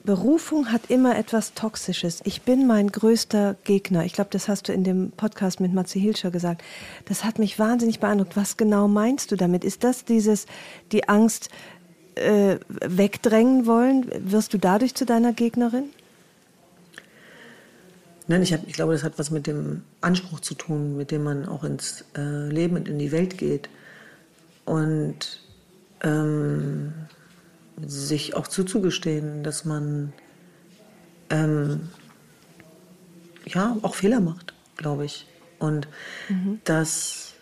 Berufung 0.06 0.72
hat 0.72 0.88
immer 0.88 1.18
etwas 1.18 1.52
Toxisches. 1.52 2.20
Ich 2.24 2.42
bin 2.42 2.66
mein 2.66 2.90
größter 2.90 3.56
Gegner. 3.64 4.04
Ich 4.04 4.14
glaube, 4.14 4.30
das 4.30 4.48
hast 4.48 4.68
du 4.68 4.72
in 4.72 4.84
dem 4.84 5.10
Podcast 5.10 5.60
mit 5.60 5.74
Matze 5.74 5.98
Hilscher 5.98 6.30
gesagt. 6.30 6.62
Das 7.04 7.24
hat 7.24 7.38
mich 7.38 7.58
wahnsinnig 7.58 8.00
beeindruckt. 8.00 8.36
Was 8.36 8.56
genau 8.56 8.88
meinst 8.88 9.32
du 9.32 9.36
damit? 9.36 9.64
Ist 9.64 9.84
das 9.84 10.04
dieses, 10.04 10.46
die 10.92 11.08
Angst 11.08 11.50
äh, 12.14 12.58
wegdrängen 12.68 13.66
wollen? 13.66 14.06
Wirst 14.30 14.54
du 14.54 14.58
dadurch 14.58 14.94
zu 14.94 15.04
deiner 15.04 15.32
Gegnerin? 15.32 15.90
Nein, 18.28 18.42
ich, 18.42 18.52
hab, 18.52 18.66
ich 18.66 18.72
glaube, 18.72 18.92
das 18.92 19.02
hat 19.02 19.18
was 19.18 19.30
mit 19.30 19.46
dem 19.46 19.82
Anspruch 20.00 20.40
zu 20.40 20.54
tun, 20.54 20.96
mit 20.96 21.10
dem 21.10 21.24
man 21.24 21.46
auch 21.46 21.64
ins 21.64 22.04
äh, 22.16 22.48
Leben 22.48 22.76
und 22.76 22.88
in 22.88 22.98
die 22.98 23.12
Welt 23.12 23.38
geht. 23.38 23.68
Und 24.64 25.40
ähm, 26.02 26.92
sich 27.84 28.34
auch 28.34 28.46
zuzugestehen, 28.46 29.42
dass 29.42 29.64
man 29.64 30.12
ähm, 31.30 31.88
ja 33.44 33.76
auch 33.82 33.94
Fehler 33.94 34.20
macht, 34.20 34.54
glaube 34.76 35.04
ich. 35.04 35.26
Und 35.58 35.88
dass 36.64 37.34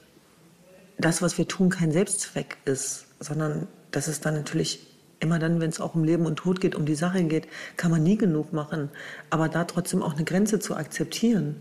das, 0.98 1.22
was 1.22 1.38
wir 1.38 1.48
tun, 1.48 1.70
kein 1.70 1.92
Selbstzweck 1.92 2.58
ist, 2.64 3.06
sondern 3.20 3.66
dass 3.90 4.08
es 4.08 4.20
dann 4.20 4.34
natürlich 4.34 4.86
immer 5.20 5.38
dann, 5.38 5.60
wenn 5.60 5.70
es 5.70 5.80
auch 5.80 5.94
um 5.94 6.04
Leben 6.04 6.26
und 6.26 6.36
Tod 6.36 6.60
geht, 6.60 6.74
um 6.74 6.84
die 6.84 6.94
Sache 6.94 7.22
geht, 7.24 7.48
kann 7.76 7.90
man 7.90 8.02
nie 8.02 8.16
genug 8.16 8.52
machen. 8.52 8.90
Aber 9.30 9.48
da 9.48 9.64
trotzdem 9.64 10.02
auch 10.02 10.14
eine 10.14 10.24
Grenze 10.24 10.58
zu 10.58 10.76
akzeptieren 10.76 11.56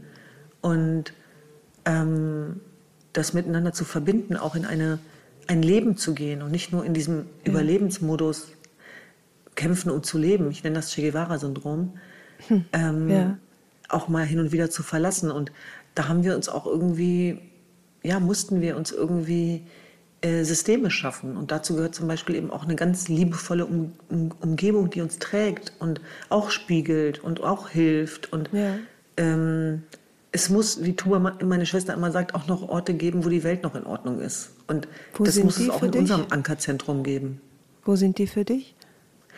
und 0.62 1.13
ähm, 1.86 2.59
das 3.13 3.33
miteinander 3.33 3.73
zu 3.73 3.86
verbinden, 3.86 4.36
auch 4.36 4.55
in 4.55 4.65
eine, 4.65 4.99
ein 5.47 5.62
Leben 5.62 5.97
zu 5.97 6.13
gehen 6.13 6.41
und 6.41 6.51
nicht 6.51 6.71
nur 6.71 6.83
in 6.83 6.93
diesem 6.93 7.27
Überlebensmodus 7.43 8.47
kämpfen 9.55 9.91
und 9.91 10.05
zu 10.05 10.17
leben. 10.17 10.49
Ich 10.51 10.63
nenne 10.63 10.75
das 10.77 10.91
Che 10.91 11.01
Guevara-Syndrom. 11.01 11.93
Ähm, 12.73 13.09
ja. 13.09 13.37
Auch 13.89 14.07
mal 14.07 14.25
hin 14.25 14.39
und 14.39 14.51
wieder 14.51 14.69
zu 14.69 14.83
verlassen. 14.83 15.31
Und 15.31 15.51
da 15.95 16.07
haben 16.07 16.23
wir 16.23 16.35
uns 16.35 16.49
auch 16.49 16.65
irgendwie, 16.65 17.39
ja, 18.03 18.19
mussten 18.19 18.61
wir 18.61 18.75
uns 18.75 18.91
irgendwie 18.91 19.63
äh, 20.21 20.43
Systeme 20.43 20.89
schaffen. 20.89 21.37
Und 21.37 21.51
dazu 21.51 21.75
gehört 21.75 21.95
zum 21.95 22.07
Beispiel 22.07 22.35
eben 22.35 22.51
auch 22.51 22.63
eine 22.63 22.75
ganz 22.75 23.07
liebevolle 23.07 23.65
um, 23.65 23.93
um, 24.09 24.31
Umgebung, 24.41 24.89
die 24.89 25.01
uns 25.01 25.19
trägt 25.19 25.73
und 25.79 26.01
auch 26.29 26.49
spiegelt 26.49 27.19
und 27.23 27.43
auch 27.43 27.69
hilft. 27.69 28.31
Und 28.33 28.49
Ja. 28.51 28.75
ähm, 29.17 29.83
es 30.31 30.49
muss, 30.49 30.83
wie 30.83 30.95
Tuba, 30.95 31.19
meine 31.43 31.65
Schwester 31.65 31.93
immer 31.93 32.11
sagt, 32.11 32.33
auch 32.33 32.47
noch 32.47 32.67
Orte 32.67 32.95
geben, 32.95 33.23
wo 33.23 33.29
die 33.29 33.43
Welt 33.43 33.61
noch 33.63 33.75
in 33.75 33.85
Ordnung 33.85 34.19
ist. 34.19 34.49
Und 34.67 34.87
Wo 35.13 35.23
das 35.23 35.37
muss 35.43 35.59
es 35.59 35.69
auch 35.69 35.83
in 35.83 35.91
dich? 35.91 36.01
unserem 36.01 36.25
Ankerzentrum 36.31 37.03
geben. 37.03 37.39
Wo 37.85 37.95
sind 37.95 38.17
die 38.17 38.25
für 38.27 38.43
dich, 38.43 38.73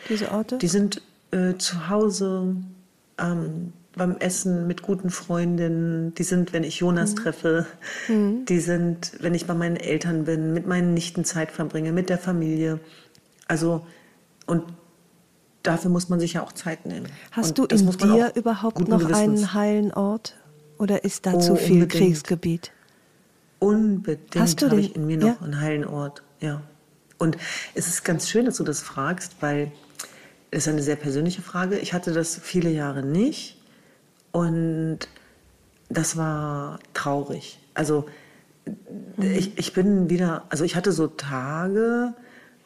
diese 0.08 0.30
Orte? 0.32 0.58
Die 0.58 0.68
sind 0.68 1.02
äh, 1.32 1.54
zu 1.58 1.88
Hause 1.88 2.56
ähm, 3.18 3.72
beim 3.94 4.16
Essen 4.18 4.66
mit 4.66 4.82
guten 4.82 5.10
Freundinnen. 5.10 6.14
Die 6.14 6.22
sind, 6.22 6.52
wenn 6.52 6.64
ich 6.64 6.78
Jonas 6.78 7.12
Mhm. 7.12 7.16
treffe. 7.16 7.66
Die 8.08 8.60
sind, 8.60 9.12
wenn 9.20 9.34
ich 9.34 9.46
bei 9.46 9.54
meinen 9.54 9.76
Eltern 9.76 10.24
bin, 10.24 10.52
mit 10.52 10.66
meinen 10.66 10.92
Nichten 10.94 11.24
Zeit 11.24 11.50
verbringe, 11.50 11.92
mit 11.92 12.08
der 12.10 12.18
Familie. 12.18 12.78
Also, 13.48 13.86
und 14.46 14.62
dafür 15.62 15.90
muss 15.90 16.08
man 16.08 16.20
sich 16.20 16.34
ja 16.34 16.42
auch 16.42 16.52
Zeit 16.52 16.84
nehmen. 16.86 17.06
Hast 17.32 17.58
und 17.58 17.70
du 17.72 17.76
in 17.76 17.90
dir 17.98 18.32
überhaupt 18.34 18.86
noch 18.88 19.00
Gewissens- 19.00 19.16
einen 19.18 19.54
heilen 19.54 19.92
Ort? 19.94 20.36
Oder 20.78 21.04
ist 21.04 21.24
da 21.24 21.32
Oh, 21.32 21.40
zu 21.40 21.56
viel 21.56 21.82
unbedingt. 21.82 21.92
Kriegsgebiet? 21.92 22.70
Unbedingt 23.58 24.36
Hast 24.36 24.60
du 24.60 24.66
habe 24.66 24.76
den? 24.76 24.84
ich 24.84 24.94
in 24.96 25.06
mir 25.06 25.16
noch 25.16 25.26
Ja? 25.28 25.36
einen 25.42 25.60
heilen 25.60 25.86
Ort. 25.86 26.22
Ja. 26.40 26.60
Und 27.18 27.38
es 27.74 27.86
ist 27.88 28.04
ganz 28.04 28.28
schön, 28.28 28.44
dass 28.44 28.58
du 28.58 28.64
das 28.64 28.80
fragst, 28.82 29.36
weil 29.40 29.72
ist 30.56 30.68
eine 30.68 30.82
sehr 30.82 30.96
persönliche 30.96 31.42
Frage. 31.42 31.78
Ich 31.78 31.92
hatte 31.92 32.12
das 32.12 32.38
viele 32.42 32.70
Jahre 32.70 33.02
nicht 33.02 33.58
und 34.32 35.00
das 35.88 36.16
war 36.16 36.78
traurig. 36.94 37.58
Also 37.74 38.06
ich, 39.18 39.56
ich 39.58 39.72
bin 39.72 40.10
wieder, 40.10 40.44
also 40.48 40.64
ich 40.64 40.74
hatte 40.74 40.92
so 40.92 41.06
Tage, 41.06 42.14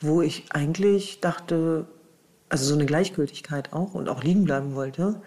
wo 0.00 0.22
ich 0.22 0.46
eigentlich 0.50 1.20
dachte, 1.20 1.86
also 2.48 2.64
so 2.64 2.74
eine 2.74 2.86
Gleichgültigkeit 2.86 3.72
auch 3.72 3.94
und 3.94 4.08
auch 4.08 4.22
liegen 4.22 4.44
bleiben 4.44 4.74
wollte 4.74 5.20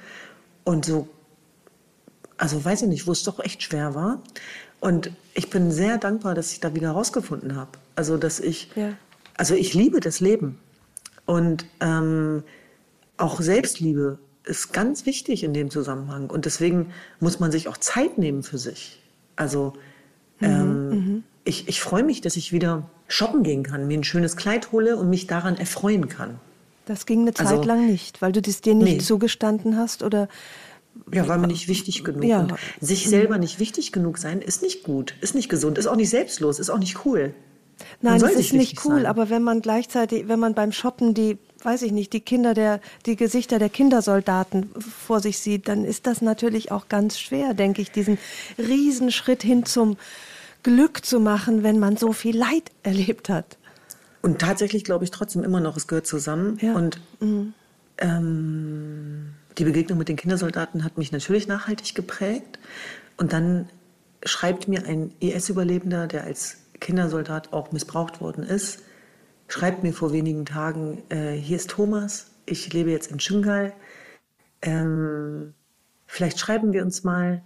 und 0.63 0.85
so 0.85 1.07
also 2.37 2.63
weiß 2.63 2.81
ich 2.83 2.87
nicht, 2.89 3.07
wo 3.07 3.11
es 3.11 3.23
doch 3.23 3.39
echt 3.39 3.63
schwer 3.63 3.95
war. 3.95 4.21
Und 4.79 5.11
ich 5.33 5.49
bin 5.49 5.71
sehr 5.71 5.97
dankbar, 5.97 6.35
dass 6.35 6.51
ich 6.51 6.59
da 6.59 6.75
wieder 6.75 6.91
rausgefunden 6.91 7.55
habe. 7.55 7.71
Also, 7.95 8.17
dass 8.17 8.39
ich, 8.39 8.69
Ja. 8.75 8.93
also 9.37 9.55
ich 9.55 9.73
liebe 9.73 9.99
das 9.99 10.19
Leben. 10.19 10.59
Und 11.25 11.65
ähm, 11.79 12.43
auch 13.17 13.39
Selbstliebe 13.41 14.19
ist 14.45 14.73
ganz 14.73 15.05
wichtig 15.05 15.43
in 15.43 15.53
dem 15.53 15.69
Zusammenhang. 15.69 16.29
Und 16.29 16.45
deswegen 16.45 16.91
muss 17.19 17.39
man 17.39 17.51
sich 17.51 17.67
auch 17.67 17.77
Zeit 17.77 18.17
nehmen 18.17 18.43
für 18.43 18.57
sich. 18.57 19.01
Also 19.35 19.73
ähm, 20.41 21.23
ich, 21.45 21.67
ich 21.67 21.81
freue 21.81 22.03
mich, 22.03 22.21
dass 22.21 22.35
ich 22.35 22.51
wieder 22.51 22.89
shoppen 23.07 23.43
gehen 23.43 23.63
kann, 23.63 23.87
mir 23.87 23.97
ein 23.97 24.03
schönes 24.03 24.35
Kleid 24.35 24.71
hole 24.71 24.97
und 24.97 25.09
mich 25.09 25.27
daran 25.27 25.57
erfreuen 25.57 26.09
kann. 26.09 26.39
Das 26.85 27.05
ging 27.05 27.21
eine 27.21 27.33
Zeit 27.33 27.47
Also- 27.47 27.63
lang 27.63 27.85
nicht, 27.87 28.21
weil 28.21 28.31
du 28.33 28.41
das 28.41 28.59
dir 28.61 28.75
nicht 28.75 28.85
Nee. 28.85 28.97
zugestanden 28.97 29.77
hast 29.77 30.03
oder 30.03 30.27
Ja, 31.11 31.27
war 31.27 31.37
mir 31.37 31.47
nicht 31.47 31.67
wichtig 31.69 32.03
genug. 32.03 32.23
Ja. 32.25 32.41
Und 32.41 32.53
sich 32.81 33.07
selber 33.09 33.37
nicht 33.37 33.59
wichtig 33.59 33.91
genug 33.93 34.17
sein, 34.17 34.41
ist 34.41 34.61
nicht 34.61 34.83
gut, 34.83 35.15
ist 35.21 35.33
nicht 35.35 35.49
gesund, 35.49 35.77
ist 35.77 35.87
auch 35.87 35.95
nicht 35.95 36.09
selbstlos, 36.09 36.59
ist 36.59 36.69
auch 36.69 36.77
nicht 36.79 37.05
cool. 37.05 37.33
Nein, 38.01 38.19
das 38.19 38.33
ist 38.33 38.53
nicht 38.53 38.85
cool, 38.85 39.01
sein. 39.01 39.05
aber 39.05 39.29
wenn 39.29 39.43
man 39.43 39.61
gleichzeitig, 39.61 40.27
wenn 40.27 40.39
man 40.39 40.53
beim 40.53 40.71
Shoppen 40.71 41.13
die, 41.13 41.37
weiß 41.63 41.81
ich 41.83 41.91
nicht, 41.91 42.13
die 42.13 42.21
Kinder 42.21 42.53
der, 42.53 42.79
die 43.05 43.15
Gesichter 43.15 43.59
der 43.59 43.69
Kindersoldaten 43.69 44.69
vor 44.79 45.19
sich 45.19 45.39
sieht, 45.39 45.67
dann 45.67 45.85
ist 45.85 46.07
das 46.07 46.21
natürlich 46.21 46.71
auch 46.71 46.89
ganz 46.89 47.19
schwer, 47.19 47.53
denke 47.53 47.81
ich, 47.81 47.91
diesen 47.91 48.17
Riesenschritt 48.57 49.43
hin 49.43 49.65
zum 49.65 49.97
Glück 50.63 51.05
zu 51.05 51.19
machen, 51.19 51.63
wenn 51.63 51.79
man 51.79 51.97
so 51.97 52.13
viel 52.13 52.37
Leid 52.37 52.71
erlebt 52.83 53.29
hat. 53.29 53.57
Und 54.21 54.39
tatsächlich 54.39 54.85
glaube 54.85 55.03
ich 55.03 55.11
trotzdem 55.11 55.43
immer 55.43 55.59
noch, 55.59 55.75
es 55.75 55.87
gehört 55.87 56.07
zusammen. 56.07 56.57
Ja. 56.61 56.75
Und 56.75 57.01
ähm, 57.97 59.33
die 59.57 59.65
Begegnung 59.65 59.97
mit 59.97 60.07
den 60.07 60.15
Kindersoldaten 60.15 60.83
hat 60.83 60.97
mich 60.97 61.11
natürlich 61.11 61.47
nachhaltig 61.47 61.93
geprägt. 61.93 62.57
Und 63.17 63.33
dann 63.33 63.67
schreibt 64.25 64.69
mir 64.69 64.85
ein 64.85 65.11
IS-Überlebender, 65.19 66.07
der 66.07 66.23
als 66.23 66.62
Kindersoldat 66.83 67.53
auch 67.53 67.71
missbraucht 67.71 68.21
worden 68.21 68.43
ist, 68.43 68.83
schreibt 69.47 69.83
mir 69.83 69.93
vor 69.93 70.11
wenigen 70.11 70.45
Tagen, 70.45 71.01
äh, 71.09 71.31
hier 71.31 71.55
ist 71.57 71.69
Thomas, 71.69 72.27
ich 72.45 72.71
lebe 72.73 72.91
jetzt 72.91 73.09
in 73.11 73.19
Schöngal. 73.19 73.73
Ähm, 74.61 75.53
vielleicht 76.05 76.39
schreiben 76.39 76.73
wir 76.73 76.83
uns 76.83 77.03
mal 77.03 77.41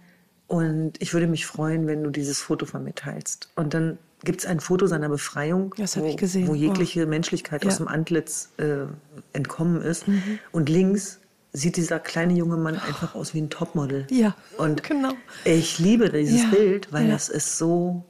und 0.46 1.00
ich 1.00 1.12
würde 1.14 1.26
mich 1.26 1.46
freuen, 1.46 1.86
wenn 1.86 2.02
du 2.02 2.10
dieses 2.10 2.40
Foto 2.40 2.66
von 2.66 2.82
mir 2.84 2.94
teilst. 2.94 3.48
Und 3.56 3.74
dann 3.74 3.98
gibt 4.24 4.40
es 4.40 4.46
ein 4.46 4.60
Foto 4.60 4.86
seiner 4.86 5.08
Befreiung, 5.08 5.74
wo, 5.76 5.84
wo 5.84 6.50
Oh. 6.52 6.54
jegliche 6.54 7.06
Menschlichkeit 7.06 7.64
Ja. 7.64 7.70
aus 7.70 7.76
dem 7.78 7.86
Antlitz 7.88 8.50
äh, 8.58 8.86
entkommen 9.32 9.82
ist. 9.82 10.04
Und 10.52 10.68
links 10.68 11.20
sieht 11.52 11.76
dieser 11.76 11.98
kleine 12.00 12.34
junge 12.34 12.56
Mann 12.56 12.76
einfach 12.78 13.14
aus 13.14 13.34
wie 13.34 13.40
ein 13.40 13.50
Topmodel. 13.50 14.06
Ja, 14.10 14.34
Und 14.58 14.82
genau. 14.82 15.12
ich 15.44 15.78
liebe 15.78 16.10
dieses 16.10 16.42
Ja, 16.42 16.50
Bild, 16.50 16.92
weil 16.92 17.06
ja. 17.06 17.12
das 17.12 17.28
ist 17.28 17.56
so 17.58 18.04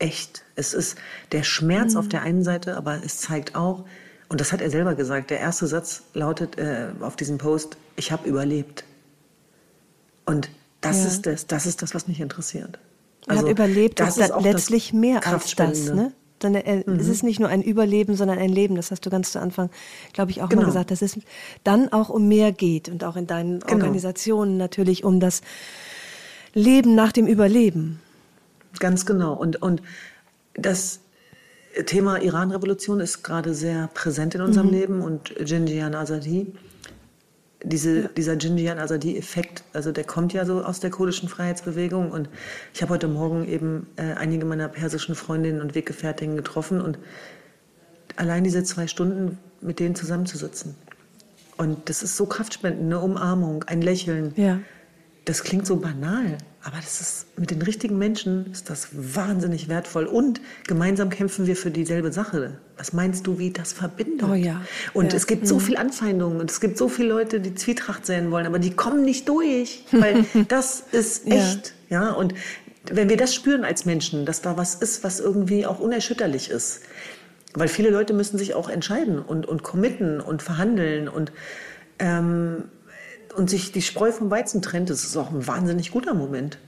echt. 0.00 0.42
Es 0.56 0.74
ist 0.74 0.96
der 1.32 1.42
Schmerz 1.42 1.92
Mhm. 1.92 1.98
auf 1.98 2.08
der 2.08 2.22
einen 2.22 2.42
Seite, 2.44 2.76
aber 2.76 3.00
es 3.04 3.18
zeigt 3.18 3.54
auch, 3.54 3.84
und 4.28 4.40
das 4.40 4.52
hat 4.52 4.60
er 4.60 4.70
selber 4.70 4.94
gesagt, 4.94 5.30
der 5.30 5.40
erste 5.40 5.66
Satz 5.66 6.02
lautet 6.14 6.58
äh, 6.58 6.88
auf 7.00 7.16
diesem 7.16 7.38
Post, 7.38 7.76
ich 7.96 8.12
habe 8.12 8.28
überlebt. 8.28 8.84
Und 10.24 10.48
das, 10.80 10.98
Ja. 10.98 11.06
ist 11.08 11.26
das, 11.26 11.46
das 11.46 11.66
ist 11.66 11.82
das, 11.82 11.94
was 11.94 12.06
mich 12.08 12.20
interessiert. 12.20 12.78
Er 13.26 13.36
hat 13.38 13.48
überlebt, 13.48 14.00
Also 14.00 14.20
das 14.20 14.30
ist 14.30 14.42
letztlich 14.42 14.92
mehr 14.92 15.26
als 15.26 15.54
das. 15.54 15.92
Ne? 15.92 16.12
Dann, 16.38 16.54
äh, 16.54 16.82
Es 16.98 17.08
ist 17.08 17.22
nicht 17.22 17.38
nur 17.38 17.50
ein 17.50 17.60
Überleben, 17.62 18.16
sondern 18.16 18.38
ein 18.38 18.48
Leben. 18.48 18.74
Das 18.76 18.90
hast 18.90 19.04
du 19.04 19.10
ganz 19.10 19.32
zu 19.32 19.40
Anfang, 19.40 19.68
glaube 20.14 20.30
ich, 20.30 20.38
auch 20.38 20.48
mal 20.48 20.54
Genau. 20.56 20.66
gesagt, 20.66 20.90
dass 20.90 21.02
es 21.02 21.18
dann 21.64 21.92
auch 21.92 22.08
um 22.08 22.28
mehr 22.28 22.50
geht 22.52 22.88
und 22.88 23.04
auch 23.04 23.16
in 23.16 23.26
deinen 23.26 23.60
Genau. 23.60 23.72
Organisationen 23.74 24.56
natürlich 24.56 25.04
um 25.04 25.20
das 25.20 25.42
Leben 26.54 26.94
nach 26.94 27.12
dem 27.12 27.26
Überleben. 27.26 28.00
Ganz 28.78 29.06
genau. 29.06 29.34
Und, 29.34 29.60
und 29.60 29.82
das 30.54 31.00
Thema 31.86 32.20
Iran-Revolution 32.20 33.00
ist 33.00 33.22
gerade 33.22 33.54
sehr 33.54 33.88
präsent 33.94 34.34
in 34.34 34.40
unserem 34.40 34.70
Leben 34.70 35.02
und 35.02 35.34
Jinjian 35.44 35.94
Azadi. 35.94 36.52
Diese, 37.62 38.08
Dieser 38.08 38.34
Jinjian 38.34 38.78
Azadi-Effekt, 38.78 39.64
also 39.72 39.92
der 39.92 40.04
kommt 40.04 40.32
ja 40.32 40.46
so 40.46 40.62
aus 40.62 40.80
der 40.80 40.90
kurdischen 40.90 41.28
Freiheitsbewegung. 41.28 42.10
Und 42.10 42.28
ich 42.72 42.82
habe 42.82 42.94
heute 42.94 43.06
Morgen 43.06 43.46
eben 43.46 43.86
äh, 43.96 44.14
einige 44.14 44.46
meiner 44.46 44.68
persischen 44.68 45.14
Freundinnen 45.14 45.60
und 45.60 45.74
Weggefährtinnen 45.74 46.36
getroffen 46.36 46.80
und 46.80 46.98
allein 48.16 48.44
diese 48.44 48.64
zwei 48.64 48.86
Stunden 48.86 49.38
mit 49.60 49.78
denen 49.78 49.94
zusammenzusitzen. 49.94 50.74
Und 51.56 51.90
das 51.90 52.02
ist 52.02 52.16
so 52.16 52.24
kraftspendend, 52.24 52.84
eine 52.84 53.00
Umarmung, 53.00 53.64
ein 53.64 53.82
Lächeln. 53.82 54.32
Ja. 54.36 54.60
Das 55.26 55.42
klingt 55.42 55.66
so 55.66 55.76
banal, 55.76 56.38
aber 56.62 56.76
das 56.76 57.00
ist 57.00 57.38
mit 57.38 57.50
den 57.50 57.62
richtigen 57.62 57.96
Menschen 57.96 58.52
ist 58.52 58.68
das 58.68 58.88
wahnsinnig 58.92 59.68
wertvoll. 59.68 60.04
Und 60.04 60.40
gemeinsam 60.66 61.08
kämpfen 61.08 61.46
wir 61.46 61.56
für 61.56 61.70
dieselbe 61.70 62.12
Sache. 62.12 62.58
Was 62.76 62.92
meinst 62.92 63.26
du, 63.26 63.38
wie 63.38 63.50
das 63.50 63.72
verbindet? 63.72 64.28
Oh 64.30 64.34
ja. 64.34 64.60
Und 64.92 65.06
Ja. 65.06 65.10
Mhm. 65.12 65.16
es 65.16 65.26
gibt 65.26 65.46
so 65.46 65.58
viel 65.58 65.76
Anfeindungen 65.78 66.38
und 66.38 66.50
es 66.50 66.60
gibt 66.60 66.76
so 66.76 66.88
viele 66.90 67.08
Leute, 67.08 67.40
die 67.40 67.54
Zwietracht 67.54 68.04
sehen 68.04 68.30
wollen, 68.30 68.46
aber 68.46 68.58
die 68.58 68.70
kommen 68.72 69.04
nicht 69.04 69.26
durch, 69.28 69.84
weil 69.92 70.24
das 70.48 70.84
ist 70.92 71.26
Ja. 71.26 71.36
echt. 71.36 71.74
Ja. 71.88 72.10
Und 72.12 72.34
wenn 72.90 73.08
wir 73.08 73.16
das 73.16 73.34
spüren 73.34 73.64
als 73.64 73.86
Menschen, 73.86 74.26
dass 74.26 74.42
da 74.42 74.56
was 74.58 74.74
ist, 74.74 75.02
was 75.02 75.18
irgendwie 75.20 75.64
auch 75.64 75.80
unerschütterlich 75.80 76.50
ist, 76.50 76.80
weil 77.54 77.68
viele 77.68 77.90
Leute 77.90 78.12
müssen 78.12 78.36
sich 78.38 78.54
auch 78.54 78.68
entscheiden 78.68 79.18
und, 79.18 79.46
und 79.46 79.62
committen 79.62 80.20
und 80.20 80.42
verhandeln 80.42 81.08
und 81.08 81.32
ähm, 81.98 82.64
und 83.34 83.48
sich 83.50 83.72
die 83.72 83.82
Spreu 83.82 84.12
vom 84.12 84.30
Weizen 84.30 84.62
trennt, 84.62 84.90
das 84.90 85.04
ist 85.04 85.16
auch 85.16 85.30
ein 85.30 85.46
wahnsinnig 85.46 85.90
guter 85.90 86.14
Moment. 86.14 86.58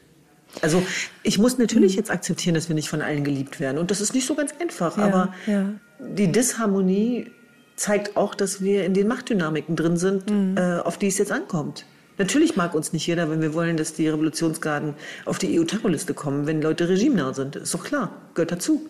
Also 0.61 0.83
ich 1.23 1.39
muss 1.39 1.57
Mhm. 1.57 1.65
natürlich 1.65 1.95
jetzt 1.97 2.11
akzeptieren, 2.11 2.55
dass 2.55 2.69
wir 2.69 2.75
nicht 2.75 2.89
von 2.91 3.01
allen 3.03 3.25
geliebt 3.25 3.59
werden. 3.61 3.79
Und 3.79 3.91
das 3.91 4.01
ist 4.01 4.15
nicht 4.15 4.27
so 4.27 4.35
ganz 4.35 4.53
einfach. 4.61 4.99
Ja, 4.99 5.05
aber 5.05 5.35
ja. 5.47 5.71
die 5.99 6.31
Disharmonie 6.31 7.31
zeigt 7.77 8.17
auch, 8.17 8.35
dass 8.35 8.61
wir 8.61 8.85
in 8.85 8.93
den 8.93 9.09
Machtdynamiken 9.09 9.77
drin 9.77 9.97
sind, 9.97 10.31
Mhm. 10.31 10.57
äh, 10.59 10.79
auf 10.81 10.99
die 10.99 11.07
es 11.07 11.17
jetzt 11.19 11.33
ankommt. 11.33 11.87
Natürlich 12.19 12.55
mag 12.57 12.75
uns 12.75 12.93
nicht 12.93 13.07
jeder, 13.07 13.31
wenn 13.31 13.41
wir 13.41 13.55
wollen, 13.55 13.79
dass 13.79 13.95
die 13.95 14.07
Revolutionsgarden 14.07 14.95
auf 15.25 15.39
die 15.39 15.59
EU-Terrorliste 15.59 16.13
kommen, 16.13 16.47
wenn 16.47 16.61
Leute 16.61 16.89
regimenah 16.89 17.33
sind. 17.33 17.57
Ist 17.57 17.73
doch 17.73 17.83
klar, 17.85 18.13
gehört 18.35 18.53
dazu. 18.53 18.83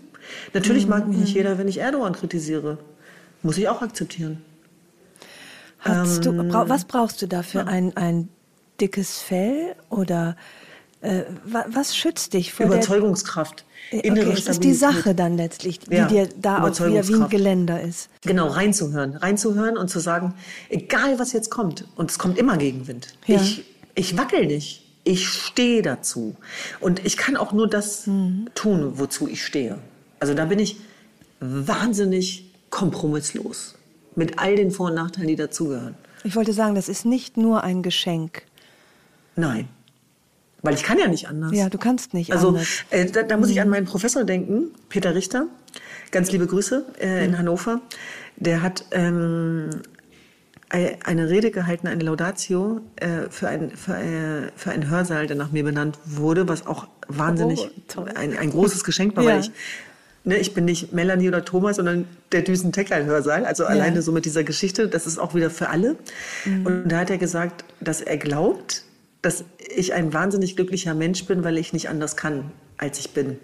Natürlich 0.53 0.89
mag 0.89 1.07
mich 1.07 1.17
Mhm. 1.17 1.23
nicht 1.23 1.35
jeder, 1.35 1.59
wenn 1.59 1.69
ich 1.69 1.79
Erdogan 1.79 2.13
kritisiere. 2.13 2.79
Muss 3.43 3.57
ich 3.59 3.69
auch 3.69 3.81
akzeptieren. 3.83 4.43
Hast 5.85 6.27
Ähm, 6.27 6.37
du, 6.39 6.49
brau, 6.49 6.69
was 6.69 6.85
brauchst 6.85 7.21
du 7.23 7.27
dafür? 7.27 7.67
Ein, 7.67 7.97
ein 7.97 8.29
dickes 8.81 9.19
Fell 9.19 9.75
oder 9.91 10.37
äh, 11.01 11.23
wa, 11.45 11.65
was 11.69 11.97
schützt 11.97 12.33
dich 12.35 12.53
vor 12.53 12.67
Überzeugungskraft, 12.67 13.65
der... 13.93 14.05
innere 14.05 14.31
Okay, 14.31 14.51
ist 14.51 14.63
die. 14.65 14.75
Sache 14.75 15.15
dann 15.15 15.37
letztlich, 15.37 15.81
die 15.81 15.95
Ja, 15.95 16.07
dir 16.07 16.29
da 16.41 16.63
auch 16.65 16.81
wieder 16.81 17.07
wie 17.09 17.15
ein. 17.15 17.29
Geländer 17.29 17.81
ist. 17.81 18.09
Genau, 18.23 18.47
reinzuhören. 18.49 19.17
Reinzuhören 19.17 19.77
und 19.77 19.89
zu 19.91 19.99
sagen, 19.99 20.35
egal 20.69 21.19
was 21.19 21.33
jetzt 21.33 21.51
kommt, 21.51 21.85
und 21.97 22.11
es 22.11 22.19
kommt 22.19 22.39
immer 22.39 22.57
Gegenwind. 22.57 23.09
Ja. 23.27 23.41
Ich, 23.41 23.65
ich 23.95 24.17
wackel 24.17 24.47
nicht. 24.47 24.85
Ich 25.05 25.29
stehe 25.29 25.83
dazu. 25.83 26.37
Und 26.79 27.05
ich 27.05 27.17
kann 27.17 27.37
auch 27.37 27.53
nur 27.53 27.69
das 27.69 28.07
Mhm. 28.07 28.47
tun, 28.55 28.93
wozu 29.01 29.27
ich 29.27 29.45
stehe. 29.45 29.79
Also 30.21 30.35
da 30.35 30.45
bin 30.45 30.61
ich 30.61 30.77
wahnsinnig 31.41 32.53
kompromisslos. 32.71 33.75
Mit 34.15 34.39
all 34.39 34.57
den 34.57 34.71
Vor- 34.71 34.89
und 34.89 34.95
Nachteilen, 34.95 35.29
die 35.29 35.37
dazugehören. 35.37 35.95
Ich 36.25 36.37
wollte 36.37 36.53
sagen, 36.53 36.75
das 36.75 36.89
ist 36.89 37.05
nicht 37.05 37.37
nur 37.37 37.65
ein 37.65 37.83
Geschenk. 37.83 38.43
Nein. 39.37 39.69
Weil 40.63 40.75
ich 40.75 40.83
kann 40.85 40.99
ja 40.99 41.09
nicht 41.09 41.27
anders. 41.29 41.51
Ja, 41.53 41.69
du 41.69 41.79
kannst 41.79 42.15
nicht 42.15 42.33
Also 42.33 42.49
anders. 42.49 42.85
Mhm. 42.93 42.97
äh, 42.99 43.07
da, 43.11 43.23
da 43.25 43.37
muss 43.37 43.49
ich 43.51 43.61
an 43.61 43.69
meinen 43.69 43.87
Professor 43.87 44.25
denken, 44.25 44.71
Peter 44.89 45.15
Richter. 45.15 45.47
Ganz 46.11 46.31
liebe 46.31 46.47
Grüße 46.47 46.85
äh, 47.01 47.07
Mhm. 47.21 47.25
in 47.25 47.39
Hannover. 47.39 47.81
Der 48.37 48.63
hat 48.63 48.85
ähm, 48.93 49.71
ei- 50.69 50.99
eine 51.05 51.29
Rede 51.31 51.51
gehalten, 51.51 51.89
eine 51.89 52.05
Laudatio 52.05 52.81
äh, 52.97 53.29
für, 53.31 53.49
ein, 53.49 53.71
für, 53.73 53.97
äh, 53.97 54.51
für 54.55 54.71
einen 54.71 54.89
Hörsaal, 54.89 55.27
der 55.27 55.37
nach 55.37 55.51
mir 55.51 55.65
benannt 55.65 55.99
wurde, 56.05 56.47
was 56.49 56.67
auch 56.67 56.87
wahnsinnig 57.09 57.69
Oh, 57.97 58.05
ein, 58.15 58.37
ein 58.39 58.51
großes 58.51 58.85
Geschenk 58.85 59.17
war, 59.17 59.25
Ja. 59.25 59.31
weil 59.33 59.41
ich 59.41 59.51
Ne, 60.25 60.39
ich 60.39 60.55
bin 60.55 60.65
nicht 60.65 60.93
Melanie 60.93 61.29
oder 61.29 61.45
Thomas, 61.45 61.77
sondern 61.77 62.07
der 62.31 62.43
Düsen-Tecklein-Hörsaal. 62.43 63.45
Also 63.45 63.65
alleine 63.65 64.03
so 64.03 64.13
mit 64.13 64.25
dieser 64.25 64.45
Geschichte, 64.45 64.87
das 64.87 65.07
ist 65.07 65.19
auch 65.19 65.35
wieder 65.35 65.51
für 65.51 65.69
alle. 65.69 65.97
Mhm. 66.45 66.67
Und 66.67 66.89
da 66.89 66.99
hat 66.99 67.11
er 67.11 67.19
gesagt, 67.19 67.65
dass 67.81 68.01
er 68.01 68.19
glaubt, 68.19 68.85
dass 69.21 69.45
ich 69.75 69.95
ein 69.95 70.13
wahnsinnig 70.13 70.55
glücklicher 70.55 70.95
Mensch 70.95 71.25
bin, 71.27 71.43
weil 71.43 71.59
ich 71.59 71.73
nicht 71.73 71.89
anders 71.89 72.17
kann, 72.17 72.53
als 72.77 73.01
ich 73.01 73.11
bin. 73.11 73.39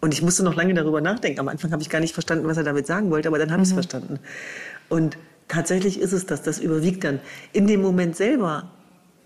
Und 0.00 0.12
ich 0.12 0.22
musste 0.22 0.42
noch 0.42 0.56
lange 0.56 0.74
darüber 0.74 1.00
nachdenken. 1.00 1.38
Am 1.38 1.48
Anfang 1.48 1.70
habe 1.70 1.82
ich 1.82 1.88
gar 1.88 2.00
nicht 2.00 2.14
verstanden, 2.14 2.48
was 2.48 2.56
er 2.56 2.64
damit 2.64 2.88
sagen 2.88 3.10
wollte, 3.10 3.28
aber 3.28 3.38
dann 3.38 3.52
habe 3.52 3.62
ich 3.62 3.68
es 3.68 3.72
verstanden. 3.72 4.18
Und 4.88 5.16
tatsächlich 5.46 6.00
ist 6.00 6.12
es 6.12 6.26
das, 6.26 6.42
das 6.42 6.58
überwiegt 6.58 7.04
dann. 7.04 7.20
In 7.52 7.68
dem 7.68 7.80
Moment 7.80 8.16
selber 8.16 8.72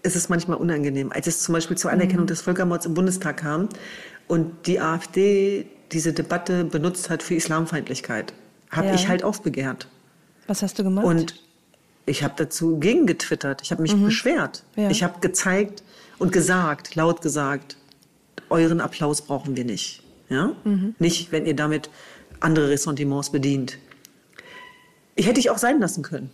ist 0.02 0.16
es 0.16 0.28
manchmal 0.28 0.58
unangenehm. 0.58 1.10
Als 1.10 1.26
es 1.26 1.42
zum 1.42 1.54
Beispiel 1.54 1.78
zur 1.78 1.90
Anerkennung 1.90 2.26
des 2.26 2.42
Völkermords 2.42 2.84
im 2.84 2.92
Bundestag 2.92 3.38
kam 3.38 3.70
und 4.28 4.66
die 4.66 4.78
AfD 4.78 5.66
diese 5.92 6.12
Debatte 6.12 6.64
benutzt 6.64 7.10
hat 7.10 7.22
für 7.22 7.34
Islamfeindlichkeit, 7.34 8.32
habe 8.70 8.88
Ja. 8.88 8.94
ich 8.94 9.08
halt 9.08 9.22
aufbegehrt. 9.24 9.88
Was 10.46 10.62
hast 10.62 10.78
du 10.78 10.84
gemacht? 10.84 11.04
Und 11.06 11.36
ich 12.06 12.22
habe 12.22 12.34
dazu 12.36 12.78
gegengetwittert. 12.78 13.62
Ich 13.62 13.70
habe 13.72 13.82
mich 13.82 13.94
beschwert. 13.94 14.62
Ja. 14.76 14.90
Ich 14.90 15.02
habe 15.02 15.20
gezeigt 15.20 15.82
und 16.18 16.32
gesagt, 16.32 16.94
laut 16.94 17.20
gesagt, 17.20 17.76
euren 18.48 18.80
Applaus 18.80 19.22
brauchen 19.22 19.56
wir 19.56 19.64
nicht. 19.64 20.02
Ja? 20.28 20.52
Nicht, 20.98 21.32
wenn 21.32 21.46
ihr 21.46 21.54
damit 21.56 21.90
andere 22.40 22.68
Ressentiments 22.70 23.30
bedient. 23.30 23.78
Ich 25.14 25.26
hätte 25.26 25.40
ich 25.40 25.50
auch 25.50 25.58
sein 25.58 25.80
lassen 25.80 26.02
können. 26.02 26.30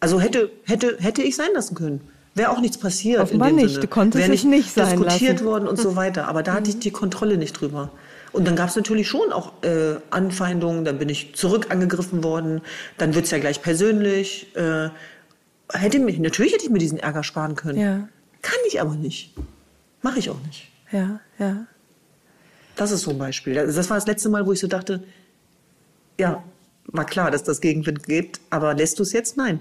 Also 0.00 0.18
hätte, 0.20 0.50
hätte, 0.64 0.96
hätte 0.98 1.22
ich 1.22 1.36
sein 1.36 1.50
lassen 1.54 1.74
können. 1.76 2.00
Wäre 2.34 2.50
auch 2.50 2.60
nichts 2.60 2.78
passiert. 2.78 3.20
Offenbar 3.20 3.50
in 3.50 3.56
dem 3.56 3.64
nicht. 3.64 3.74
Sinne. 3.74 3.82
Du 3.86 3.88
konntest 3.88 4.24
Wäre 4.24 4.34
es 4.34 4.44
nicht 4.44 4.72
sein 4.72 4.98
diskutiert 4.98 5.34
lassen. 5.34 5.44
worden 5.44 5.68
und 5.68 5.78
so 5.78 5.94
weiter. 5.96 6.26
Aber 6.28 6.42
da 6.42 6.54
hatte 6.54 6.70
ich 6.70 6.78
die 6.78 6.90
Kontrolle 6.90 7.36
nicht 7.36 7.52
drüber. 7.52 7.90
Und 8.32 8.46
dann 8.46 8.56
gab 8.56 8.70
es 8.70 8.76
natürlich 8.76 9.08
schon 9.08 9.32
auch 9.32 9.52
äh, 9.62 9.96
Anfeindungen. 10.10 10.84
Dann 10.84 10.98
bin 10.98 11.08
ich 11.08 11.34
zurück 11.34 11.66
angegriffen 11.70 12.24
worden. 12.24 12.62
Dann 12.98 13.14
wird 13.14 13.26
es 13.26 13.30
ja 13.30 13.38
gleich 13.38 13.62
persönlich. 13.62 14.54
Äh, 14.56 14.88
hätte 15.70 15.98
mich, 15.98 16.18
natürlich 16.18 16.52
hätte 16.52 16.64
ich 16.64 16.70
mir 16.70 16.78
diesen 16.78 16.98
Ärger 16.98 17.24
sparen 17.24 17.56
können. 17.56 17.78
Ja. 17.78 18.08
Kann 18.40 18.58
ich 18.68 18.80
aber 18.80 18.94
nicht. 18.94 19.34
Mache 20.00 20.18
ich 20.18 20.30
auch 20.30 20.40
nicht. 20.46 20.68
Ja, 20.90 21.20
ja. 21.38 21.66
Das 22.76 22.90
ist 22.90 23.02
so 23.02 23.10
ein 23.10 23.18
Beispiel. 23.18 23.54
Das 23.54 23.74
das 23.74 23.90
war 23.90 23.96
das 23.96 24.06
letzte 24.06 24.28
Mal, 24.28 24.46
wo 24.46 24.52
ich 24.52 24.60
so 24.60 24.66
dachte, 24.66 25.04
ja, 26.18 26.42
war 26.86 27.04
klar, 27.04 27.30
dass 27.30 27.44
das 27.44 27.60
Gegenwind 27.60 28.04
gibt, 28.04 28.40
aber 28.50 28.74
lässt 28.74 28.98
du 28.98 29.02
es 29.02 29.12
jetzt? 29.12 29.36
Nein. 29.36 29.60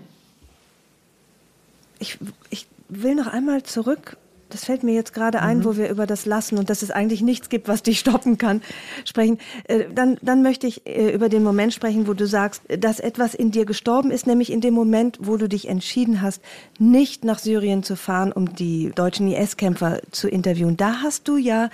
Ich, 1.99 2.17
ich 2.49 2.67
will 2.89 3.15
noch 3.15 3.27
einmal 3.27 3.63
zurück. 3.63 4.17
Das 4.51 4.65
fällt 4.65 4.83
mir 4.83 4.93
jetzt 4.93 5.13
gerade 5.13 5.41
ein, 5.41 5.63
wo 5.65 5.75
wir 5.77 5.89
über 5.89 6.05
das 6.05 6.25
Lassen 6.25 6.57
und 6.57 6.69
dass 6.69 6.81
es 6.81 6.91
eigentlich 6.91 7.21
nichts 7.21 7.49
gibt, 7.49 7.67
was 7.67 7.81
dich 7.83 7.99
stoppen 8.01 8.37
kann, 8.37 8.61
sprechen. 9.05 9.39
Äh, 9.65 9.85
dann, 9.93 10.17
dann 10.21 10.43
möchte 10.43 10.67
ich 10.67 10.85
äh, 10.87 11.11
über 11.11 11.29
den 11.29 11.43
Moment 11.43 11.73
sprechen, 11.73 12.07
wo 12.07 12.13
du 12.13 12.27
sagst, 12.27 12.61
dass 12.79 12.99
etwas 12.99 13.33
in 13.33 13.51
dir 13.51 13.65
gestorben 13.65 14.11
ist, 14.11 14.27
nämlich 14.27 14.51
in 14.51 14.61
dem 14.61 14.73
Moment, 14.73 15.17
wo 15.21 15.37
du 15.37 15.49
dich 15.49 15.67
entschieden 15.67 16.21
hast, 16.21 16.41
nicht 16.79 17.25
nach 17.25 17.39
Syrien 17.39 17.83
zu 17.83 17.95
fahren, 17.95 18.31
um 18.31 18.53
die 18.55 18.91
deutschen 18.93 19.27
IS-Kämpfer 19.31 20.01
zu 20.11 20.27
interviewen. 20.27 20.77
Da 20.77 21.01
hast 21.01 21.27
du 21.27 21.37
ja 21.37 21.69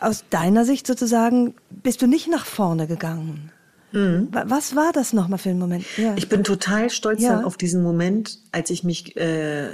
aus 0.00 0.24
deiner 0.30 0.64
Sicht 0.64 0.86
sozusagen, 0.86 1.54
bist 1.70 2.02
du 2.02 2.06
nicht 2.06 2.28
nach 2.28 2.46
vorne 2.46 2.86
gegangen. 2.86 3.50
Wa- 3.94 4.44
Was 4.46 4.74
war 4.74 4.90
das 4.94 5.12
nochmal 5.12 5.38
für 5.38 5.50
ein 5.50 5.58
Moment? 5.58 5.84
Ja. 5.98 6.14
Ich 6.16 6.30
bin 6.30 6.44
total 6.44 6.88
stolz 6.88 7.20
Ja. 7.20 7.44
auf 7.44 7.58
diesen 7.58 7.82
Moment, 7.82 8.38
als 8.50 8.70
ich 8.70 8.84
mich 8.84 9.18
äh, 9.18 9.66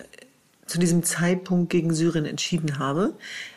zu 0.68 0.78
diesem 0.78 1.02
Zeitpunkt 1.02 1.70
gegen 1.70 1.92
Syrien 1.92 2.26
entschieden 2.26 2.78
habe, 2.78 3.14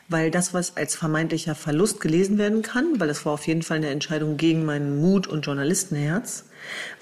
weil 0.08 0.32
das, 0.32 0.54
was 0.54 0.78
als 0.78 0.96
vermeintlicher 0.96 1.56
Verlust 1.56 2.02
gelesen 2.02 2.38
werden 2.38 2.62
kann, 2.62 3.00
weil 3.00 3.08
das 3.08 3.26
war 3.26 3.34
auf 3.34 3.46
jeden 3.46 3.62
Fall 3.62 3.78
eine 3.78 3.90
Entscheidung 3.90 4.38
gegen 4.38 4.66
meinen 4.66 5.00
Mut 5.02 5.28
und 5.28 5.46
Journalistenherz, 5.46 6.46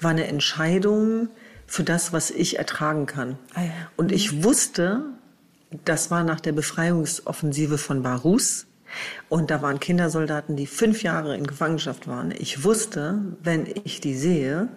war 0.00 0.10
eine 0.10 0.26
Entscheidung 0.26 1.28
für 1.66 1.84
das, 1.84 2.12
was 2.12 2.30
ich 2.30 2.58
ertragen 2.58 3.06
kann. 3.06 3.38
Ah 3.54 3.62
ja. 3.62 3.70
Und 3.96 4.10
ich 4.12 4.42
wusste, 4.42 5.04
das 5.84 6.10
war 6.10 6.24
nach 6.24 6.40
der 6.40 6.52
Befreiungsoffensive 6.52 7.78
von 7.78 8.02
Barus. 8.02 8.66
Und 9.28 9.52
da 9.52 9.62
waren 9.62 9.78
Kindersoldaten, 9.78 10.56
die 10.56 10.66
fünf 10.66 11.04
Jahre 11.04 11.36
in 11.36 11.46
Gefangenschaft 11.46 12.08
waren. 12.08 12.32
Ich 12.36 12.64
wusste, 12.64 13.20
wenn 13.40 13.68
ich 13.84 14.00
die 14.00 14.16
sehe, 14.16 14.68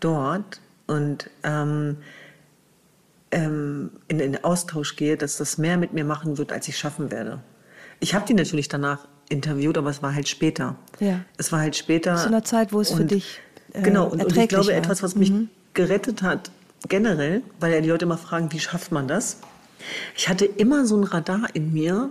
dort 0.00 0.60
und 0.86 1.30
ähm, 1.42 1.96
ähm, 3.32 3.90
in 4.08 4.18
den 4.18 4.44
Austausch 4.44 4.96
gehe, 4.96 5.16
dass 5.16 5.38
das 5.38 5.58
mehr 5.58 5.76
mit 5.76 5.92
mir 5.92 6.04
machen 6.04 6.38
wird, 6.38 6.52
als 6.52 6.68
ich 6.68 6.78
schaffen 6.78 7.10
werde. 7.10 7.40
Ich 8.00 8.14
habe 8.14 8.26
die 8.26 8.34
natürlich 8.34 8.68
danach 8.68 9.06
interviewt, 9.28 9.78
aber 9.78 9.90
es 9.90 10.02
war 10.02 10.14
halt 10.14 10.28
später. 10.28 10.76
Ja. 11.00 11.20
Es 11.38 11.50
war 11.50 11.60
halt 11.60 11.74
später. 11.74 12.16
Zu 12.16 12.28
einer 12.28 12.44
Zeit, 12.44 12.72
wo 12.72 12.80
es 12.80 12.92
für 12.92 13.02
und- 13.02 13.10
dich, 13.10 13.40
äh, 13.72 13.82
genau, 13.82 14.06
und, 14.06 14.22
und 14.24 14.36
ich 14.36 14.48
glaube, 14.48 14.68
war. 14.68 14.74
etwas, 14.74 15.02
was 15.02 15.16
mich 15.16 15.32
gerettet 15.74 16.22
hat, 16.22 16.50
generell, 16.88 17.42
weil 17.58 17.72
ja 17.72 17.80
die 17.80 17.88
Leute 17.88 18.04
immer 18.04 18.18
fragen, 18.18 18.52
wie 18.52 18.60
schafft 18.60 18.92
man 18.92 19.08
das? 19.08 19.38
Ich 20.16 20.28
hatte 20.28 20.44
immer 20.44 20.86
so 20.86 20.96
ein 20.96 21.04
Radar 21.04 21.48
in 21.54 21.72
mir, 21.72 22.10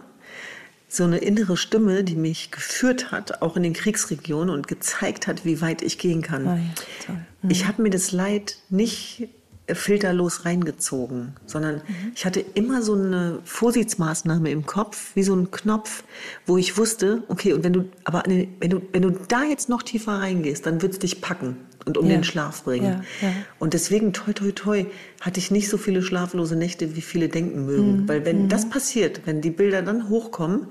so 0.89 1.03
eine 1.05 1.19
innere 1.19 1.55
Stimme, 1.55 2.03
die 2.03 2.15
mich 2.15 2.51
geführt 2.51 3.11
hat, 3.11 3.41
auch 3.41 3.55
in 3.55 3.63
den 3.63 3.73
Kriegsregionen 3.73 4.49
und 4.53 4.67
gezeigt 4.67 5.27
hat, 5.27 5.45
wie 5.45 5.61
weit 5.61 5.81
ich 5.83 5.97
gehen 5.97 6.21
kann. 6.21 6.47
Ah 6.47 6.55
ja, 6.57 6.61
toll. 7.05 7.25
Ich 7.49 7.67
habe 7.67 7.81
mir 7.81 7.89
das 7.91 8.11
Leid 8.11 8.57
nicht 8.69 9.29
filterlos 9.75 10.45
reingezogen, 10.45 11.33
sondern 11.45 11.81
ich 12.15 12.25
hatte 12.25 12.39
immer 12.53 12.81
so 12.81 12.93
eine 12.93 13.39
Vorsichtsmaßnahme 13.43 14.49
im 14.51 14.65
Kopf, 14.65 15.11
wie 15.15 15.23
so 15.23 15.35
ein 15.35 15.51
Knopf, 15.51 16.03
wo 16.45 16.57
ich 16.57 16.77
wusste, 16.77 17.23
okay, 17.27 17.53
und 17.53 17.63
wenn 17.63 17.73
du, 17.73 17.85
aber 18.03 18.23
wenn 18.25 18.69
du, 18.69 18.81
wenn 18.91 19.01
du 19.01 19.11
da 19.27 19.43
jetzt 19.43 19.69
noch 19.69 19.83
tiefer 19.83 20.13
reingehst, 20.13 20.65
dann 20.65 20.81
wird 20.81 20.93
es 20.93 20.99
dich 20.99 21.21
packen 21.21 21.57
und 21.85 21.97
um 21.97 22.05
Ja. 22.05 22.11
den 22.17 22.23
Schlaf 22.23 22.63
bringen. 22.63 23.03
Ja, 23.21 23.27
ja. 23.27 23.33
Und 23.59 23.73
deswegen, 23.73 24.13
toi, 24.13 24.33
toi, 24.33 24.51
toi, 24.51 24.85
hatte 25.19 25.39
ich 25.39 25.51
nicht 25.51 25.69
so 25.69 25.77
viele 25.77 26.01
schlaflose 26.01 26.55
Nächte, 26.55 26.95
wie 26.95 27.01
viele 27.01 27.29
denken 27.29 27.65
mögen. 27.65 28.07
Weil 28.07 28.25
wenn 28.25 28.47
das 28.49 28.69
passiert, 28.69 29.21
wenn 29.25 29.41
die 29.41 29.49
Bilder 29.51 29.81
dann 29.81 30.09
hochkommen, 30.09 30.67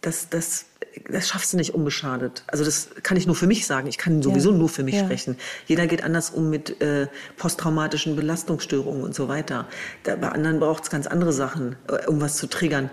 das, 0.00 0.28
das, 0.28 0.66
das 1.10 1.28
schaffst 1.28 1.52
du 1.52 1.56
nicht 1.56 1.74
unbeschadet. 1.74 2.42
Also 2.46 2.64
das 2.64 2.88
kann 3.02 3.16
ich 3.16 3.26
nur 3.26 3.36
für 3.36 3.46
mich 3.46 3.66
sagen. 3.66 3.86
Ich 3.88 3.98
kann 3.98 4.22
sowieso 4.22 4.50
Ja. 4.52 4.56
nur 4.58 4.68
für 4.68 4.82
mich 4.82 4.96
Ja. 4.96 5.04
sprechen. 5.04 5.36
Jeder 5.66 5.86
geht 5.86 6.04
anders 6.04 6.30
um 6.30 6.50
mit 6.50 6.80
äh, 6.80 7.06
posttraumatischen 7.36 8.16
Belastungsstörungen 8.16 9.02
und 9.02 9.14
so 9.14 9.28
weiter. 9.28 9.66
Da, 10.04 10.16
bei 10.16 10.28
anderen 10.28 10.60
braucht 10.60 10.84
es 10.84 10.90
ganz 10.90 11.06
andere 11.06 11.32
Sachen, 11.32 11.76
äh, 11.88 12.06
um 12.08 12.20
was 12.20 12.36
zu 12.36 12.46
triggern. 12.46 12.90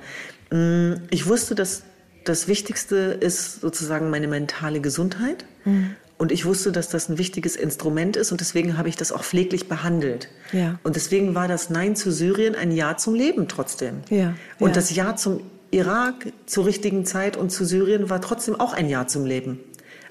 Mm, 0.52 0.93
Ich 1.10 1.28
wusste, 1.28 1.56
dass 1.56 1.84
das 2.26 2.47
Wichtigste 2.47 2.95
ist 3.20 3.62
sozusagen 3.62 4.10
meine 4.10 4.28
mentale 4.28 4.82
Gesundheit. 4.82 5.45
Mhm. 5.66 5.95
Und 6.18 6.34
ich 6.34 6.43
wusste, 6.45 6.74
dass 6.74 6.89
das 6.89 7.08
ein 7.08 7.18
wichtiges 7.18 7.56
Instrument 7.56 8.18
ist 8.18 8.34
und 8.34 8.41
deswegen 8.41 8.78
habe 8.78 8.89
ich 8.89 8.97
das 8.97 9.14
auch 9.14 9.24
pfleglich 9.24 9.70
behandelt. 9.70 10.28
Ja. 10.52 10.78
Und 10.84 10.97
deswegen 10.97 11.34
war 11.34 11.47
das 11.47 11.70
Nein 11.70 11.95
zu 11.95 12.12
Syrien 12.12 12.56
ein 12.56 12.72
Ja 12.74 12.97
zum 12.97 13.14
Leben 13.16 13.47
trotzdem. 13.47 14.02
Ja, 14.10 14.34
Und 14.60 14.70
ja. 14.70 14.74
das 14.76 14.93
Ja 14.93 15.16
zum 15.16 15.39
Irak 15.72 16.32
zur 16.45 16.65
richtigen 16.65 17.05
Zeit 17.05 17.38
und 17.38 17.51
zu 17.51 17.65
Syrien 17.65 18.09
war 18.09 18.22
trotzdem 18.22 18.59
auch 18.59 18.74
ein 18.74 18.89
Ja 18.89 19.07
zum 19.07 19.26
Leben. 19.26 19.59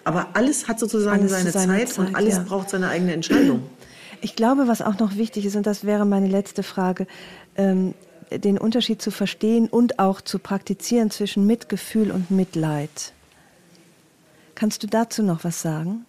Aber 0.05 0.29
alles 0.35 0.69
hat 0.69 0.79
sozusagen 0.79 1.21
Alles 1.21 1.33
seine 1.33 1.51
seiner 1.51 1.79
Zeit, 1.79 1.89
Zeit, 1.91 1.99
und 1.99 2.17
alles 2.17 2.37
ja. 2.37 2.43
braucht 2.43 2.71
seine 2.71 2.89
eigene 2.89 3.13
Entscheidung. 3.13 3.63
Ich 4.21 4.35
glaube, 4.35 4.67
was 4.67 4.83
auch 4.83 4.99
noch 4.99 5.15
wichtig 5.15 5.47
ist, 5.47 5.55
und 5.55 5.65
das 5.65 5.85
wäre 5.85 6.05
meine 6.05 6.27
letzte 6.27 6.65
Frage, 6.65 7.07
ähm, 7.55 7.95
den 8.33 8.59
Unterschied 8.59 9.01
zu 9.01 9.13
verstehen 9.13 9.69
und 9.69 10.01
auch 10.01 10.21
zu 10.21 10.41
praktizieren 10.41 11.13
zwischen 11.13 11.47
Mitgefühl 11.47 12.11
und 12.11 12.29
Mitleid. 12.29 13.13
Kannst 14.57 14.83
du 14.83 14.89
dazu 14.89 15.23
noch 15.23 15.45
was 15.45 15.63
sagen? 15.63 16.05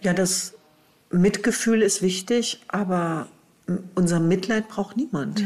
Ja, 0.00 0.12
das 0.12 0.54
Mitgefühl 1.10 1.82
ist 1.82 2.02
wichtig, 2.02 2.62
aber 2.68 3.26
unser 3.96 4.20
Mitleid 4.20 4.68
braucht 4.68 4.96
niemand. 4.96 5.44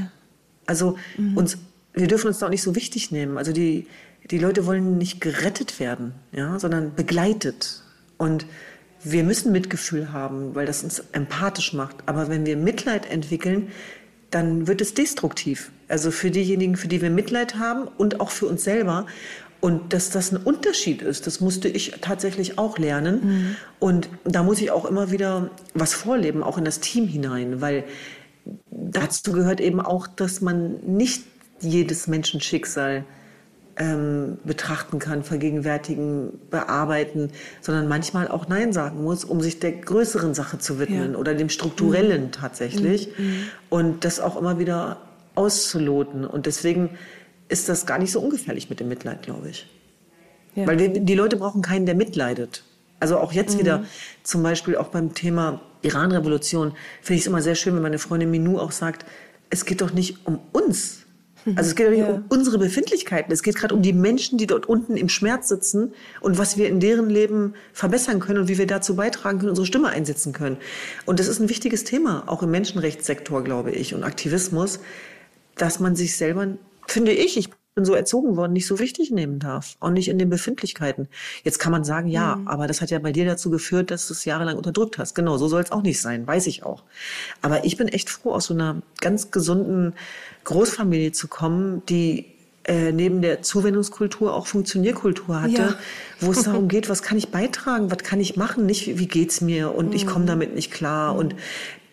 Also 0.67 0.99
uns, 1.35 1.59
wir 1.95 2.09
dürfen 2.09 2.29
uns 2.29 2.39
da 2.39 2.47
auch 2.47 2.51
nicht 2.51 2.63
so 2.63 2.75
wichtig 2.75 3.11
nehmen. 3.13 3.39
Also 3.39 3.53
die, 3.53 3.87
die 4.31 4.39
Leute 4.39 4.67
wollen 4.67 4.99
nicht 4.99 5.21
gerettet 5.21 5.81
werden, 5.81 6.15
ja, 6.33 6.59
sondern 6.59 6.95
begleitet. 6.95 7.83
Und 8.19 8.47
wir 9.03 9.23
müssen 9.23 9.53
Mitgefühl 9.53 10.13
haben, 10.13 10.55
weil 10.55 10.67
das 10.67 10.83
uns 10.83 11.05
empathisch 11.13 11.73
macht. 11.73 11.97
Aber 12.07 12.29
wenn 12.29 12.47
wir 12.47 12.57
Mitleid 12.57 13.11
entwickeln, 13.11 13.69
dann 14.31 14.67
wird 14.67 14.81
es 14.81 14.95
destruktiv. 14.95 15.71
Also 15.89 16.11
für 16.11 16.31
diejenigen, 16.31 16.77
für 16.77 16.89
die 16.89 17.01
wir 17.01 17.11
Mitleid 17.11 17.57
haben 17.57 17.87
und 17.87 18.21
auch 18.21 18.31
für 18.31 18.47
uns 18.47 18.65
selber. 18.65 19.07
Und 19.61 19.93
dass 19.93 20.11
das 20.11 20.33
ein 20.33 20.39
Unterschied 20.39 21.01
ist, 21.01 21.27
das 21.27 21.41
musste 21.41 21.69
ich 21.69 21.95
tatsächlich 22.01 22.59
auch 22.59 22.77
lernen. 22.77 23.57
Und 23.79 24.09
da 24.25 24.43
muss 24.43 24.61
ich 24.61 24.71
auch 24.71 24.85
immer 24.85 25.11
wieder 25.11 25.51
was 25.75 25.95
vorleben, 25.95 26.43
auch 26.43 26.59
in 26.59 26.65
das 26.65 26.81
Team 26.81 27.07
hinein, 27.07 27.61
weil 27.61 27.85
dazu 28.71 29.33
gehört 29.33 29.61
eben 29.61 29.81
auch, 29.81 30.07
dass 30.07 30.41
man 30.41 30.81
nicht 30.81 31.25
jedes 31.65 32.07
Menschenschicksal 32.07 33.05
ähm, 33.77 34.39
betrachten 34.45 34.99
kann, 34.99 35.25
vergegenwärtigen, 35.25 36.39
bearbeiten, 36.51 37.31
sondern 37.61 37.89
manchmal 37.89 38.29
auch 38.29 38.47
Nein 38.49 38.73
sagen 38.73 39.03
muss, 39.03 39.25
um 39.25 39.41
sich 39.41 39.59
der 39.59 39.73
größeren 39.73 40.35
Sache 40.35 40.59
zu 40.59 40.79
widmen 40.79 41.13
Ja. 41.13 41.19
oder 41.19 41.35
dem 41.35 41.49
Strukturellen 41.49 42.31
tatsächlich 42.31 43.09
und 43.71 44.05
das 44.05 44.21
auch 44.21 44.37
immer 44.37 44.59
wieder 44.59 44.99
auszuloten. 45.35 46.25
Und 46.25 46.47
deswegen 46.47 46.91
ist 47.49 47.69
das 47.69 47.85
gar 47.85 47.99
nicht 47.99 48.13
so 48.13 48.21
ungefährlich 48.21 48.71
mit 48.71 48.79
dem 48.81 48.89
Mitleid, 48.89 49.23
glaube 49.23 49.51
ich. 49.51 49.67
Ja. 50.55 50.67
Weil 50.69 50.79
wir, 50.79 50.89
die 50.89 51.15
Leute 51.15 51.37
brauchen 51.37 51.61
keinen, 51.63 51.85
der 51.85 51.97
mitleidet. 51.97 52.63
Also 53.01 53.19
auch 53.19 53.33
jetzt 53.33 53.59
wieder 53.59 53.85
zum 54.23 54.43
Beispiel 54.43 54.77
auch 54.77 54.89
beim 54.89 55.15
Thema 55.15 55.61
Iran-Revolution 55.83 56.73
finde 57.03 57.17
ich 57.17 57.23
es 57.23 57.27
immer 57.27 57.43
sehr 57.43 57.55
schön, 57.57 57.75
wenn 57.75 57.83
meine 57.83 57.99
Freundin 57.99 58.31
Minou 58.31 58.59
auch 58.59 58.71
sagt, 58.73 59.05
es 59.51 59.67
geht 59.67 59.81
doch 59.81 59.93
nicht 59.93 60.27
um 60.27 60.39
uns. 60.53 61.04
Also 61.57 61.71
es 61.71 61.75
geht 61.75 61.85
Ja. 61.97 62.09
um 62.09 62.25
unsere 62.29 62.59
Befindlichkeiten. 62.59 63.33
Es 63.33 63.43
geht 63.43 63.57
gerade 63.57 63.75
um 63.75 63.83
die 63.83 63.93
Menschen, 63.93 64.39
die 64.39 64.47
dort 64.47 64.67
unten 64.67 64.97
im 64.97 65.09
Schmerz 65.09 65.49
sitzen 65.49 65.93
und 66.21 66.39
was 66.39 66.57
wir 66.57 66.69
in 66.69 66.81
deren 66.81 67.11
Leben 67.11 67.55
verbessern 67.73 68.21
können 68.21 68.41
und 68.41 68.49
wie 68.49 68.59
wir 68.59 68.67
dazu 68.67 68.97
beitragen 68.97 69.39
können, 69.39 69.51
unsere 69.51 69.67
Stimme 69.67 69.89
einsetzen 69.89 70.33
können. 70.33 70.57
Und 71.07 71.21
das 71.21 71.29
ist 71.29 71.41
ein 71.41 71.49
wichtiges 71.49 71.85
Thema, 71.85 72.25
auch 72.27 72.43
im 72.43 72.51
Menschenrechtssektor, 72.51 73.45
glaube 73.45 73.71
ich, 73.73 73.95
und 73.95 74.03
Aktivismus, 74.05 74.81
dass 75.57 75.81
man 75.81 75.95
sich 75.97 76.17
selber, 76.17 76.49
finde 76.87 77.13
ich, 77.13 77.37
ich 77.37 77.51
bin 77.75 77.85
so 77.85 77.95
erzogen 77.95 78.37
worden, 78.37 78.53
nicht 78.53 78.67
so 78.69 78.79
wichtig 78.79 79.11
nehmen 79.11 79.41
darf. 79.41 79.77
Auch 79.81 79.91
nicht 79.91 80.09
in 80.09 80.19
den 80.19 80.31
Befindlichkeiten. 80.31 81.09
Jetzt 81.43 81.59
kann 81.59 81.73
man 81.73 81.83
sagen, 81.83 82.07
ja, 82.09 82.41
aber 82.45 82.69
das 82.69 82.81
hat 82.81 82.91
ja 82.91 83.01
bei 83.01 83.11
dir 83.11 83.25
dazu 83.25 83.51
geführt, 83.51 83.91
dass 83.91 84.07
du 84.07 84.15
es 84.15 84.25
jahrelang 84.25 84.57
unterdrückt 84.57 84.99
hast. 84.99 85.15
Genau, 85.15 85.37
so 85.39 85.49
soll 85.49 85.63
es 85.63 85.73
auch 85.73 85.83
nicht 85.83 86.01
sein, 86.01 86.25
weiß 86.25 86.47
ich 86.47 86.63
auch. 86.63 86.85
Aber 87.43 87.65
ich 87.65 87.77
bin 87.77 87.89
echt 87.89 88.11
froh, 88.11 88.33
aus 88.33 88.47
so 88.47 88.55
einer 88.55 88.81
ganz 89.01 89.33
gesunden 89.33 89.95
Großfamilie 90.45 91.11
zu 91.11 91.27
kommen, 91.27 91.83
die 91.87 92.27
äh, 92.63 92.93
neben 92.93 93.21
der 93.23 93.43
Zuwendungskultur 93.43 94.33
auch 94.33 94.47
Funktionierkultur 94.47 95.43
hatte, 95.43 95.53
Ja. 95.53 95.75
wo 96.21 96.31
es 96.31 96.45
darum 96.45 96.69
geht, 96.69 96.89
was 96.89 97.03
kann 97.03 97.19
ich 97.19 97.29
beitragen, 97.31 97.91
was 97.91 97.99
kann 97.99 98.21
ich 98.21 98.37
machen, 98.37 98.67
nicht 98.67 98.99
wie, 98.99 99.09
geht's 99.09 99.41
mir 99.41 99.75
und 99.75 99.95
ich 99.95 100.07
komme 100.07 100.27
damit 100.27 100.55
nicht 100.55 100.71
klar 100.71 101.17
und 101.17 101.35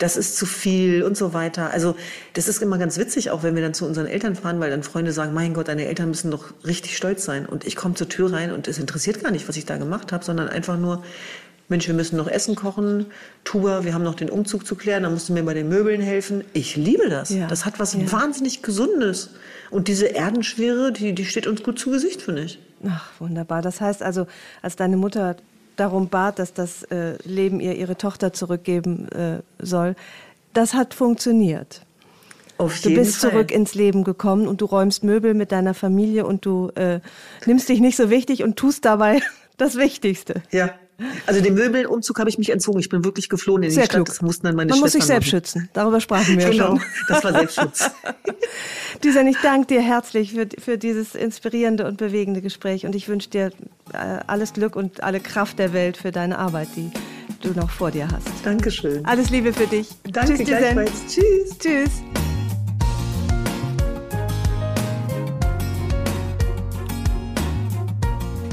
das 0.02 0.18
ist 0.18 0.36
zu 0.36 0.46
viel 0.46 1.04
und 1.04 1.16
so 1.16 1.34
weiter. 1.34 1.72
Also 1.72 1.96
das 2.34 2.48
ist 2.48 2.62
immer 2.62 2.78
ganz 2.80 2.98
witzig, 2.98 3.30
auch 3.30 3.44
wenn 3.44 3.54
wir 3.56 3.62
dann 3.62 3.74
zu 3.76 3.86
unseren 3.86 4.08
Eltern 4.08 4.36
fahren, 4.36 4.60
weil 4.60 4.72
dann 4.72 4.82
Freunde 4.84 5.12
sagen, 5.12 5.34
mein 5.34 5.54
Gott, 5.54 5.68
deine 5.68 5.86
Eltern 5.86 6.10
müssen 6.10 6.32
doch 6.32 6.54
richtig 6.66 6.98
stolz 6.98 7.24
sein. 7.24 7.46
Und 7.46 7.66
ich 7.66 7.76
komme 7.76 7.94
zur 7.94 8.10
Tür 8.10 8.34
rein 8.34 8.52
und 8.52 8.68
es 8.68 8.80
interessiert 8.80 9.22
gar 9.24 9.32
nicht, 9.32 9.48
was 9.48 9.58
ich 9.58 9.66
da 9.66 9.78
gemacht 9.78 10.12
habe, 10.12 10.24
sondern 10.26 10.50
einfach 10.50 10.78
nur, 10.78 11.04
Mensch, 11.70 11.88
wir 11.88 11.94
müssen 11.94 12.18
noch 12.18 12.28
Essen 12.28 12.56
kochen, 12.56 13.06
Tuba, 13.44 13.86
wir 13.86 13.94
haben 13.94 14.04
noch 14.04 14.16
den 14.16 14.30
Umzug 14.30 14.66
zu 14.66 14.76
klären, 14.76 15.04
dann 15.04 15.14
musst 15.14 15.30
du 15.30 15.34
mir 15.34 15.44
bei 15.44 15.54
den 15.54 15.70
Möbeln 15.70 16.02
helfen. 16.02 16.44
Ich 16.52 16.76
liebe 16.76 17.08
das. 17.08 17.30
Ja. 17.30 17.48
Das 17.48 17.66
hat 17.66 17.80
was 17.80 17.94
Ja. 17.94 18.12
wahnsinnig 18.12 18.62
Gesundes. 18.64 19.30
Und 19.70 19.88
diese 19.88 20.08
Erdenschwere, 20.16 20.92
die, 20.92 21.14
die 21.14 21.26
steht 21.26 21.48
uns 21.48 21.64
gut 21.64 21.80
zu 21.80 21.92
Gesicht, 21.92 22.24
finde 22.24 22.44
ich. 22.44 22.60
Ach, 22.88 23.08
wunderbar. 23.20 23.62
Das 23.62 23.80
heißt 23.80 24.02
also, 24.02 24.26
als 24.62 24.76
deine 24.76 24.98
Mutter 24.98 25.38
darum 25.82 26.08
bat, 26.08 26.40
dass 26.40 26.54
das 26.54 26.84
äh, 26.84 27.18
Leben 27.24 27.60
ihr 27.60 27.76
ihre 27.76 27.98
Tochter 27.98 28.32
zurückgeben 28.34 29.10
äh, 29.10 29.40
soll, 29.60 29.96
das 30.54 30.74
hat 30.74 30.94
funktioniert. 30.94 31.82
Auf 32.58 32.80
Du 32.82 32.94
bist 32.94 33.16
Fall. 33.18 33.32
zurück 33.32 33.52
ins 33.52 33.74
Leben 33.74 34.04
gekommen 34.04 34.48
und 34.48 34.62
du 34.62 34.66
räumst 34.66 35.04
Möbel 35.04 35.34
mit 35.34 35.52
deiner 35.52 35.74
Familie 35.74 36.26
und 36.28 36.46
du 36.46 36.70
äh, 36.76 37.00
nimmst 37.48 37.68
dich 37.68 37.80
nicht 37.80 37.98
so 37.98 38.12
wichtig 38.12 38.44
und 38.44 38.56
tust 38.56 38.86
dabei 38.86 39.22
das 39.58 39.76
Wichtigste. 39.76 40.44
Ja. 40.52 40.70
Also 41.26 41.42
den 41.42 41.54
Möbelumzug 41.54 42.20
habe 42.20 42.30
ich 42.30 42.38
mich 42.38 42.50
entzogen. 42.50 42.80
Ich 42.80 42.90
bin 42.90 43.04
wirklich 43.04 43.30
geflohen 43.30 43.64
in 43.64 43.70
die 43.70 43.76
Sehr 43.76 43.86
Stadt. 43.86 43.96
klug. 43.98 44.08
Das 44.08 44.22
mussten 44.22 44.48
dann 44.48 44.56
meine 44.56 44.70
Man 44.72 44.80
muss 44.80 44.92
sich 44.94 45.04
selbst 45.04 45.28
machen. 45.28 45.40
schützen. 45.40 45.70
Darüber 45.74 46.00
sprachen 46.02 46.38
wir 46.38 46.50
Genau, 46.50 46.78
schon. 46.78 46.82
das 47.08 47.24
war 47.24 47.32
Selbstschutz. 47.34 47.92
Düsen, 49.04 49.28
ich 49.28 49.38
danke 49.42 49.68
dir 49.68 49.82
herzlich 49.82 50.34
für, 50.34 50.48
für 50.60 50.78
dieses 50.78 51.16
inspirierende 51.16 51.88
und 51.88 51.98
bewegende 51.98 52.42
Gespräch 52.42 52.86
und 52.86 52.96
ich 52.96 53.08
wünsche 53.08 53.30
dir 53.30 53.52
äh, 53.94 53.98
alles 54.28 54.54
Glück 54.54 54.76
und 54.76 55.04
alle 55.04 55.20
Kraft 55.20 55.60
der 55.60 55.74
Welt 55.74 55.98
für 55.98 56.12
deine 56.12 56.38
Arbeit, 56.38 56.70
die 56.76 56.92
du 57.42 57.50
noch 57.60 57.70
vor 57.72 57.92
dir 57.92 58.08
hast. 58.12 58.28
Dankeschön. 58.44 59.04
Alles 59.06 59.30
Liebe 59.30 59.54
für 59.54 59.68
dich. 59.68 59.88
Danke 60.12 60.36
Tschüss, 60.36 60.46
gleichfalls. 60.48 60.92
Tschüss. 61.08 61.58
Tschüss. 61.58 61.92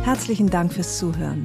Herzlichen 0.05 0.49
Dank 0.49 0.73
fürs 0.73 0.99
Zuhören. 0.99 1.45